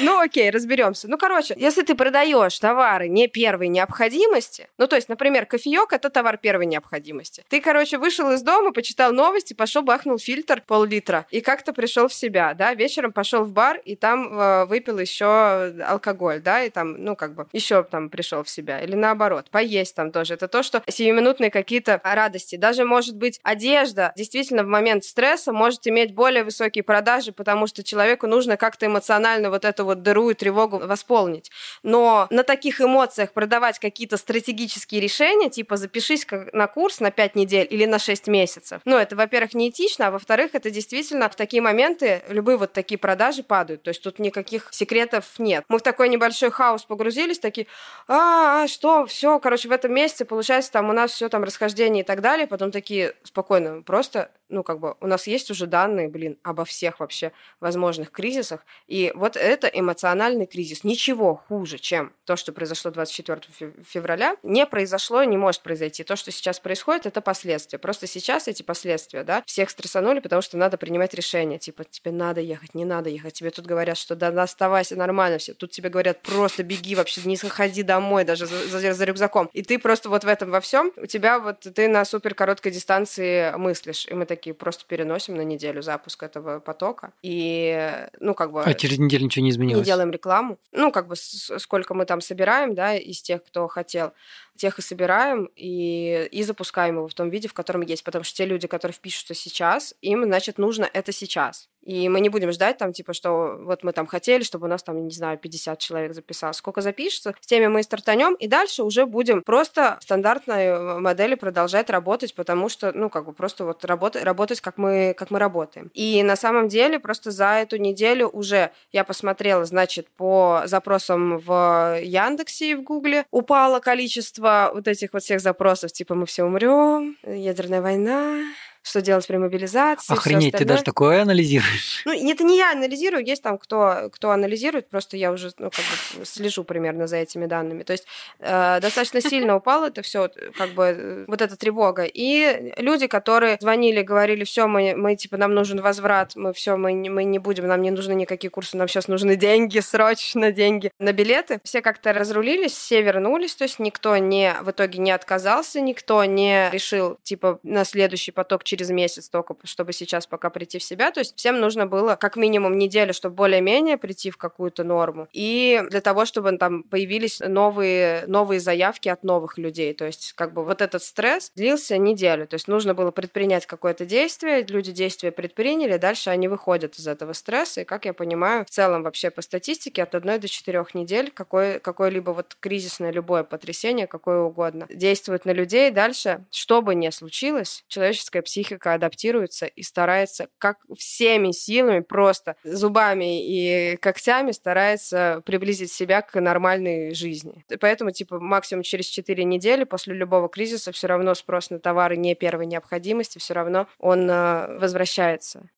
ну 0.01 0.21
окей, 0.21 0.51
разберемся. 0.51 1.09
Ну, 1.09 1.19
короче, 1.19 1.55
если 1.57 1.83
ты 1.83 1.95
продаешь 1.95 2.59
товары 2.59 3.09
не 3.09 3.29
первой 3.29 3.69
необходимости, 3.69 4.69
ну, 4.79 4.87
то 4.87 4.97
есть, 4.97 5.09
например, 5.09 5.47
кофеек 5.47 5.93
это 5.93 6.11
товар 6.11 6.39
первой 6.39 6.67
необходимости. 6.67 7.45
Ты, 7.49 7.61
короче, 7.61 7.99
вышел 7.99 8.31
из 8.33 8.43
дома, 8.43 8.73
почитал 8.73 9.13
новости, 9.13 9.55
пошел, 9.55 9.83
бахнул 9.83 10.19
фильтр 10.19 10.63
пол-литра 10.67 11.27
и 11.31 11.41
как-то 11.41 11.73
пришел 11.73 12.09
в 12.09 12.15
себя, 12.15 12.55
да, 12.55 12.75
вечером 12.75 13.13
пошел 13.13 13.45
в 13.45 13.53
бар 13.53 13.79
и 13.85 13.97
там 13.97 14.39
э, 14.39 14.65
выпил 14.67 14.99
еще 14.99 15.73
алкоголь, 15.87 16.41
да, 16.41 16.63
и 16.63 16.71
там, 16.71 17.03
ну, 17.03 17.17
как 17.17 17.35
бы, 17.35 17.47
еще 17.53 17.83
там 17.83 18.11
пришел 18.11 18.43
в 18.43 18.49
себя. 18.49 18.81
Или 18.81 18.95
наоборот, 18.95 19.51
поесть 19.51 19.95
там 19.95 20.13
тоже. 20.13 20.35
Это 20.35 20.49
то, 20.49 20.63
что 20.63 20.83
сиюминутные 20.89 21.51
какие-то 21.51 22.01
радости. 22.03 22.57
Даже, 22.57 22.85
может 22.85 23.17
быть, 23.17 23.41
одежда 23.43 24.13
действительно 24.17 24.63
в 24.63 24.67
момент 24.67 25.05
стресса 25.05 25.53
может 25.53 25.87
иметь 25.87 26.15
более 26.15 26.45
высокие 26.45 26.83
продажи, 26.83 27.33
потому 27.33 27.67
что 27.67 27.83
человеку 27.83 28.27
нужно 28.27 28.57
как-то 28.71 28.87
эмоционально 28.87 29.51
вот 29.51 29.65
эту 29.65 29.85
вот 29.85 30.03
дыру 30.03 30.31
и 30.31 30.35
тревогу 30.35 30.79
восполнить. 30.79 31.51
Но 31.83 32.29
на 32.31 32.45
таких 32.45 32.81
эмоциях 32.81 33.33
продавать 33.33 33.81
какие-то 33.81 34.17
стратегические 34.17 35.01
решения, 35.01 35.51
типа 35.51 35.77
запишись 35.77 36.25
на 36.53 36.69
курс 36.69 37.01
на 37.01 37.11
5 37.11 37.35
недель 37.35 37.67
или 37.69 37.85
на 37.85 37.99
6 37.99 38.29
месяцев, 38.29 38.81
ну, 38.85 38.97
это, 38.97 39.17
во-первых, 39.17 39.55
не 39.55 39.71
этично, 39.71 40.07
а 40.07 40.11
во-вторых, 40.13 40.51
это 40.55 40.71
действительно 40.71 41.29
в 41.29 41.35
такие 41.35 41.61
моменты 41.61 42.23
любые 42.29 42.57
вот 42.57 42.73
такие 42.73 42.99
продажи 42.99 43.43
падают. 43.43 43.83
То 43.83 43.89
есть 43.89 44.03
тут 44.03 44.21
никаких 44.21 44.69
секретов 44.71 45.25
нет. 45.39 45.65
Мы 45.69 45.79
в 45.79 45.83
такой 45.83 46.09
небольшой 46.09 46.51
хаос 46.51 46.85
погрузились, 46.85 47.41
такие, 47.41 47.67
а, 48.07 48.63
а 48.63 48.69
что, 48.69 49.05
все, 49.07 49.41
короче, 49.41 49.69
в 49.69 49.73
этом 49.73 49.93
месяце, 49.93 50.25
получается, 50.25 50.71
там 50.71 50.91
у 50.91 50.93
нас 50.93 51.11
все 51.11 51.29
там 51.29 51.43
расхождение 51.43 52.05
и 52.05 52.07
так 52.07 52.21
далее, 52.21 52.47
потом 52.47 52.71
такие, 52.71 53.15
спокойно, 53.25 53.83
просто, 53.83 54.31
ну, 54.49 54.63
как 54.63 54.79
бы, 54.79 54.95
у 55.01 55.07
нас 55.07 55.27
есть 55.27 55.51
уже 55.51 55.67
данные, 55.67 56.09
блин, 56.09 56.39
обо 56.43 56.65
всех 56.65 57.01
вообще 57.01 57.33
возможных 57.59 58.11
кризисах, 58.11 58.60
и 58.87 59.13
вот 59.15 59.37
это 59.37 59.67
эмоциональный 59.69 60.47
кризис. 60.47 60.85
Ничего 60.85 61.35
хуже, 61.37 61.79
чем 61.79 62.13
то, 62.25 62.37
что 62.37 62.53
произошло 62.53 62.91
24 62.91 63.41
фев- 63.59 63.75
февраля, 63.87 64.37
не 64.43 64.67
произошло 64.67 65.23
не 65.25 65.37
может 65.37 65.63
произойти. 65.63 66.05
То, 66.05 66.17
что 66.17 66.31
сейчас 66.31 66.61
происходит, 66.61 67.07
это 67.07 67.21
последствия. 67.21 67.79
Просто 67.79 68.07
сейчас 68.07 68.49
эти 68.49 68.63
последствия, 68.63 69.25
да, 69.25 69.43
всех 69.47 69.71
стрессанули, 69.71 70.21
потому 70.21 70.43
что 70.43 70.57
надо 70.57 70.77
принимать 70.77 71.15
решения. 71.15 71.59
Типа, 71.59 71.85
тебе 71.85 72.13
надо 72.13 72.41
ехать, 72.41 72.75
не 72.75 72.85
надо 72.85 73.11
ехать. 73.11 73.35
Тебе 73.35 73.51
тут 73.51 73.67
говорят, 73.67 73.97
что 73.97 74.15
да, 74.17 74.29
оставайся, 74.43 74.97
нормально 74.97 75.39
все. 75.39 75.55
Тут 75.55 75.71
тебе 75.71 75.89
говорят, 75.89 76.23
просто 76.23 76.63
беги 76.63 76.95
вообще, 76.95 77.21
не 77.25 77.37
заходи 77.37 77.83
домой 77.83 78.25
даже 78.25 78.47
за, 78.47 78.67
за- 78.69 78.93
за 78.93 79.05
рюкзаком. 79.05 79.49
И 79.53 79.63
ты 79.63 79.79
просто 79.79 80.09
вот 80.09 80.25
в 80.25 80.29
этом 80.29 80.51
во 80.51 80.61
всем, 80.61 80.93
у 80.97 81.07
тебя 81.07 81.39
вот 81.39 81.61
ты 81.61 81.89
на 81.89 82.05
супер 82.05 82.35
короткой 82.35 82.73
дистанции 82.73 83.53
мыслишь. 83.57 84.07
И 84.09 84.15
мы 84.15 84.27
такие 84.27 84.55
просто 84.55 84.85
переносим 84.87 85.37
на 85.37 85.43
неделю 85.43 85.83
запуск 85.83 86.23
этого 86.23 86.61
потока. 86.61 87.13
И, 87.23 88.07
ну, 88.19 88.35
как 88.41 88.53
бы... 88.53 88.63
А 88.63 88.73
через 88.73 88.99
неделю 88.99 89.25
ничего 89.25 89.45
не 89.45 89.51
изменилось. 89.51 89.87
Не 89.87 89.93
делаем 89.93 90.11
рекламу. 90.11 90.59
Ну, 90.73 90.91
как 90.91 91.09
бы 91.09 91.15
сколько 91.15 91.93
мы 91.93 92.07
там 92.07 92.23
собираем, 92.23 92.75
да, 92.75 92.97
из 92.97 93.21
тех, 93.21 93.45
кто 93.45 93.69
хотел, 93.69 94.15
тех 94.57 94.79
и 94.79 94.83
собираем, 94.83 95.51
и, 95.57 96.27
и 96.33 96.43
запускаем 96.43 96.97
его 96.97 97.07
в 97.07 97.13
том 97.13 97.29
виде, 97.29 97.49
в 97.49 97.53
котором 97.53 97.83
есть. 97.83 98.03
Потому 98.03 98.25
что 98.25 98.35
те 98.35 98.47
люди, 98.47 98.67
которые 98.67 98.95
впишутся 98.95 99.35
сейчас, 99.35 99.95
им, 100.01 100.25
значит, 100.25 100.57
нужно 100.57 100.89
это 100.91 101.13
сейчас. 101.13 101.69
И 101.83 102.09
мы 102.09 102.21
не 102.21 102.29
будем 102.29 102.53
ждать 102.53 102.79
там, 102.79 102.93
типа, 102.93 103.13
что 103.13 103.59
вот 103.61 103.83
мы 103.83 103.93
там 103.93 104.07
хотели, 104.07 104.43
чтобы 104.43 104.67
у 104.67 104.69
нас 104.69 104.83
там, 104.83 105.03
не 105.05 105.15
знаю, 105.15 105.39
50 105.39 105.79
человек 105.79 106.15
записалось. 106.15 106.57
Сколько 106.57 106.81
запишется, 106.81 107.35
с 107.41 107.47
теми 107.47 107.67
мы 107.67 107.81
и 107.81 107.83
стартанем, 107.83 108.35
и 108.35 108.47
дальше 108.47 108.83
уже 108.83 109.07
будем 109.07 109.43
просто 109.43 109.97
в 110.01 110.05
стандартной 110.05 111.01
модели 111.01 111.35
продолжать 111.35 111.91
работать, 111.91 112.35
потому 112.35 112.69
что, 112.69 112.93
ну, 112.93 113.09
как 113.09 113.25
бы 113.27 113.33
просто 113.33 113.65
вот 113.65 113.85
работать, 113.85 114.25
работать 114.25 114.61
как, 114.61 114.79
мы, 114.79 115.15
как 115.17 115.31
мы 115.31 115.39
работаем. 115.39 115.91
И 115.95 116.23
на 116.23 116.37
самом 116.37 116.69
деле 116.69 116.99
просто 116.99 117.31
за 117.31 117.47
эту 117.55 117.77
неделю 117.77 118.29
уже 118.29 118.71
я 118.93 119.05
посмотрела, 119.05 119.65
значит, 119.65 120.09
по 120.09 120.63
запросам 120.67 121.39
в 121.39 121.99
Яндексе 122.03 122.73
и 122.73 122.75
в 122.75 122.83
Гугле 122.83 123.25
упало 123.31 123.81
количество 123.81 124.71
вот 124.75 124.87
этих 124.87 125.13
вот 125.13 125.23
всех 125.23 125.41
запросов, 125.41 125.93
типа 125.93 126.15
мы 126.15 126.27
все 126.27 126.45
умрем, 126.45 127.17
ядерная 127.25 127.83
война, 127.83 128.43
что 128.83 129.01
делать 129.03 129.27
при 129.27 129.37
мобилизации. 129.37 130.13
Охренеть, 130.13 130.55
ты 130.57 130.65
даже 130.65 130.83
такое 130.83 131.23
анализируешь. 131.23 132.03
Ну, 132.05 132.13
это 132.13 132.45
не 132.45 132.57
я 132.57 132.73
анализирую, 132.73 133.25
есть 133.25 133.43
там 133.43 133.59
кто, 133.59 134.09
кто 134.13 134.31
анализирует, 134.31 134.89
просто 134.89 135.17
я 135.17 135.33
уже 135.33 135.51
ну, 135.59 135.71
как 135.71 135.85
бы 136.19 136.25
слежу 136.25 136.65
примерно 136.65 137.07
за 137.07 137.17
этими 137.19 137.47
данными. 137.47 137.83
То 137.83 137.93
есть 137.93 138.07
э, 138.39 138.81
достаточно 138.81 139.21
сильно 139.21 139.57
упало 139.57 139.87
это 139.87 140.03
все, 140.03 140.31
как 140.57 140.71
бы 140.71 140.85
э, 140.85 141.25
вот 141.27 141.43
эта 141.43 141.57
тревога. 141.57 142.05
И 142.05 142.73
люди, 142.79 143.07
которые 143.07 143.59
звонили, 143.61 144.03
говорили, 144.03 144.45
все, 144.45 144.67
мы, 144.67 144.95
мы 144.97 145.17
типа 145.17 145.37
нам 145.37 145.55
нужен 145.55 145.81
возврат, 145.81 146.33
мы 146.37 146.53
все, 146.53 146.77
мы, 146.77 146.93
не- 146.93 147.11
мы 147.11 147.25
не 147.25 147.39
будем, 147.39 147.67
нам 147.67 147.83
не 147.83 147.91
нужны 147.91 148.13
никакие 148.15 148.51
курсы, 148.51 148.77
нам 148.77 148.89
сейчас 148.89 149.09
нужны 149.09 149.37
деньги, 149.37 149.79
срочно 149.81 150.53
деньги 150.53 150.91
на 150.99 151.13
билеты. 151.13 151.61
Все 151.65 151.83
как-то 151.83 152.13
разрулились, 152.13 152.73
все 152.73 153.03
вернулись, 153.03 153.55
то 153.55 153.65
есть 153.65 153.79
никто 153.79 154.17
не 154.17 154.55
в 154.63 154.71
итоге 154.71 154.99
не 154.99 155.11
отказался, 155.11 155.81
никто 155.81 156.25
не 156.25 156.71
решил 156.71 157.19
типа 157.23 157.59
на 157.63 157.85
следующий 157.85 158.33
поток 158.33 158.65
через 158.71 158.91
месяц 158.91 159.29
только, 159.29 159.57
чтобы 159.65 159.93
сейчас 159.93 160.29
пока 160.29 160.49
прийти 160.49 160.79
в 160.79 160.85
себя. 160.85 161.11
То 161.11 161.19
есть 161.19 161.37
всем 161.37 161.59
нужно 161.59 161.87
было 161.87 162.15
как 162.15 162.37
минимум 162.37 162.79
неделю, 162.79 163.13
чтобы 163.13 163.35
более-менее 163.35 163.99
прийти 163.99 164.31
в 164.31 164.37
какую-то 164.37 164.85
норму. 164.85 165.27
И 165.33 165.83
для 165.91 166.01
того, 166.01 166.25
чтобы 166.25 166.57
там 166.57 166.85
появились 166.85 167.41
новые, 167.41 168.23
новые 168.29 168.61
заявки 168.61 169.09
от 169.09 169.25
новых 169.25 169.59
людей. 169.59 169.93
То 169.93 170.07
есть 170.07 170.35
как 170.35 170.55
бы 170.55 170.65
вот 170.65 170.83
этот 170.83 171.03
стресс 171.03 171.51
длился 171.57 171.99
неделю. 171.99 172.47
То 172.47 172.55
есть 172.55 172.69
нужно 172.69 172.95
было 172.95 173.11
предпринять 173.11 173.67
какое-то 173.67 174.07
действие, 174.07 174.65
люди 174.69 174.93
действия 174.93 175.33
предприняли, 175.33 175.97
дальше 175.97 176.31
они 176.31 176.47
выходят 176.47 176.97
из 176.97 177.09
этого 177.09 177.33
стресса. 177.33 177.81
И, 177.81 177.85
как 177.85 178.05
я 178.05 178.13
понимаю, 178.13 178.65
в 178.65 178.71
целом 178.71 179.03
вообще 179.03 179.31
по 179.31 179.43
статистике 179.43 180.05
от 180.05 180.15
одной 180.15 180.39
до 180.39 180.47
четырех 180.47 180.95
недель 180.95 181.33
какое, 181.35 181.81
какое-либо 181.81 182.31
вот 182.31 182.57
кризисное 182.61 183.11
любое 183.11 183.43
потрясение, 183.43 184.07
какое 184.07 184.39
угодно, 184.39 184.87
действует 184.89 185.45
на 185.45 185.51
людей. 185.51 185.91
Дальше, 185.91 186.45
что 186.53 186.83
бы 186.83 186.95
ни 186.95 187.11
случилось, 187.11 187.85
человеческая 187.89 188.43
психика 188.43 188.60
адаптируется 188.95 189.67
и 189.67 189.83
старается 189.83 190.49
как 190.59 190.79
всеми 190.97 191.53
силами, 191.53 192.01
просто 192.01 192.57
зубами 192.65 193.47
и 193.47 193.97
когтями 193.97 194.53
старается 194.53 195.43
приблизить 195.45 195.93
себя 195.93 196.23
к 196.23 196.41
нормальной 196.41 197.15
жизни. 197.15 197.65
И 197.69 197.77
поэтому, 197.77 198.11
типа, 198.11 198.41
максимум 198.41 198.83
через 198.83 199.07
4 199.07 199.45
недели 199.45 199.85
после 199.85 200.15
любого 200.15 200.49
кризиса 200.49 200.93
все 200.93 201.07
равно 201.07 201.35
спрос 201.35 201.71
на 201.71 201.79
товары 201.79 202.17
не 202.17 202.35
первой 202.35 202.67
необходимости, 202.67 203.39
все 203.39 203.55
равно 203.55 203.87
он 203.99 204.29
э, 204.31 204.79
возвращается. 204.79 205.69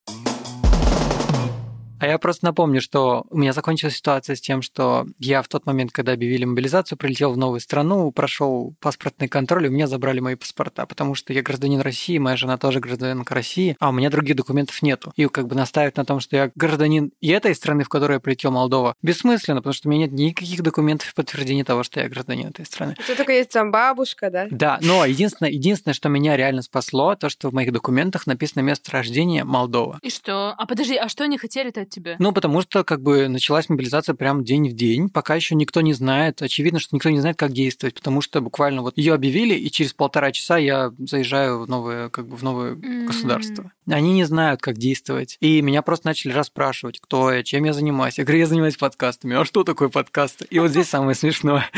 А 2.03 2.07
я 2.09 2.19
просто 2.19 2.47
напомню, 2.47 2.81
что 2.81 3.27
у 3.31 3.39
меня 3.39 3.53
закончилась 3.53 3.95
ситуация 3.95 4.35
с 4.35 4.41
тем, 4.41 4.61
что 4.61 5.07
я 5.21 5.41
в 5.41 5.47
тот 5.47 5.67
момент, 5.67 5.93
когда 5.93 6.11
объявили 6.15 6.45
мобилизацию, 6.45 6.99
прилетел 6.99 7.31
в 7.31 7.37
новую 7.37 7.61
страну, 7.61 8.11
прошел 8.11 8.75
паспортный 8.81 9.29
контроль, 9.29 9.67
и 9.67 9.69
у 9.69 9.71
меня 9.71 9.87
забрали 9.87 10.19
мои 10.19 10.35
паспорта, 10.35 10.85
потому 10.87 11.15
что 11.15 11.33
я 11.33 11.43
гражданин 11.43 11.81
России, 11.81 12.19
моя 12.19 12.37
жена 12.37 12.59
тоже 12.59 12.81
гражданинка 12.81 13.37
России, 13.37 13.77
а 13.79 13.91
у 13.91 13.93
меня 13.93 14.11
других 14.11 14.35
документов 14.35 14.83
нету. 14.83 15.13
И 15.15 15.27
как 15.29 15.47
бы 15.47 15.55
наставить 15.55 15.97
на 15.97 16.05
том, 16.05 16.19
что 16.19 16.35
я 16.35 16.51
гражданин 16.57 17.13
и 17.21 17.29
этой 17.29 17.55
страны, 17.55 17.85
в 17.85 17.89
которую 17.89 18.17
я 18.17 18.21
прилетел, 18.21 18.51
Молдова, 18.51 18.97
бессмысленно, 19.01 19.61
потому 19.61 19.73
что 19.73 19.89
у 19.89 19.93
меня 19.93 20.07
нет 20.07 20.13
никаких 20.13 20.61
документов 20.61 21.07
в 21.07 21.15
подтверждение 21.15 21.65
того, 21.65 21.85
что 21.85 22.01
я 22.01 22.09
гражданин 22.09 22.49
этой 22.49 22.67
страны. 22.67 22.97
Это 22.99 23.17
только 23.17 23.33
есть 23.33 23.51
там 23.51 23.71
бабушка, 23.71 24.29
да? 24.29 24.49
Да, 24.51 24.81
но 24.83 25.05
единственное, 25.05 25.53
единственное, 25.53 25.95
что 25.95 26.09
меня 26.09 26.37
реально 26.37 26.63
спасло, 26.63 27.15
то, 27.15 27.29
что 27.29 27.49
в 27.49 27.53
моих 27.53 27.73
документах 27.73 28.27
написано 28.27 28.63
место 28.63 28.91
рождения 28.91 29.45
Молдова. 29.45 30.01
И 30.03 30.11
что? 30.11 30.53
А 30.59 30.67
подожди, 30.67 30.97
а 30.97 31.09
что 31.09 31.23
они 31.23 31.39
хотели-то 31.39 31.83
от 31.83 31.92
тебя? 31.93 32.17
Ну, 32.19 32.33
потому 32.33 32.63
что 32.63 32.85
как 32.85 33.03
бы 33.03 33.29
началась 33.29 33.69
мобилизация 33.69 34.15
прям 34.15 34.45
день 34.45 34.69
в 34.69 34.75
день, 34.75 35.09
пока 35.09 35.35
еще 35.35 35.55
никто 35.55 35.81
не 35.81 35.93
знает. 35.93 36.43
Очевидно, 36.43 36.79
что 36.81 36.95
никто 36.97 37.11
не 37.11 37.21
знает, 37.21 37.37
как 37.37 37.53
действовать, 37.53 37.95
потому 37.95 38.21
что 38.21 38.41
буквально 38.41 38.83
вот 38.83 38.97
ее 38.97 39.15
объявили, 39.15 39.55
и 39.55 39.71
через 39.71 39.93
полтора 39.93 40.33
часа 40.33 40.59
я 40.59 40.93
заезжаю 40.99 41.61
в 41.61 41.69
новое, 41.69 42.09
как 42.09 42.27
бы 42.27 42.37
в 42.37 42.43
новое 42.43 42.75
mm-hmm. 42.75 43.07
государство. 43.07 43.73
Они 43.89 44.13
не 44.13 44.25
знают, 44.25 44.61
как 44.61 44.79
действовать. 44.79 45.37
И 45.41 45.61
меня 45.61 45.83
просто 45.83 46.07
начали 46.07 46.33
расспрашивать, 46.33 47.01
кто 47.01 47.33
я, 47.33 47.43
чем 47.43 47.65
я 47.65 47.73
занимаюсь. 47.73 48.19
Я 48.19 48.25
говорю, 48.25 48.41
я 48.41 48.47
занимаюсь 48.47 48.77
подкастами. 48.77 49.37
А 49.37 49.45
что 49.45 49.65
такое 49.65 49.89
подкасты? 49.89 50.47
И 50.51 50.59
вот 50.59 50.71
здесь 50.71 50.89
самое 50.89 51.15
смешное. 51.15 51.69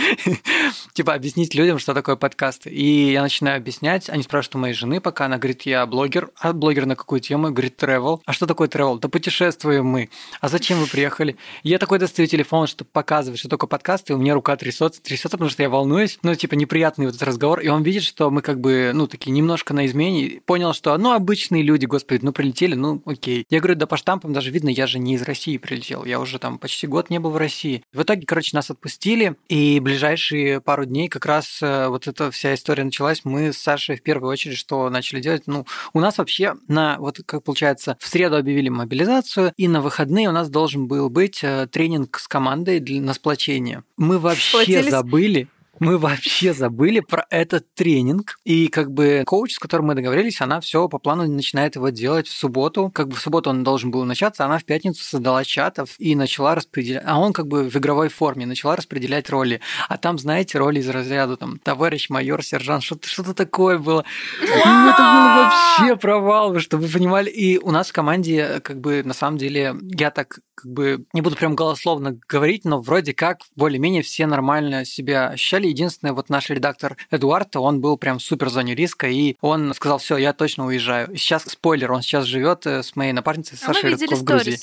Типа 0.92 1.14
объяснить 1.14 1.54
людям, 1.54 1.78
что 1.78 1.94
такое 1.94 2.16
подкасты. 2.16 2.70
И 2.70 3.12
я 3.12 3.22
начинаю 3.22 3.56
объяснять. 3.56 4.10
Они 4.10 4.22
спрашивают 4.22 4.56
у 4.56 4.58
моей 4.58 4.74
жены, 4.74 5.00
пока 5.00 5.26
она 5.26 5.38
говорит, 5.38 5.62
я 5.62 5.86
блогер. 5.86 6.30
А 6.38 6.52
блогер 6.52 6.86
на 6.86 6.96
какую 6.96 7.20
тему? 7.20 7.50
Говорит, 7.50 7.82
travel. 7.82 8.20
А 8.26 8.32
что 8.32 8.46
такое 8.46 8.68
travel? 8.68 8.98
Да 9.00 9.08
путешествуем 9.08 9.86
мы. 9.86 10.03
А 10.40 10.48
зачем 10.48 10.78
вы 10.78 10.86
приехали? 10.86 11.36
Я 11.62 11.78
такой 11.78 11.98
достаю 11.98 12.28
телефон, 12.28 12.66
чтобы 12.66 12.90
показывать, 12.92 13.38
что 13.38 13.48
такое 13.48 13.68
подкасты. 13.68 14.14
У 14.14 14.18
меня 14.18 14.34
рука 14.34 14.56
трясется, 14.56 15.02
трясется, 15.02 15.36
потому 15.36 15.50
что 15.50 15.62
я 15.62 15.70
волнуюсь. 15.70 16.18
Ну, 16.22 16.34
типа, 16.34 16.54
неприятный 16.54 17.06
вот 17.06 17.14
этот 17.14 17.28
разговор. 17.28 17.60
И 17.60 17.68
он 17.68 17.82
видит, 17.82 18.02
что 18.02 18.30
мы 18.30 18.42
как 18.42 18.60
бы, 18.60 18.92
ну, 18.94 19.06
такие 19.06 19.32
немножко 19.32 19.74
на 19.74 19.86
измене. 19.86 20.40
Понял, 20.46 20.72
что, 20.72 20.96
ну, 20.96 21.12
обычные 21.12 21.62
люди, 21.62 21.86
господи, 21.86 22.20
ну, 22.24 22.32
прилетели, 22.32 22.74
ну, 22.74 23.02
окей. 23.06 23.46
Я 23.50 23.60
говорю, 23.60 23.76
да 23.76 23.86
по 23.86 23.96
штампам 23.96 24.32
даже 24.32 24.50
видно, 24.50 24.68
я 24.68 24.86
же 24.86 24.98
не 24.98 25.14
из 25.14 25.22
России 25.22 25.56
прилетел. 25.56 26.04
Я 26.04 26.20
уже 26.20 26.38
там 26.38 26.58
почти 26.58 26.86
год 26.86 27.10
не 27.10 27.18
был 27.18 27.30
в 27.30 27.36
России. 27.36 27.82
В 27.92 28.02
итоге, 28.02 28.26
короче, 28.26 28.56
нас 28.56 28.70
отпустили. 28.70 29.36
И 29.48 29.80
ближайшие 29.80 30.60
пару 30.60 30.84
дней 30.84 31.08
как 31.08 31.26
раз 31.26 31.60
э, 31.62 31.88
вот 31.88 32.06
эта 32.06 32.30
вся 32.30 32.54
история 32.54 32.84
началась. 32.84 33.22
Мы 33.24 33.52
с 33.52 33.58
Сашей 33.58 33.96
в 33.96 34.02
первую 34.02 34.30
очередь 34.30 34.58
что 34.58 34.88
начали 34.90 35.20
делать? 35.20 35.44
Ну, 35.46 35.66
у 35.92 36.00
нас 36.00 36.18
вообще 36.18 36.54
на, 36.68 36.98
вот 36.98 37.20
как 37.24 37.42
получается, 37.42 37.96
в 38.00 38.08
среду 38.08 38.36
объявили 38.36 38.68
мобилизацию, 38.68 39.52
и 39.56 39.68
на 39.68 39.80
выходные 39.80 39.93
у 40.28 40.32
нас 40.32 40.48
должен 40.48 40.86
был 40.88 41.08
быть 41.08 41.40
э, 41.42 41.66
тренинг 41.70 42.18
с 42.18 42.26
командой 42.26 42.80
для, 42.80 43.00
на 43.00 43.14
сплочение. 43.14 43.84
Мы 43.96 44.18
вообще 44.18 44.48
Сплотились. 44.48 44.90
забыли, 44.90 45.48
мы 45.80 45.98
вообще 45.98 46.52
забыли 46.52 47.00
про 47.00 47.26
этот 47.30 47.66
тренинг. 47.74 48.38
И 48.44 48.68
как 48.68 48.90
бы 48.90 49.22
коуч, 49.26 49.54
с 49.54 49.58
которым 49.58 49.86
мы 49.86 49.94
договорились, 49.94 50.40
она 50.40 50.60
все 50.60 50.88
по 50.88 50.98
плану 50.98 51.26
начинает 51.26 51.76
его 51.76 51.88
делать 51.88 52.28
в 52.28 52.32
субботу. 52.32 52.90
Как 52.90 53.08
бы 53.08 53.16
в 53.16 53.20
субботу 53.20 53.50
он 53.50 53.64
должен 53.64 53.90
был 53.90 54.04
начаться, 54.04 54.44
она 54.44 54.58
в 54.58 54.64
пятницу 54.64 55.02
создала 55.02 55.44
чатов 55.44 55.94
и 55.98 56.14
начала 56.14 56.54
распределять. 56.54 57.02
А 57.06 57.18
он 57.18 57.32
как 57.32 57.46
бы 57.48 57.68
в 57.68 57.76
игровой 57.76 58.08
форме 58.08 58.46
начала 58.46 58.76
распределять 58.76 59.30
роли. 59.30 59.60
А 59.88 59.98
там, 59.98 60.18
знаете, 60.18 60.58
роли 60.58 60.80
из 60.80 60.88
разряда 60.88 61.36
там 61.36 61.58
товарищ 61.58 62.08
майор, 62.10 62.42
сержант, 62.42 62.82
что-то 62.82 63.08
что 63.08 63.34
такое 63.34 63.78
было. 63.78 64.04
И 64.42 64.46
это 64.46 64.98
было 64.98 65.50
вообще 65.78 65.96
провал, 65.96 66.58
чтобы 66.60 66.86
вы 66.86 66.92
понимали. 66.92 67.30
И 67.30 67.58
у 67.58 67.70
нас 67.70 67.88
в 67.88 67.92
команде 67.92 68.60
как 68.60 68.80
бы 68.80 69.02
на 69.02 69.14
самом 69.14 69.38
деле 69.38 69.74
я 69.90 70.10
так 70.10 70.38
как 70.54 70.70
бы 70.70 71.04
не 71.12 71.20
буду 71.20 71.36
прям 71.36 71.56
голословно 71.56 72.18
говорить, 72.28 72.64
но 72.64 72.80
вроде 72.80 73.12
как 73.12 73.38
более-менее 73.56 74.02
все 74.02 74.26
нормально 74.26 74.84
себя 74.84 75.28
ощущали. 75.28 75.63
Единственное, 75.68 76.12
вот 76.12 76.28
наш 76.28 76.50
редактор 76.50 76.96
Эдуард, 77.10 77.56
он 77.56 77.80
был 77.80 77.96
прям 77.96 78.20
супер 78.20 78.48
в 78.48 78.50
зоне 78.50 78.74
риска, 78.74 79.08
и 79.08 79.36
он 79.40 79.74
сказал, 79.74 79.98
все, 79.98 80.16
я 80.16 80.32
точно 80.32 80.66
уезжаю. 80.66 81.16
Сейчас 81.16 81.44
спойлер, 81.44 81.92
он 81.92 82.02
сейчас 82.02 82.24
живет 82.24 82.66
э, 82.66 82.82
с 82.82 82.96
моей 82.96 83.12
напарницей 83.12 83.58
а 83.60 83.66
Сашей 83.66 83.90
Рыдко 83.90 84.16
в 84.16 84.24
Грузии. 84.24 84.58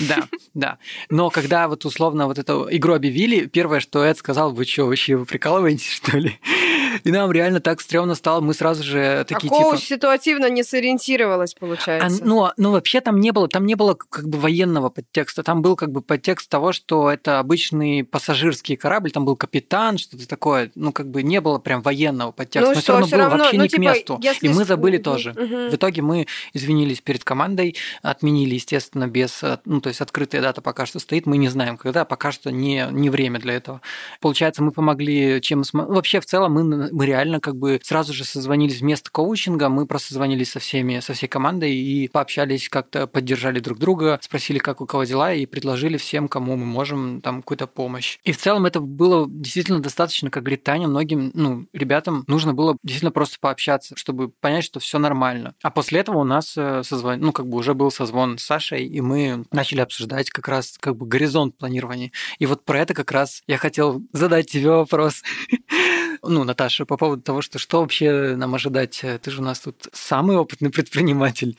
Да, 0.00 0.24
да. 0.54 0.78
Но 1.10 1.30
когда 1.30 1.68
вот 1.68 1.84
условно 1.84 2.26
вот 2.26 2.38
эту 2.38 2.68
игру 2.70 2.94
объявили, 2.94 3.46
первое, 3.46 3.80
что 3.80 4.04
Эд 4.04 4.18
сказал, 4.18 4.52
вы 4.52 4.64
что, 4.64 4.86
вообще 4.86 5.16
вы 5.16 5.26
прикалываетесь, 5.26 5.90
что 5.90 6.18
ли? 6.18 6.38
И 7.02 7.10
нам 7.10 7.32
реально 7.32 7.60
так 7.60 7.80
стрёмно 7.80 8.14
стало, 8.14 8.40
мы 8.40 8.54
сразу 8.54 8.82
же 8.82 9.24
такие 9.28 9.52
а 9.52 9.56
типа... 9.56 9.76
ситуативно 9.76 10.48
не 10.48 10.62
сориентировалась, 10.62 11.54
получается. 11.54 12.18
А, 12.22 12.24
ну, 12.24 12.48
ну, 12.56 12.72
вообще 12.72 13.00
там 13.00 13.20
не 13.20 13.32
было, 13.32 13.48
там 13.48 13.66
не 13.66 13.74
было 13.74 13.94
как 13.94 14.28
бы 14.28 14.38
военного 14.38 14.88
подтекста, 14.88 15.42
там 15.42 15.62
был 15.62 15.76
как 15.76 15.90
бы 15.90 16.00
подтекст 16.00 16.48
того, 16.48 16.72
что 16.72 17.10
это 17.10 17.38
обычный 17.38 18.04
пассажирский 18.04 18.76
корабль, 18.76 19.10
там 19.10 19.24
был 19.24 19.36
капитан, 19.36 19.98
что-то 19.98 20.28
такое, 20.28 20.70
ну, 20.74 20.92
как 20.92 21.10
бы 21.10 21.22
не 21.22 21.40
было 21.40 21.58
прям 21.58 21.82
военного 21.82 22.32
подтекста, 22.32 22.70
ну, 22.70 22.74
но 22.74 22.80
все 22.80 22.92
равно 22.92 23.06
было 23.06 23.18
равно, 23.18 23.38
вообще 23.38 23.56
ну, 23.56 23.62
не 23.64 23.68
типа, 23.68 23.82
к 23.82 23.84
месту. 23.84 24.18
Если... 24.22 24.46
И 24.46 24.48
мы 24.48 24.64
забыли 24.64 24.96
угу, 24.96 25.04
тоже. 25.04 25.30
Угу. 25.30 25.70
В 25.70 25.74
итоге 25.74 26.02
мы 26.02 26.26
извинились 26.52 27.00
перед 27.00 27.24
командой, 27.24 27.76
отменили, 28.02 28.54
естественно, 28.54 29.06
без, 29.06 29.42
ну, 29.64 29.80
то 29.80 29.88
есть 29.88 30.00
открытая 30.00 30.42
дата 30.42 30.60
пока 30.60 30.86
что 30.86 30.98
стоит, 30.98 31.26
мы 31.26 31.36
не 31.36 31.48
знаем, 31.48 31.76
когда, 31.76 32.04
пока 32.04 32.32
что 32.32 32.50
не, 32.50 32.86
не 32.90 33.10
время 33.10 33.38
для 33.40 33.54
этого. 33.54 33.80
Получается, 34.20 34.62
мы 34.62 34.72
помогли, 34.72 35.40
чем 35.40 35.62
вообще 35.72 36.20
в 36.20 36.26
целом 36.26 36.52
мы 36.52 36.83
мы 36.92 37.06
реально 37.06 37.40
как 37.40 37.56
бы 37.56 37.80
сразу 37.82 38.12
же 38.12 38.24
созвонились 38.24 38.80
вместо 38.80 39.10
коучинга, 39.10 39.68
мы 39.68 39.86
просто 39.86 40.08
созвонились 40.08 40.50
со 40.50 40.60
всеми, 40.60 41.00
со 41.00 41.12
всей 41.14 41.26
командой 41.26 41.74
и 41.74 42.08
пообщались, 42.08 42.68
как-то 42.68 43.06
поддержали 43.06 43.60
друг 43.60 43.78
друга, 43.78 44.18
спросили, 44.22 44.58
как 44.58 44.80
у 44.80 44.86
кого 44.86 45.04
дела, 45.04 45.32
и 45.32 45.46
предложили 45.46 45.96
всем, 45.96 46.28
кому 46.28 46.56
мы 46.56 46.66
можем, 46.66 47.20
там, 47.20 47.42
какую-то 47.42 47.66
помощь. 47.66 48.18
И 48.24 48.32
в 48.32 48.38
целом 48.38 48.66
это 48.66 48.80
было 48.80 49.26
действительно 49.28 49.80
достаточно, 49.80 50.30
как 50.30 50.44
говорит 50.44 50.64
Таня, 50.64 50.88
многим, 50.88 51.30
ну, 51.34 51.66
ребятам 51.72 52.24
нужно 52.26 52.54
было 52.54 52.76
действительно 52.82 53.12
просто 53.12 53.38
пообщаться, 53.40 53.96
чтобы 53.96 54.28
понять, 54.28 54.64
что 54.64 54.80
все 54.80 54.98
нормально. 54.98 55.54
А 55.62 55.70
после 55.70 56.00
этого 56.00 56.18
у 56.18 56.24
нас 56.24 56.54
э, 56.56 56.82
созвон, 56.84 57.20
ну, 57.20 57.32
как 57.32 57.46
бы 57.46 57.58
уже 57.58 57.74
был 57.74 57.90
созвон 57.90 58.38
с 58.38 58.44
Сашей, 58.44 58.86
и 58.86 59.00
мы 59.00 59.44
начали 59.50 59.80
обсуждать 59.80 60.30
как 60.30 60.48
раз 60.48 60.76
как 60.78 60.96
бы 60.96 61.06
горизонт 61.06 61.56
планирования. 61.56 62.12
И 62.38 62.46
вот 62.46 62.64
про 62.64 62.80
это 62.80 62.94
как 62.94 63.10
раз 63.10 63.42
я 63.46 63.56
хотел 63.58 64.02
задать 64.12 64.50
тебе 64.50 64.70
вопрос. 64.70 65.22
ну, 66.28 66.44
Наташа, 66.44 66.84
по 66.86 66.96
поводу 66.96 67.22
того, 67.22 67.42
что 67.42 67.58
что 67.58 67.80
вообще 67.80 68.36
нам 68.36 68.54
ожидать? 68.54 69.04
Ты 69.22 69.30
же 69.30 69.40
у 69.40 69.44
нас 69.44 69.60
тут 69.60 69.88
самый 69.92 70.36
опытный 70.36 70.70
предприниматель. 70.70 71.56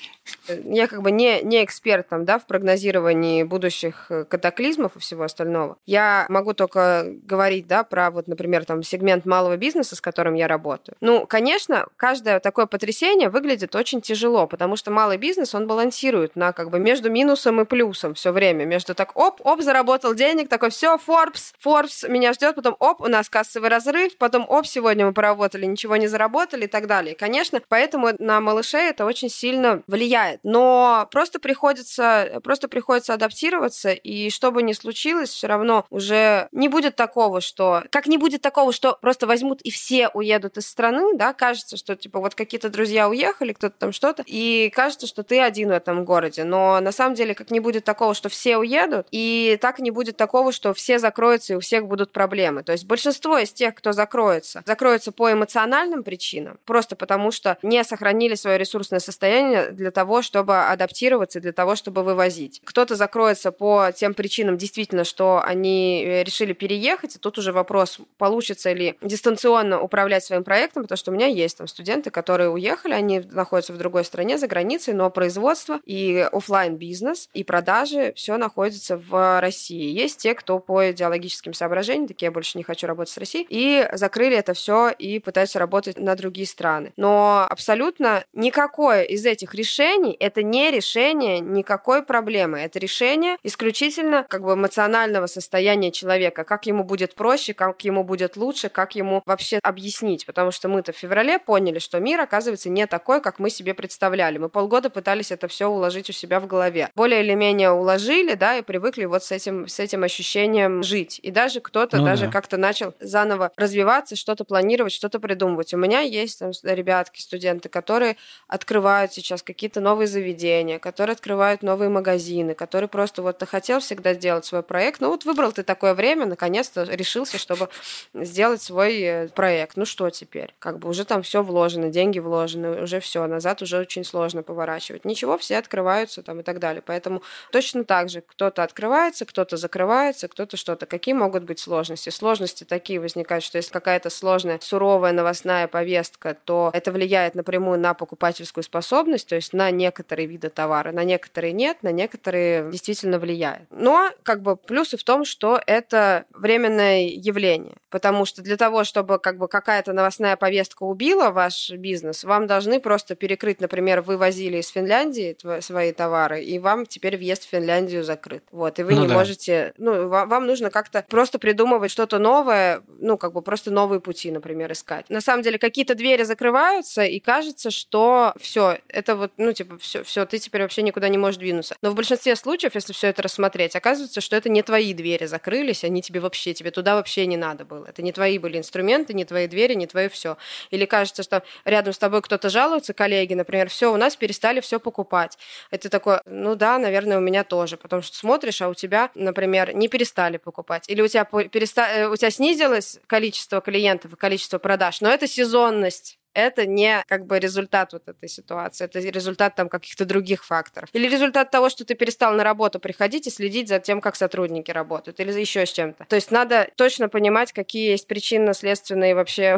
Я 0.47 0.87
как 0.87 1.01
бы 1.01 1.11
не, 1.11 1.41
не 1.41 1.63
эксперт 1.63 2.09
там, 2.09 2.25
да, 2.25 2.39
в 2.39 2.45
прогнозировании 2.45 3.43
будущих 3.43 4.07
э, 4.09 4.25
катаклизмов 4.25 4.95
и 4.95 4.99
всего 4.99 5.23
остального. 5.23 5.77
Я 5.85 6.25
могу 6.29 6.53
только 6.53 7.07
говорить, 7.23 7.67
да, 7.67 7.83
про 7.83 8.11
вот, 8.11 8.27
например, 8.27 8.65
там 8.65 8.83
сегмент 8.83 9.25
малого 9.25 9.57
бизнеса, 9.57 9.95
с 9.95 10.01
которым 10.01 10.33
я 10.33 10.47
работаю. 10.47 10.95
Ну, 11.01 11.25
конечно, 11.27 11.85
каждое 11.97 12.39
такое 12.39 12.65
потрясение 12.65 13.29
выглядит 13.29 13.75
очень 13.75 14.01
тяжело, 14.01 14.47
потому 14.47 14.75
что 14.75 14.91
малый 14.91 15.17
бизнес, 15.17 15.53
он 15.53 15.67
балансирует 15.67 16.35
на 16.35 16.53
как 16.53 16.69
бы 16.69 16.79
между 16.79 17.09
минусом 17.11 17.61
и 17.61 17.65
плюсом 17.65 18.13
все 18.13 18.31
время, 18.31 18.65
между 18.65 18.95
так, 18.95 19.15
оп, 19.15 19.41
оп, 19.43 19.61
заработал 19.61 20.15
денег, 20.15 20.49
такой, 20.49 20.69
все, 20.69 20.95
Forbes, 20.95 21.53
Forbes 21.63 22.09
меня 22.09 22.33
ждет, 22.33 22.55
потом, 22.55 22.75
оп, 22.79 23.01
у 23.01 23.07
нас 23.07 23.29
кассовый 23.29 23.69
разрыв, 23.69 24.17
потом, 24.17 24.45
оп, 24.47 24.65
сегодня 24.65 25.05
мы 25.05 25.13
поработали, 25.13 25.65
ничего 25.65 25.95
не 25.97 26.07
заработали 26.07 26.65
и 26.65 26.67
так 26.67 26.87
далее. 26.87 27.15
Конечно, 27.15 27.61
поэтому 27.67 28.09
на 28.19 28.39
малышей 28.41 28.89
это 28.89 29.05
очень 29.05 29.29
сильно 29.29 29.81
влияет. 29.87 30.14
Но 30.43 31.07
просто 31.11 31.39
приходится, 31.39 32.39
просто 32.43 32.67
приходится 32.67 33.13
адаптироваться, 33.13 33.91
и 33.91 34.29
что 34.29 34.51
бы 34.51 34.63
ни 34.63 34.73
случилось, 34.73 35.29
все 35.29 35.47
равно 35.47 35.85
уже 35.89 36.47
не 36.51 36.67
будет 36.67 36.95
такого, 36.95 37.41
что... 37.41 37.83
Как 37.91 38.07
не 38.07 38.17
будет 38.17 38.41
такого, 38.41 38.71
что 38.71 38.97
просто 39.01 39.27
возьмут 39.27 39.61
и 39.61 39.71
все 39.71 40.09
уедут 40.09 40.57
из 40.57 40.67
страны, 40.67 41.15
да, 41.15 41.33
кажется, 41.33 41.77
что, 41.77 41.95
типа, 41.95 42.19
вот 42.19 42.35
какие-то 42.35 42.69
друзья 42.69 43.09
уехали, 43.09 43.53
кто-то 43.53 43.75
там 43.77 43.91
что-то, 43.91 44.23
и 44.25 44.71
кажется, 44.73 45.07
что 45.07 45.23
ты 45.23 45.39
один 45.39 45.69
в 45.69 45.73
этом 45.73 46.05
городе. 46.05 46.43
Но 46.43 46.79
на 46.79 46.91
самом 46.91 47.15
деле, 47.15 47.35
как 47.35 47.51
не 47.51 47.59
будет 47.59 47.83
такого, 47.83 48.13
что 48.13 48.29
все 48.29 48.57
уедут, 48.57 49.07
и 49.11 49.57
так 49.61 49.79
не 49.79 49.91
будет 49.91 50.17
такого, 50.17 50.51
что 50.51 50.73
все 50.73 50.99
закроются, 50.99 51.53
и 51.53 51.55
у 51.55 51.59
всех 51.59 51.87
будут 51.87 52.11
проблемы. 52.11 52.63
То 52.63 52.71
есть 52.71 52.85
большинство 52.85 53.37
из 53.37 53.51
тех, 53.51 53.75
кто 53.75 53.91
закроется. 53.91 54.63
Закроются 54.65 55.11
по 55.11 55.31
эмоциональным 55.31 56.03
причинам, 56.03 56.59
просто 56.65 56.95
потому 56.95 57.31
что 57.31 57.57
не 57.61 57.83
сохранили 57.83 58.35
свое 58.35 58.57
ресурсное 58.57 58.99
состояние 58.99 59.71
для 59.71 59.91
того, 59.91 60.04
чтобы 60.21 60.57
адаптироваться, 60.65 61.39
для 61.39 61.51
того, 61.51 61.75
чтобы 61.75 62.03
вывозить. 62.03 62.61
Кто-то 62.63 62.95
закроется 62.95 63.51
по 63.51 63.91
тем 63.95 64.13
причинам, 64.13 64.57
действительно, 64.57 65.03
что 65.03 65.41
они 65.43 66.03
э, 66.03 66.23
решили 66.23 66.53
переехать, 66.53 67.15
и 67.15 67.19
тут 67.19 67.37
уже 67.37 67.51
вопрос, 67.51 67.99
получится 68.17 68.71
ли 68.73 68.97
дистанционно 69.01 69.81
управлять 69.81 70.23
своим 70.23 70.43
проектом, 70.43 70.83
потому 70.83 70.97
что 70.97 71.11
у 71.11 71.13
меня 71.13 71.27
есть 71.27 71.57
там 71.57 71.67
студенты, 71.67 72.09
которые 72.11 72.49
уехали, 72.49 72.93
они 72.93 73.19
находятся 73.31 73.73
в 73.73 73.77
другой 73.77 74.05
стране, 74.05 74.37
за 74.37 74.47
границей, 74.47 74.93
но 74.93 75.09
производство 75.09 75.79
и 75.85 76.27
офлайн 76.31 76.77
бизнес 76.77 77.29
и 77.33 77.43
продажи 77.43 78.13
все 78.15 78.37
находится 78.37 78.97
в 78.97 79.39
России. 79.41 79.91
Есть 79.91 80.19
те, 80.19 80.33
кто 80.33 80.59
по 80.59 80.91
идеологическим 80.91 81.53
соображениям, 81.53 82.07
такие 82.07 82.27
я 82.27 82.31
больше 82.31 82.57
не 82.57 82.63
хочу 82.63 82.87
работать 82.87 83.13
с 83.13 83.17
Россией, 83.17 83.45
и 83.49 83.87
закрыли 83.93 84.35
это 84.35 84.53
все 84.53 84.89
и 84.89 85.19
пытаются 85.19 85.59
работать 85.59 85.97
на 85.97 86.15
другие 86.15 86.47
страны. 86.47 86.93
Но 86.97 87.45
абсолютно 87.49 88.25
никакое 88.33 89.03
из 89.03 89.25
этих 89.25 89.53
решений 89.53 89.94
это 90.19 90.43
не 90.43 90.71
решение 90.71 91.39
никакой 91.39 92.03
проблемы. 92.03 92.59
Это 92.59 92.79
решение 92.79 93.37
исключительно 93.43 94.25
как 94.29 94.43
бы 94.43 94.53
эмоционального 94.53 95.27
состояния 95.27 95.91
человека, 95.91 96.43
как 96.43 96.65
ему 96.65 96.83
будет 96.83 97.15
проще, 97.15 97.53
как 97.53 97.83
ему 97.83 98.03
будет 98.03 98.37
лучше, 98.37 98.69
как 98.69 98.95
ему 98.95 99.21
вообще 99.25 99.59
объяснить. 99.61 100.25
Потому 100.25 100.51
что 100.51 100.67
мы-то 100.67 100.93
в 100.93 100.97
феврале 100.97 101.39
поняли, 101.39 101.79
что 101.79 101.99
мир, 101.99 102.21
оказывается, 102.21 102.69
не 102.69 102.87
такой, 102.87 103.21
как 103.21 103.39
мы 103.39 103.49
себе 103.49 103.73
представляли. 103.73 104.37
Мы 104.37 104.49
полгода 104.49 104.89
пытались 104.89 105.31
это 105.31 105.47
все 105.47 105.67
уложить 105.67 106.09
у 106.09 106.13
себя 106.13 106.39
в 106.39 106.47
голове. 106.47 106.89
Более 106.95 107.23
или 107.23 107.33
менее 107.33 107.71
уложили, 107.71 108.33
да, 108.33 108.57
и 108.57 108.61
привыкли 108.61 109.05
вот 109.05 109.23
с 109.23 109.31
этим, 109.31 109.67
с 109.67 109.79
этим 109.79 110.03
ощущением 110.03 110.83
жить. 110.83 111.19
И 111.23 111.31
даже 111.31 111.59
кто-то 111.59 111.97
ну, 111.97 112.05
даже 112.05 112.25
да. 112.25 112.31
как-то 112.31 112.57
начал 112.57 112.93
заново 112.99 113.51
развиваться, 113.55 114.15
что-то 114.15 114.43
планировать, 114.45 114.93
что-то 114.93 115.19
придумывать. 115.19 115.73
У 115.73 115.77
меня 115.77 116.01
есть 116.01 116.39
там 116.39 116.51
ребятки, 116.63 117.21
студенты, 117.21 117.69
которые 117.69 118.17
открывают 118.47 119.13
сейчас 119.13 119.43
какие-то 119.43 119.81
новые 119.85 120.07
заведения, 120.07 120.79
которые 120.79 121.13
открывают 121.13 121.61
новые 121.61 121.89
магазины, 121.89 122.55
которые 122.55 122.87
просто 122.87 123.21
вот 123.21 123.37
ты 123.37 123.45
хотел 123.45 123.79
всегда 123.79 124.15
сделать 124.15 124.43
свой 124.43 124.63
проект, 124.63 124.99
ну 124.99 125.09
вот 125.09 125.25
выбрал 125.25 125.51
ты 125.51 125.61
такое 125.61 125.93
время, 125.93 126.25
наконец-то 126.25 126.83
решился, 126.83 127.37
чтобы 127.37 127.69
сделать 128.15 128.63
свой 128.63 128.99
э, 129.01 129.27
проект. 129.27 129.77
Ну 129.77 129.85
что 129.85 130.09
теперь? 130.09 130.55
Как 130.57 130.79
бы 130.79 130.89
уже 130.89 131.05
там 131.05 131.21
все 131.21 131.43
вложено, 131.43 131.89
деньги 131.89 132.17
вложены, 132.17 132.81
уже 132.81 132.99
все, 132.99 133.27
назад 133.27 133.61
уже 133.61 133.77
очень 133.77 134.03
сложно 134.03 134.41
поворачивать. 134.41 135.05
Ничего, 135.05 135.37
все 135.37 135.57
открываются 135.57 136.23
там 136.23 136.39
и 136.39 136.43
так 136.43 136.57
далее. 136.57 136.81
Поэтому 136.83 137.21
точно 137.51 137.83
так 137.83 138.09
же 138.09 138.21
кто-то 138.21 138.63
открывается, 138.63 139.25
кто-то 139.25 139.55
закрывается, 139.55 140.27
кто-то 140.27 140.57
что-то. 140.57 140.87
Какие 140.87 141.13
могут 141.13 141.43
быть 141.43 141.59
сложности? 141.59 142.09
Сложности 142.09 142.63
такие 142.63 142.99
возникают, 142.99 143.43
что 143.43 143.59
если 143.59 143.71
какая-то 143.71 144.09
сложная, 144.09 144.57
суровая 144.61 145.11
новостная 145.11 145.67
повестка, 145.67 146.35
то 146.43 146.71
это 146.73 146.91
влияет 146.91 147.35
напрямую 147.35 147.79
на 147.79 147.93
покупательскую 147.93 148.63
способность, 148.63 149.29
то 149.29 149.35
есть 149.35 149.53
на 149.53 149.74
некоторые 149.75 150.27
виды 150.27 150.49
товара, 150.49 150.91
на 150.91 151.03
некоторые 151.03 151.53
нет, 151.53 151.77
на 151.83 151.91
некоторые 151.91 152.71
действительно 152.71 153.19
влияет. 153.19 153.63
Но 153.69 154.09
как 154.23 154.41
бы 154.41 154.55
плюсы 154.55 154.97
в 154.97 155.03
том, 155.03 155.25
что 155.25 155.61
это 155.65 156.25
временное 156.33 157.07
явление, 157.07 157.77
потому 157.89 158.25
что 158.25 158.41
для 158.41 158.57
того, 158.57 158.83
чтобы 158.83 159.19
как 159.19 159.37
бы 159.37 159.47
какая-то 159.47 159.93
новостная 159.93 160.35
повестка 160.35 160.83
убила 160.83 161.29
ваш 161.29 161.71
бизнес, 161.71 162.23
вам 162.23 162.47
должны 162.47 162.79
просто 162.79 163.15
перекрыть, 163.15 163.61
например, 163.61 164.01
вы 164.01 164.17
возили 164.17 164.57
из 164.57 164.67
Финляндии 164.69 165.35
свои 165.61 165.91
товары, 165.91 166.43
и 166.43 166.59
вам 166.59 166.85
теперь 166.85 167.17
въезд 167.17 167.45
в 167.45 167.49
Финляндию 167.49 168.03
закрыт. 168.03 168.43
Вот, 168.51 168.79
и 168.79 168.83
вы 168.83 168.95
ну, 168.95 169.01
не 169.03 169.07
да. 169.07 169.13
можете, 169.13 169.73
ну, 169.77 170.07
вам, 170.07 170.29
вам 170.29 170.45
нужно 170.45 170.69
как-то 170.69 171.03
просто 171.09 171.39
придумывать 171.39 171.91
что-то 171.91 172.19
новое, 172.19 172.81
ну, 172.99 173.17
как 173.17 173.33
бы 173.33 173.41
просто 173.41 173.71
новые 173.71 173.99
пути, 173.99 174.31
например, 174.31 174.71
искать. 174.71 175.09
На 175.09 175.21
самом 175.21 175.41
деле, 175.41 175.57
какие-то 175.57 175.95
двери 175.95 176.23
закрываются, 176.23 177.03
и 177.03 177.19
кажется, 177.19 177.71
что 177.71 178.33
все, 178.39 178.77
это 178.89 179.15
вот, 179.15 179.31
ну, 179.37 179.53
типа, 179.53 179.64
все, 179.79 180.03
все, 180.03 180.25
ты 180.25 180.39
теперь 180.39 180.61
вообще 180.61 180.81
никуда 180.81 181.09
не 181.09 181.17
можешь 181.17 181.37
двинуться. 181.37 181.75
Но 181.81 181.91
в 181.91 181.95
большинстве 181.95 182.35
случаев, 182.35 182.75
если 182.75 182.93
все 182.93 183.07
это 183.07 183.21
рассмотреть, 183.21 183.75
оказывается, 183.75 184.21
что 184.21 184.35
это 184.35 184.49
не 184.49 184.61
твои 184.61 184.93
двери 184.93 185.25
закрылись, 185.25 185.83
они 185.83 186.01
тебе 186.01 186.19
вообще, 186.19 186.53
тебе 186.53 186.71
туда 186.71 186.95
вообще 186.95 187.25
не 187.25 187.37
надо 187.37 187.65
было. 187.65 187.85
Это 187.85 188.01
не 188.01 188.11
твои 188.11 188.37
были 188.37 188.57
инструменты, 188.57 189.13
не 189.13 189.25
твои 189.25 189.47
двери, 189.47 189.73
не 189.73 189.87
твое 189.87 190.09
все. 190.09 190.37
Или 190.71 190.85
кажется, 190.85 191.23
что 191.23 191.43
рядом 191.65 191.93
с 191.93 191.97
тобой 191.97 192.21
кто-то 192.21 192.49
жалуется, 192.49 192.93
коллеги, 192.93 193.33
например, 193.33 193.69
все, 193.69 193.93
у 193.93 193.97
нас 193.97 194.15
перестали 194.15 194.59
все 194.59 194.79
покупать. 194.79 195.37
Это 195.71 195.89
такое, 195.89 196.21
ну 196.25 196.55
да, 196.55 196.77
наверное, 196.77 197.17
у 197.17 197.21
меня 197.21 197.43
тоже. 197.43 197.77
Потому 197.77 198.01
что 198.01 198.15
смотришь, 198.15 198.61
а 198.61 198.69
у 198.69 198.73
тебя, 198.73 199.11
например, 199.15 199.75
не 199.75 199.87
перестали 199.87 200.37
покупать. 200.37 200.89
Или 200.89 201.01
у 201.01 201.07
тебя, 201.07 201.25
переста... 201.25 201.87
Э, 201.89 202.07
у 202.07 202.15
тебя 202.15 202.31
снизилось 202.31 202.99
количество 203.07 203.61
клиентов 203.61 204.13
и 204.13 204.15
количество 204.15 204.59
продаж, 204.59 205.01
но 205.01 205.09
это 205.09 205.27
сезонность 205.27 206.19
это 206.35 206.65
не 206.65 207.03
как 207.07 207.25
бы 207.25 207.39
результат 207.39 207.93
вот 207.93 208.07
этой 208.07 208.29
ситуации, 208.29 208.85
это 208.85 208.99
результат 208.99 209.55
там 209.55 209.69
каких-то 209.69 210.05
других 210.05 210.45
факторов. 210.45 210.89
Или 210.93 211.07
результат 211.07 211.49
того, 211.49 211.69
что 211.69 211.85
ты 211.85 211.95
перестал 211.95 212.33
на 212.33 212.43
работу 212.43 212.79
приходить 212.79 213.27
и 213.27 213.29
следить 213.29 213.69
за 213.69 213.79
тем, 213.79 214.01
как 214.01 214.15
сотрудники 214.15 214.69
работают, 214.69 215.19
или 215.19 215.31
еще 215.39 215.65
с 215.65 215.71
чем-то. 215.71 216.05
То 216.05 216.15
есть 216.15 216.31
надо 216.31 216.69
точно 216.75 217.09
понимать, 217.09 217.53
какие 217.53 217.91
есть 217.91 218.07
причинно-следственные 218.07 219.15
вообще 219.15 219.57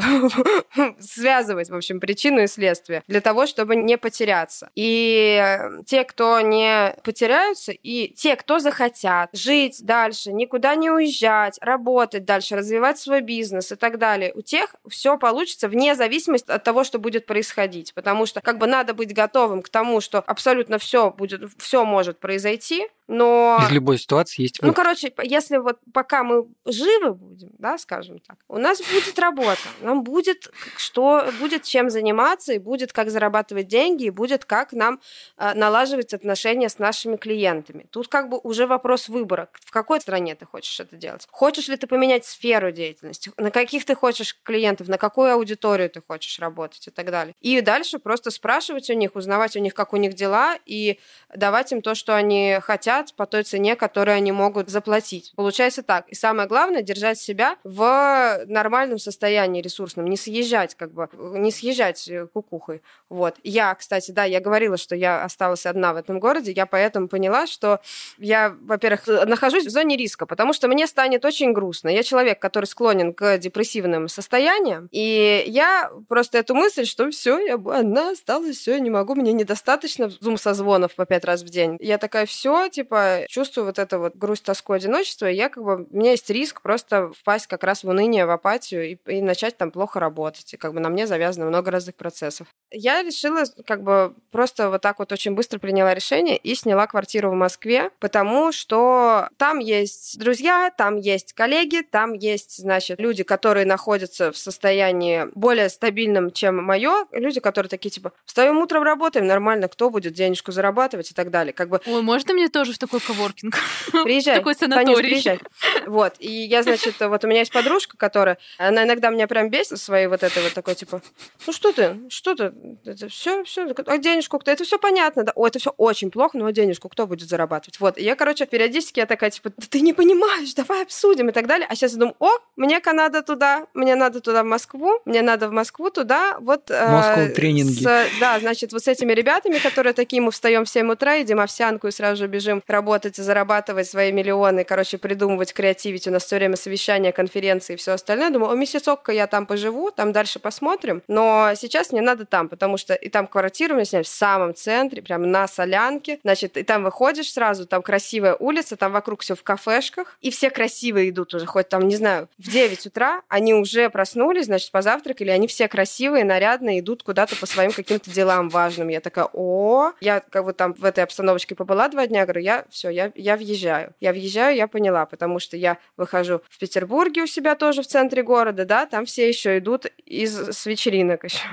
связывать, 1.00 1.70
в 1.70 1.76
общем, 1.76 2.00
причину 2.00 2.42
и 2.42 2.48
следствие 2.48 3.04
для 3.08 3.22
того, 3.22 3.48
чтобы 3.48 3.76
не 3.76 3.98
потеряться. 3.98 4.70
И 4.76 5.58
те, 5.86 6.04
кто 6.04 6.42
не 6.42 6.96
потеряются, 7.04 7.72
и 7.72 8.14
те, 8.14 8.36
кто 8.36 8.60
захотят 8.60 9.30
жить 9.34 9.84
дальше, 9.84 10.32
никуда 10.32 10.76
не 10.76 10.92
уезжать, 10.92 11.58
работать 11.62 12.26
дальше, 12.26 12.56
развивать 12.56 13.00
свой 13.00 13.22
бизнес 13.22 13.72
и 13.72 13.76
так 13.76 13.98
далее, 13.98 14.32
у 14.36 14.42
тех 14.42 14.76
все 14.88 15.18
получится 15.18 15.68
вне 15.68 15.96
зависимости 15.96 16.52
от 16.52 16.67
того, 16.68 16.84
что 16.84 17.00
будет 17.00 17.26
происходить. 17.26 17.94
Потому 17.94 18.26
что 18.26 18.42
как 18.42 18.58
бы 18.58 18.68
надо 18.68 18.94
быть 18.94 19.14
готовым 19.14 19.62
к 19.62 19.70
тому, 19.70 20.02
что 20.02 20.20
абсолютно 20.20 20.80
все 20.80 21.12
будет, 21.12 21.50
все 21.58 21.86
может 21.86 22.20
произойти, 22.20 22.90
но... 23.08 23.60
Из 23.62 23.72
любой 23.72 23.98
ситуации 23.98 24.42
есть 24.42 24.62
ну, 24.62 24.68
выход. 24.68 24.78
Ну, 24.78 24.84
короче, 24.84 25.14
если 25.24 25.58
вот 25.58 25.80
пока 25.94 26.24
мы 26.24 26.48
живы 26.66 27.14
будем, 27.14 27.52
да, 27.58 27.78
скажем 27.78 28.20
так, 28.20 28.38
у 28.48 28.58
нас 28.58 28.80
будет 28.80 29.18
работа, 29.18 29.62
нам 29.82 30.04
будет 30.04 30.52
что, 30.78 31.30
будет 31.40 31.64
чем 31.64 31.90
заниматься, 31.90 32.54
и 32.54 32.60
будет 32.60 32.92
как 32.92 33.10
зарабатывать 33.10 33.68
деньги, 33.68 34.06
и 34.06 34.10
будет 34.10 34.44
как 34.44 34.74
нам 34.74 35.00
э, 35.38 35.54
налаживать 35.54 36.14
отношения 36.14 36.68
с 36.68 36.80
нашими 36.80 37.16
клиентами. 37.16 37.86
Тут 37.92 38.10
как 38.10 38.30
бы 38.30 38.40
уже 38.44 38.68
вопрос 38.68 39.08
выбора, 39.08 39.50
в 39.54 39.72
какой 39.72 40.02
стране 40.02 40.36
ты 40.36 40.46
хочешь 40.46 40.80
это 40.80 40.98
делать. 40.98 41.28
Хочешь 41.32 41.70
ли 41.70 41.78
ты 41.78 41.88
поменять 41.88 42.26
сферу 42.26 42.72
деятельности, 42.72 43.32
на 43.38 43.52
каких 43.52 43.86
ты 43.86 43.96
хочешь 43.96 44.38
клиентов, 44.44 44.90
на 44.90 44.98
какую 44.98 45.32
аудиторию 45.32 45.90
ты 45.90 46.02
хочешь 46.06 46.40
работать 46.40 46.88
и 46.88 46.92
так 46.92 47.10
далее. 47.10 47.36
И 47.40 47.62
дальше 47.62 48.00
просто 48.00 48.32
спрашивать 48.32 48.90
у 48.90 48.94
них, 48.94 49.16
узнавать 49.16 49.56
у 49.56 49.60
них, 49.60 49.74
как 49.74 49.94
у 49.94 49.98
них 49.98 50.14
дела, 50.14 50.58
и 50.66 51.00
давать 51.34 51.72
им 51.72 51.82
то, 51.82 51.96
что 51.96 52.16
они 52.16 52.58
хотят, 52.62 52.97
хотят 52.98 53.14
по 53.16 53.26
той 53.26 53.44
цене, 53.44 53.76
которую 53.76 54.16
они 54.16 54.32
могут 54.32 54.70
заплатить. 54.70 55.34
Получается 55.36 55.84
так. 55.84 56.08
И 56.10 56.16
самое 56.16 56.48
главное, 56.48 56.82
держать 56.82 57.20
себя 57.20 57.58
в 57.64 58.44
нормальном 58.48 58.98
состоянии 58.98 59.62
ресурсном, 59.62 60.08
не 60.08 60.18
съезжать 60.18 60.76
как 60.76 60.92
бы, 60.92 61.10
не 61.38 61.52
съезжать 61.52 62.08
э, 62.08 62.28
кукухой. 62.28 62.82
Вот. 63.10 63.36
Я, 63.44 63.74
кстати, 63.76 64.12
да, 64.12 64.24
я 64.24 64.40
говорила, 64.40 64.78
что 64.78 64.96
я 64.96 65.24
осталась 65.24 65.66
одна 65.66 65.94
в 65.94 65.98
этом 65.98 66.20
городе, 66.20 66.52
я 66.52 66.66
поэтому 66.66 67.08
поняла, 67.08 67.48
что 67.48 67.80
я, 68.18 68.56
во-первых, 68.62 69.08
нахожусь 69.08 69.66
в 69.66 69.70
зоне 69.70 69.98
риска, 69.98 70.26
потому 70.26 70.54
что 70.54 70.68
мне 70.68 70.88
станет 70.88 71.26
очень 71.26 71.54
грустно. 71.54 71.90
Я 71.90 72.04
человек, 72.04 72.40
который 72.40 72.66
склонен 72.66 73.14
к 73.14 73.38
депрессивным 73.38 74.08
состояниям, 74.08 74.90
и 74.92 75.44
я 75.48 75.92
просто 76.08 76.40
эту 76.40 76.56
мысль, 76.56 76.86
что 76.86 77.10
все, 77.10 77.40
я 77.40 77.56
одна 77.56 78.12
осталась, 78.12 78.58
все, 78.58 78.74
я 78.74 78.80
не 78.80 78.90
могу, 78.90 79.16
мне 79.16 79.34
недостаточно 79.34 80.10
зум-созвонов 80.10 80.96
по 80.96 81.06
пять 81.06 81.26
раз 81.26 81.44
в 81.44 81.50
день. 81.50 81.78
Я 81.80 81.98
такая, 81.98 82.26
все, 82.26 82.70
типа, 82.70 82.87
типа 82.88 83.26
чувствую 83.28 83.66
вот 83.66 83.80
это 83.80 84.00
вот 84.00 84.16
грусть, 84.16 84.44
тоску, 84.44 84.74
одиночество, 84.74 85.30
и 85.30 85.36
я 85.36 85.50
как 85.50 85.64
бы, 85.64 85.88
у 85.90 85.98
меня 85.98 86.12
есть 86.12 86.30
риск 86.30 86.62
просто 86.62 87.12
впасть 87.12 87.48
как 87.48 87.64
раз 87.64 87.84
в 87.84 87.90
уныние, 87.90 88.26
в 88.26 88.32
апатию 88.32 88.92
и, 88.92 88.98
и 89.08 89.22
начать 89.22 89.58
там 89.58 89.72
плохо 89.72 90.00
работать. 90.00 90.54
И 90.54 90.58
как 90.58 90.74
бы 90.74 90.80
на 90.80 90.90
мне 90.90 91.06
завязано 91.06 91.46
много 91.46 91.72
разных 91.72 91.96
процессов. 91.96 92.48
Я 92.72 93.04
решила 93.04 93.44
как 93.66 93.84
бы 93.84 94.14
просто 94.32 94.70
вот 94.70 94.82
так 94.82 95.00
вот 95.00 95.12
очень 95.12 95.34
быстро 95.34 95.60
приняла 95.60 95.94
решение 95.94 96.38
и 96.38 96.56
сняла 96.56 96.88
квартиру 96.88 97.30
в 97.30 97.34
Москве, 97.34 97.92
потому 98.00 98.52
что 98.52 99.30
там 99.38 99.60
есть 99.60 100.18
друзья, 100.20 100.72
там 100.76 100.96
есть 100.96 101.34
коллеги, 101.34 101.82
там 101.82 102.14
есть, 102.14 102.58
значит, 102.58 103.00
люди, 103.00 103.24
которые 103.24 103.66
находятся 103.66 104.32
в 104.32 104.38
состоянии 104.38 105.28
более 105.36 105.70
стабильном, 105.70 106.32
чем 106.32 106.64
мое, 106.64 107.06
люди, 107.12 107.40
которые 107.40 107.70
такие 107.70 107.90
типа, 107.90 108.14
встаем 108.26 108.58
утром, 108.58 108.84
работаем, 108.84 109.28
нормально, 109.28 109.68
кто 109.68 109.90
будет 109.90 110.14
денежку 110.14 110.52
зарабатывать 110.52 111.12
и 111.12 111.14
так 111.14 111.32
далее. 111.32 111.54
Как 111.54 111.70
бы... 111.70 111.82
Ой, 111.86 112.02
можно 112.02 112.34
мне 112.34 112.50
тоже 112.50 112.77
в 112.78 112.80
такой 112.80 113.00
коворкинг? 113.00 113.56
Приезжай. 114.04 114.38
Такой 114.38 114.56
санаторий. 114.56 115.10
Приезжай. 115.10 115.40
Вот. 115.86 116.14
И 116.20 116.32
я, 116.32 116.64
значит, 116.64 116.96
вот 117.00 117.24
у 117.24 117.28
меня 117.28 117.40
есть 117.40 117.52
подружка, 117.52 117.98
которая, 117.98 118.38
она 118.58 118.84
иногда 118.84 119.10
меня 119.10 119.28
прям 119.28 119.50
бесит 119.50 119.80
своей 119.80 120.08
вот 120.08 120.24
этой 120.24 120.44
вот 120.44 120.54
такой, 120.54 120.76
типа, 120.76 121.02
ну 121.46 121.54
что 121.54 121.72
ты, 121.72 121.98
что 122.10 122.36
ты, 122.36 122.54
это 122.86 123.10
все, 123.10 123.44
все, 123.44 123.68
а 123.86 123.98
денежку 123.98 124.40
кто? 124.40 124.52
Это 124.52 124.64
все 124.64 124.78
понятно, 124.78 125.24
да? 125.24 125.32
О, 125.36 125.48
это 125.48 125.60
все 125.60 125.74
очень 125.78 126.12
плохо, 126.12 126.38
но 126.38 126.50
денежку 126.52 126.90
кто 126.90 127.08
будет 127.08 127.28
зарабатывать? 127.28 127.80
Вот. 127.80 127.98
И 127.98 128.04
я, 128.04 128.16
короче, 128.16 128.46
периодически 128.46 129.00
я 129.00 129.06
такая, 129.06 129.30
типа, 129.30 129.52
да 129.56 129.66
ты 129.70 129.82
не 129.82 129.94
понимаешь, 129.94 130.54
давай 130.54 130.84
обсудим 130.84 131.30
и 131.30 131.32
так 131.32 131.48
далее. 131.48 131.68
А 131.70 131.76
сейчас 131.76 131.94
я 131.94 132.00
думаю, 132.00 132.16
о, 132.20 132.30
мне 132.56 132.80
надо 132.94 133.22
туда, 133.22 133.68
мне 133.74 133.96
надо 133.96 134.22
туда 134.22 134.44
в 134.44 134.46
Москву, 134.46 135.02
мне 135.06 135.22
надо 135.22 135.50
в 135.50 135.52
Москву 135.52 135.90
туда, 135.90 136.38
вот... 136.40 136.70
Москву 136.70 137.24
э, 137.24 137.30
тренинги. 137.30 137.84
С, 137.84 138.08
да, 138.20 138.40
значит, 138.40 138.72
вот 138.74 138.84
с 138.84 138.88
этими 138.88 139.14
ребятами, 139.14 139.58
которые 139.58 139.94
такие, 139.94 140.22
мы 140.22 140.32
встаем 140.32 140.66
в 140.66 140.70
7 140.70 140.92
утра, 140.92 141.16
едим 141.16 141.40
овсянку 141.40 141.88
и 141.88 141.92
сразу 141.92 142.24
же 142.24 142.28
бежим 142.28 142.62
работать 142.68 143.20
и 143.20 143.22
зарабатывать 143.22 143.88
свои 143.88 144.12
миллионы, 144.12 144.64
короче, 144.64 144.98
придумывать, 144.98 145.54
креативить. 145.54 146.08
У 146.08 146.12
нас 146.12 146.26
все 146.26 146.36
время 146.36 146.56
совещания, 146.56 147.12
конференции 147.12 147.74
и 147.74 147.78
все 147.78 147.94
остальное. 147.94 148.30
Думаю, 148.30 148.52
о, 148.52 148.56
месяцок 148.56 149.10
я 149.10 149.28
там 149.28 149.46
поживу, 149.46 149.92
там 149.92 150.12
дальше 150.12 150.40
посмотрим. 150.40 151.02
Но 151.08 151.52
сейчас 151.56 151.92
мне 151.92 152.02
надо 152.02 152.26
там, 152.26 152.50
потому 152.50 152.78
что 152.78 152.94
и 152.94 153.10
там 153.10 153.28
квартиру 153.28 153.76
мы 153.76 153.86
сняли 153.86 154.04
в 154.04 154.08
самом 154.08 154.54
центре, 154.54 155.02
прям 155.02 155.30
на 155.32 155.48
Солянке. 155.48 156.20
Значит, 156.24 156.58
и 156.58 156.64
там 156.64 156.84
выходишь 156.84 157.32
сразу, 157.32 157.66
там 157.66 157.82
красивая 157.82 158.36
улица, 158.36 158.76
там 158.76 158.92
вокруг 158.92 159.22
все 159.22 159.36
в 159.36 159.44
кафешках, 159.44 160.18
и 160.22 160.32
все 160.32 160.50
красивые 160.50 161.10
идут 161.10 161.34
уже, 161.34 161.46
хоть 161.46 161.70
там, 161.70 161.88
не 161.88 161.96
знаю, 161.96 162.28
в 162.38 162.50
9 162.50 162.86
утра, 162.88 163.22
они 163.28 163.54
уже 163.54 163.90
проснулись, 163.90 164.46
значит, 164.46 164.72
позавтракали, 164.72 165.30
они 165.30 165.48
все 165.48 165.68
красивые, 165.68 166.24
нарядные, 166.24 166.80
идут 166.80 167.04
куда-то 167.04 167.36
по 167.36 167.46
своим 167.46 167.72
каким-то 167.72 168.10
делам 168.10 168.50
важным. 168.50 168.90
Я 168.90 169.00
такая, 169.00 169.28
о, 169.34 169.92
я 170.02 170.20
как 170.20 170.46
бы 170.46 170.54
там 170.54 170.74
в 170.74 170.84
этой 170.84 171.04
обстановочке 171.04 171.56
побыла 171.56 171.88
два 171.90 172.08
дня, 172.08 172.26
говорю, 172.26 172.42
я 172.42 172.57
все, 172.70 172.90
я, 172.90 173.12
я 173.16 173.36
въезжаю. 173.38 173.94
Я 174.00 174.12
въезжаю, 174.12 174.56
я 174.56 174.68
поняла, 174.68 175.06
потому 175.06 175.40
что 175.40 175.58
я 175.58 175.78
выхожу 175.98 176.42
в 176.50 176.60
Петербурге 176.60 177.24
у 177.24 177.28
себя 177.28 177.56
тоже 177.56 177.82
в 177.82 177.88
центре 177.88 178.24
города, 178.24 178.66
да, 178.66 178.86
там 178.86 179.06
все 179.06 179.28
еще 179.28 179.58
идут 179.58 179.86
из 180.06 180.36
с 180.36 180.66
вечеринок 180.66 181.24
еще. 181.24 181.46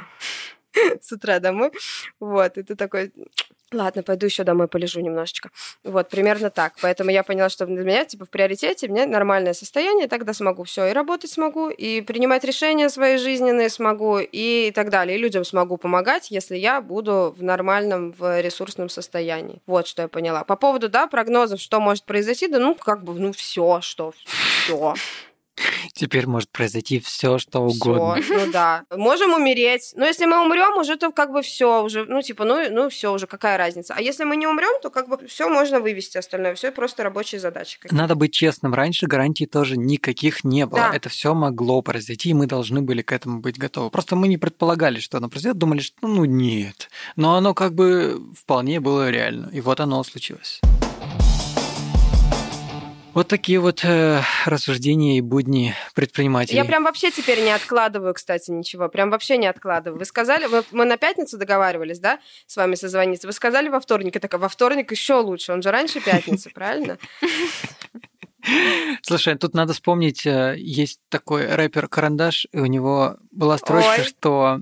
с 1.01 1.13
утра 1.13 1.39
домой. 1.39 1.71
Вот, 2.21 2.59
и 2.59 2.63
ты 2.63 2.75
такой, 2.75 3.13
ладно, 3.75 4.03
пойду 4.03 4.27
еще 4.27 4.45
домой 4.45 4.69
полежу 4.69 5.01
немножечко. 5.01 5.51
Вот, 5.83 6.09
примерно 6.09 6.51
так. 6.51 6.75
Поэтому 6.81 7.11
я 7.11 7.23
поняла, 7.23 7.49
что 7.49 7.67
для 7.67 7.83
меня, 7.85 8.05
типа, 8.05 8.25
в 8.25 8.31
приоритете, 8.31 8.87
у 8.87 8.91
меня 8.91 9.07
нормальное 9.07 9.53
состояние, 9.53 10.09
тогда 10.09 10.33
смогу 10.33 10.65
все, 10.65 10.87
и 10.87 10.93
работать 10.93 11.31
смогу, 11.31 11.69
и 11.69 12.01
принимать 12.01 12.45
решения 12.45 12.89
свои 12.89 13.17
жизненные 13.17 13.69
смогу, 13.69 14.19
и 14.19 14.73
так 14.75 14.91
далее. 14.91 15.17
И 15.17 15.21
людям 15.21 15.45
смогу 15.45 15.77
помогать, 15.77 16.31
если 16.31 16.57
я 16.57 16.81
буду 16.81 17.35
в 17.37 17.43
нормальном, 17.43 18.13
в 18.13 18.41
ресурсном 18.41 18.89
состоянии. 18.89 19.61
Вот 19.67 19.87
что 19.87 20.03
я 20.03 20.09
поняла. 20.09 20.45
По 20.45 20.57
поводу, 20.57 20.89
да, 20.89 21.07
прогнозов, 21.07 21.61
что 21.61 21.81
может 21.81 22.05
произойти, 22.05 22.49
да, 22.49 22.59
ну, 22.59 22.75
как 22.75 23.05
бы, 23.05 23.15
ну, 23.15 23.33
все, 23.33 23.81
что, 23.81 24.13
все. 24.65 24.95
Теперь 25.93 26.27
может 26.27 26.51
произойти 26.51 26.99
все, 26.99 27.39
что 27.39 27.61
угодно. 27.61 28.21
Всё, 28.21 28.47
ну 28.47 28.53
да. 28.53 28.85
Можем 28.91 29.35
умереть. 29.35 29.93
Но 29.97 30.05
если 30.05 30.27
мы 30.27 30.45
умрем, 30.45 30.77
уже 30.79 30.97
то 30.97 31.13
как 31.13 31.33
бы 31.33 31.43
все 31.43 31.83
уже, 31.83 32.05
ну 32.05 32.23
типа, 32.23 32.45
ну, 32.45 32.71
ну 32.71 32.89
все 32.89 33.13
уже, 33.13 33.27
какая 33.27 33.57
разница. 33.59 33.95
А 33.97 34.01
если 34.01 34.25
мы 34.25 34.37
не 34.37 34.47
умрем, 34.47 34.81
то 34.83 34.91
как 34.91 35.09
бы 35.09 35.27
все 35.29 35.49
можно 35.49 35.81
вывести 35.81 36.19
остальное. 36.19 36.55
Все 36.55 36.73
просто 36.73 37.05
рабочие 37.05 37.41
задачи. 37.41 37.79
какие-то. 37.79 37.95
Надо 37.95 38.15
быть 38.15 38.33
честным, 38.33 38.75
раньше 38.75 39.07
гарантий 39.07 39.47
тоже 39.47 39.77
никаких 39.77 40.45
не 40.45 40.67
было. 40.67 40.81
Да. 40.81 40.97
Это 40.97 41.09
все 41.09 41.35
могло 41.35 41.83
произойти, 41.83 42.31
и 42.31 42.35
мы 42.35 42.47
должны 42.47 42.83
были 42.83 43.03
к 43.03 43.13
этому 43.13 43.41
быть 43.41 43.59
готовы. 43.59 43.91
Просто 43.91 44.17
мы 44.17 44.29
не 44.29 44.39
предполагали, 44.39 44.99
что 44.99 45.19
оно 45.19 45.29
произойдет, 45.29 45.59
думали, 45.59 45.81
что 45.81 45.97
ну 46.03 46.25
нет. 46.25 46.91
Но 47.17 47.37
оно 47.37 47.55
как 47.55 47.75
бы 47.75 48.21
вполне 48.37 48.81
было 48.81 49.11
реально. 49.11 49.51
И 49.53 49.61
вот 49.61 49.81
оно 49.81 50.03
случилось. 50.03 50.61
Вот 53.15 53.29
такие 53.29 53.61
вот 53.61 53.85
э, 53.85 54.21
рассуждения 54.45 55.19
и 55.19 55.21
будни 55.21 55.75
предпринимателей. 55.95 56.57
Я 56.57 56.65
прям 56.65 56.85
вообще 56.85 57.11
теперь 57.11 57.41
не 57.43 57.53
откладываю, 57.53 58.13
кстати, 58.15 58.51
ничего. 58.51 58.89
Прям 58.89 59.11
вообще 59.11 59.37
не 59.37 59.47
откладываю. 59.47 59.99
Вы 59.99 60.05
сказали, 60.05 60.47
вы- 60.47 60.65
мы 60.73 60.85
на 60.85 60.97
пятницу 60.97 61.39
договаривались, 61.39 62.01
да, 62.01 62.19
с 62.47 62.57
вами 62.57 62.75
созвониться. 62.75 63.27
Вы 63.29 63.33
сказали 63.33 63.69
во 63.69 63.79
вторник. 63.81 64.17
Я 64.17 64.21
такая, 64.21 64.41
во 64.41 64.49
вторник 64.49 64.91
еще 64.91 65.15
лучше. 65.15 65.53
Он 65.53 65.63
же 65.63 65.71
раньше 65.71 66.01
пятницы, 66.01 66.51
правильно? 66.55 66.99
Слушай, 69.03 69.37
тут 69.37 69.55
надо 69.55 69.73
вспомнить, 69.73 70.27
э, 70.27 70.57
есть 70.59 71.01
такой 71.09 71.47
рэпер 71.47 71.89
Карандаш, 71.89 72.47
и 72.53 72.59
у 72.59 72.67
него 72.67 73.17
была 73.31 73.57
строчка, 73.59 74.01
Ой. 74.01 74.05
что 74.05 74.61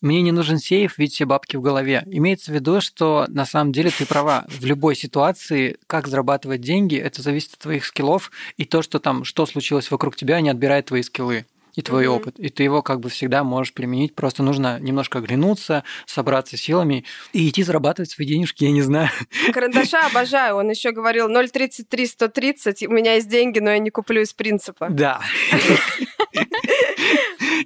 мне 0.00 0.22
не 0.22 0.32
нужен 0.32 0.58
сейф, 0.58 0.98
ведь 0.98 1.14
все 1.14 1.24
бабки 1.24 1.56
в 1.56 1.60
голове. 1.62 2.02
Имеется 2.06 2.50
в 2.52 2.54
виду, 2.54 2.80
что 2.80 3.26
на 3.28 3.46
самом 3.46 3.72
деле 3.72 3.90
ты 3.90 4.06
права. 4.06 4.44
В 4.48 4.64
любой 4.64 4.94
ситуации, 4.94 5.78
как 5.86 6.06
зарабатывать 6.08 6.60
деньги, 6.60 6.96
это 6.96 7.22
зависит 7.22 7.54
от 7.54 7.60
твоих 7.60 7.84
скиллов, 7.84 8.30
и 8.56 8.64
то, 8.64 8.82
что 8.82 8.98
там, 8.98 9.24
что 9.24 9.46
случилось 9.46 9.90
вокруг 9.90 10.16
тебя, 10.16 10.40
не 10.40 10.50
отбирает 10.50 10.86
твои 10.86 11.02
скиллы 11.02 11.46
и 11.74 11.82
твой 11.82 12.06
Мгм. 12.06 12.14
опыт. 12.16 12.38
И 12.38 12.48
ты 12.48 12.62
его 12.62 12.80
как 12.82 13.00
бы 13.00 13.10
всегда 13.10 13.44
можешь 13.44 13.74
применить. 13.74 14.14
Просто 14.14 14.42
нужно 14.42 14.78
немножко 14.80 15.18
оглянуться, 15.18 15.84
собраться 16.06 16.56
силами 16.56 17.04
и 17.34 17.48
идти 17.48 17.62
зарабатывать 17.62 18.10
свои 18.10 18.26
денежки, 18.26 18.64
я 18.64 18.70
не 18.72 18.80
знаю. 18.82 19.10
Карандаша 19.52 20.06
обожаю. 20.06 20.56
Он 20.56 20.70
еще 20.70 20.92
говорил 20.92 21.28
033 21.28 22.06
130. 22.06 22.86
У 22.86 22.92
меня 22.92 23.14
есть 23.14 23.28
деньги, 23.28 23.58
но 23.58 23.70
я 23.70 23.78
не 23.78 23.90
куплю 23.90 24.22
из 24.22 24.32
принципа. 24.32 24.88
Да. 24.90 25.20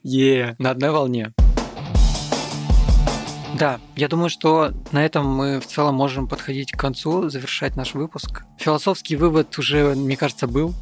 Е, 0.03 0.55
на 0.59 0.70
одной 0.70 0.91
волне. 0.91 1.33
Да, 3.61 3.79
я 3.95 4.09
думаю, 4.09 4.31
что 4.31 4.73
на 4.91 5.05
этом 5.05 5.27
мы 5.27 5.61
в 5.61 5.67
целом 5.67 5.95
можем 5.95 6.27
подходить 6.27 6.73
к 6.73 6.79
концу, 6.79 7.29
завершать 7.29 7.77
наш 7.77 7.93
выпуск. 7.93 8.45
Философский 8.57 9.17
вывод 9.17 9.59
уже, 9.59 9.95
мне 9.95 10.17
кажется, 10.17 10.47
был. 10.47 10.75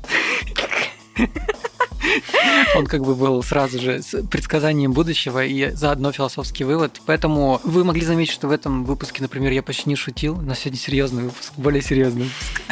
Он 2.76 2.86
как 2.86 3.02
бы 3.02 3.16
был 3.16 3.42
сразу 3.42 3.80
же 3.80 4.00
с 4.00 4.22
предсказанием 4.28 4.92
будущего 4.92 5.44
и 5.44 5.72
заодно 5.72 6.12
философский 6.12 6.62
вывод. 6.62 7.00
Поэтому 7.04 7.60
вы 7.64 7.82
могли 7.82 8.02
заметить, 8.02 8.32
что 8.32 8.46
в 8.46 8.52
этом 8.52 8.84
выпуске, 8.84 9.22
например, 9.22 9.50
я 9.50 9.64
почти 9.64 9.88
не 9.88 9.96
шутил. 9.96 10.36
На 10.36 10.54
сегодня 10.54 10.78
серьезный 10.78 11.24
выпуск, 11.24 11.54
более 11.56 11.82
серьезный 11.82 12.26
выпуск. 12.26 12.62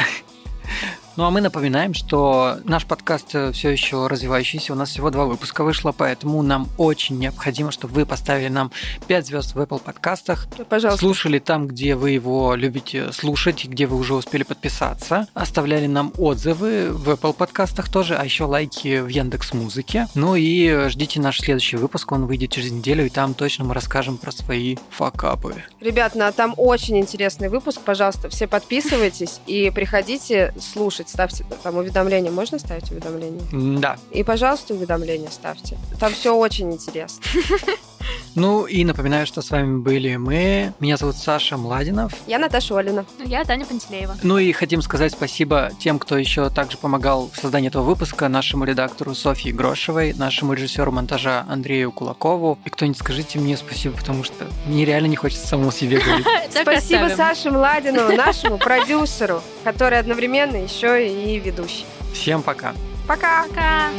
Ну 1.17 1.23
а 1.23 1.31
мы 1.31 1.41
напоминаем, 1.41 1.95
что 1.95 2.57
наш 2.63 2.85
подкаст 2.85 3.29
все 3.29 3.69
еще 3.71 4.05
развивающийся. 4.05 4.73
У 4.73 4.75
нас 4.75 4.89
всего 4.89 5.09
два 5.09 5.25
выпуска 5.25 5.63
вышло, 5.63 5.91
поэтому 5.91 6.43
нам 6.43 6.69
очень 6.77 7.17
необходимо, 7.17 7.71
чтобы 7.71 7.95
вы 7.95 8.05
поставили 8.05 8.49
нам 8.49 8.71
5 9.07 9.25
звезд 9.25 9.55
в 9.55 9.59
Apple 9.59 9.81
подкастах, 9.81 10.45
Пожалуйста. 10.69 10.99
слушали 10.99 11.39
там, 11.39 11.65
где 11.65 11.95
вы 11.95 12.11
его 12.11 12.53
любите 12.53 13.11
слушать, 13.13 13.65
где 13.65 13.87
вы 13.87 13.97
уже 13.97 14.13
успели 14.13 14.43
подписаться, 14.43 15.27
оставляли 15.33 15.87
нам 15.87 16.13
отзывы 16.19 16.89
в 16.91 17.09
Apple 17.09 17.33
подкастах 17.33 17.89
тоже, 17.89 18.15
а 18.15 18.23
еще 18.23 18.43
лайки 18.43 18.99
в 18.99 19.07
Яндекс 19.07 19.53
Музыке. 19.53 20.05
Ну 20.13 20.35
и 20.35 20.87
ждите 20.87 21.19
наш 21.19 21.39
следующий 21.39 21.77
выпуск, 21.77 22.11
он 22.11 22.27
выйдет 22.27 22.51
через 22.51 22.69
неделю, 22.71 23.07
и 23.07 23.09
там 23.09 23.33
точно 23.33 23.63
мы 23.65 23.73
расскажем 23.73 24.19
про 24.19 24.31
свои 24.31 24.77
факапы. 24.91 25.63
Ребят, 25.81 26.13
на 26.13 26.31
там 26.31 26.53
очень 26.57 26.99
интересный 26.99 27.49
выпуск. 27.49 27.81
Пожалуйста, 27.83 28.29
все 28.29 28.45
подписывайтесь 28.45 29.39
и 29.47 29.71
приходите 29.71 30.53
слушать. 30.61 31.06
Ставьте 31.07 31.45
там 31.63 31.77
уведомления. 31.77 32.29
Можно 32.29 32.59
ставить 32.59 32.91
уведомления? 32.91 33.79
Да. 33.79 33.97
И, 34.11 34.23
пожалуйста, 34.23 34.73
уведомления 34.73 35.29
ставьте. 35.29 35.77
Там 35.99 36.13
все 36.13 36.35
очень 36.35 36.71
интересно. 36.71 37.23
Ну 38.35 38.65
и 38.65 38.85
напоминаю, 38.85 39.25
что 39.25 39.41
с 39.41 39.49
вами 39.49 39.79
были 39.79 40.15
мы. 40.15 40.73
Меня 40.79 40.97
зовут 40.97 41.15
Саша 41.15 41.57
Младинов. 41.57 42.13
Я 42.27 42.37
Наташа 42.37 42.77
Олина. 42.77 43.05
Ну, 43.17 43.25
Я 43.25 43.43
Таня 43.43 43.65
Пантелеева. 43.65 44.17
Ну 44.21 44.37
и 44.37 44.51
хотим 44.51 44.81
сказать 44.81 45.11
спасибо 45.13 45.71
тем, 45.79 45.97
кто 45.97 46.17
еще 46.17 46.49
также 46.49 46.77
помогал 46.77 47.29
в 47.33 47.39
создании 47.39 47.69
этого 47.69 47.83
выпуска, 47.83 48.27
нашему 48.29 48.65
редактору 48.65 49.15
Софье 49.15 49.53
Грошевой, 49.53 50.13
нашему 50.13 50.53
режиссеру 50.53 50.91
монтажа 50.91 51.45
Андрею 51.49 51.91
Кулакову. 51.91 52.59
И 52.65 52.69
кто-нибудь 52.69 52.99
скажите 52.99 53.39
мне 53.39 53.57
спасибо, 53.57 53.97
потому 53.97 54.23
что 54.23 54.45
мне 54.65 54.85
реально 54.85 55.07
не 55.07 55.15
хочется 55.15 55.47
самому 55.47 55.71
себе 55.71 55.99
говорить. 55.99 56.25
Спасибо. 56.61 57.09
Саше 57.15 57.49
Младину, 57.49 58.15
нашему 58.15 58.57
продюсеру, 58.59 59.41
который 59.63 59.99
одновременно 59.99 60.57
еще 60.57 61.07
и 61.07 61.39
ведущий. 61.39 61.85
Всем 62.13 62.41
пока. 62.43 62.73
Пока! 63.07 63.45
Пока. 63.47 63.89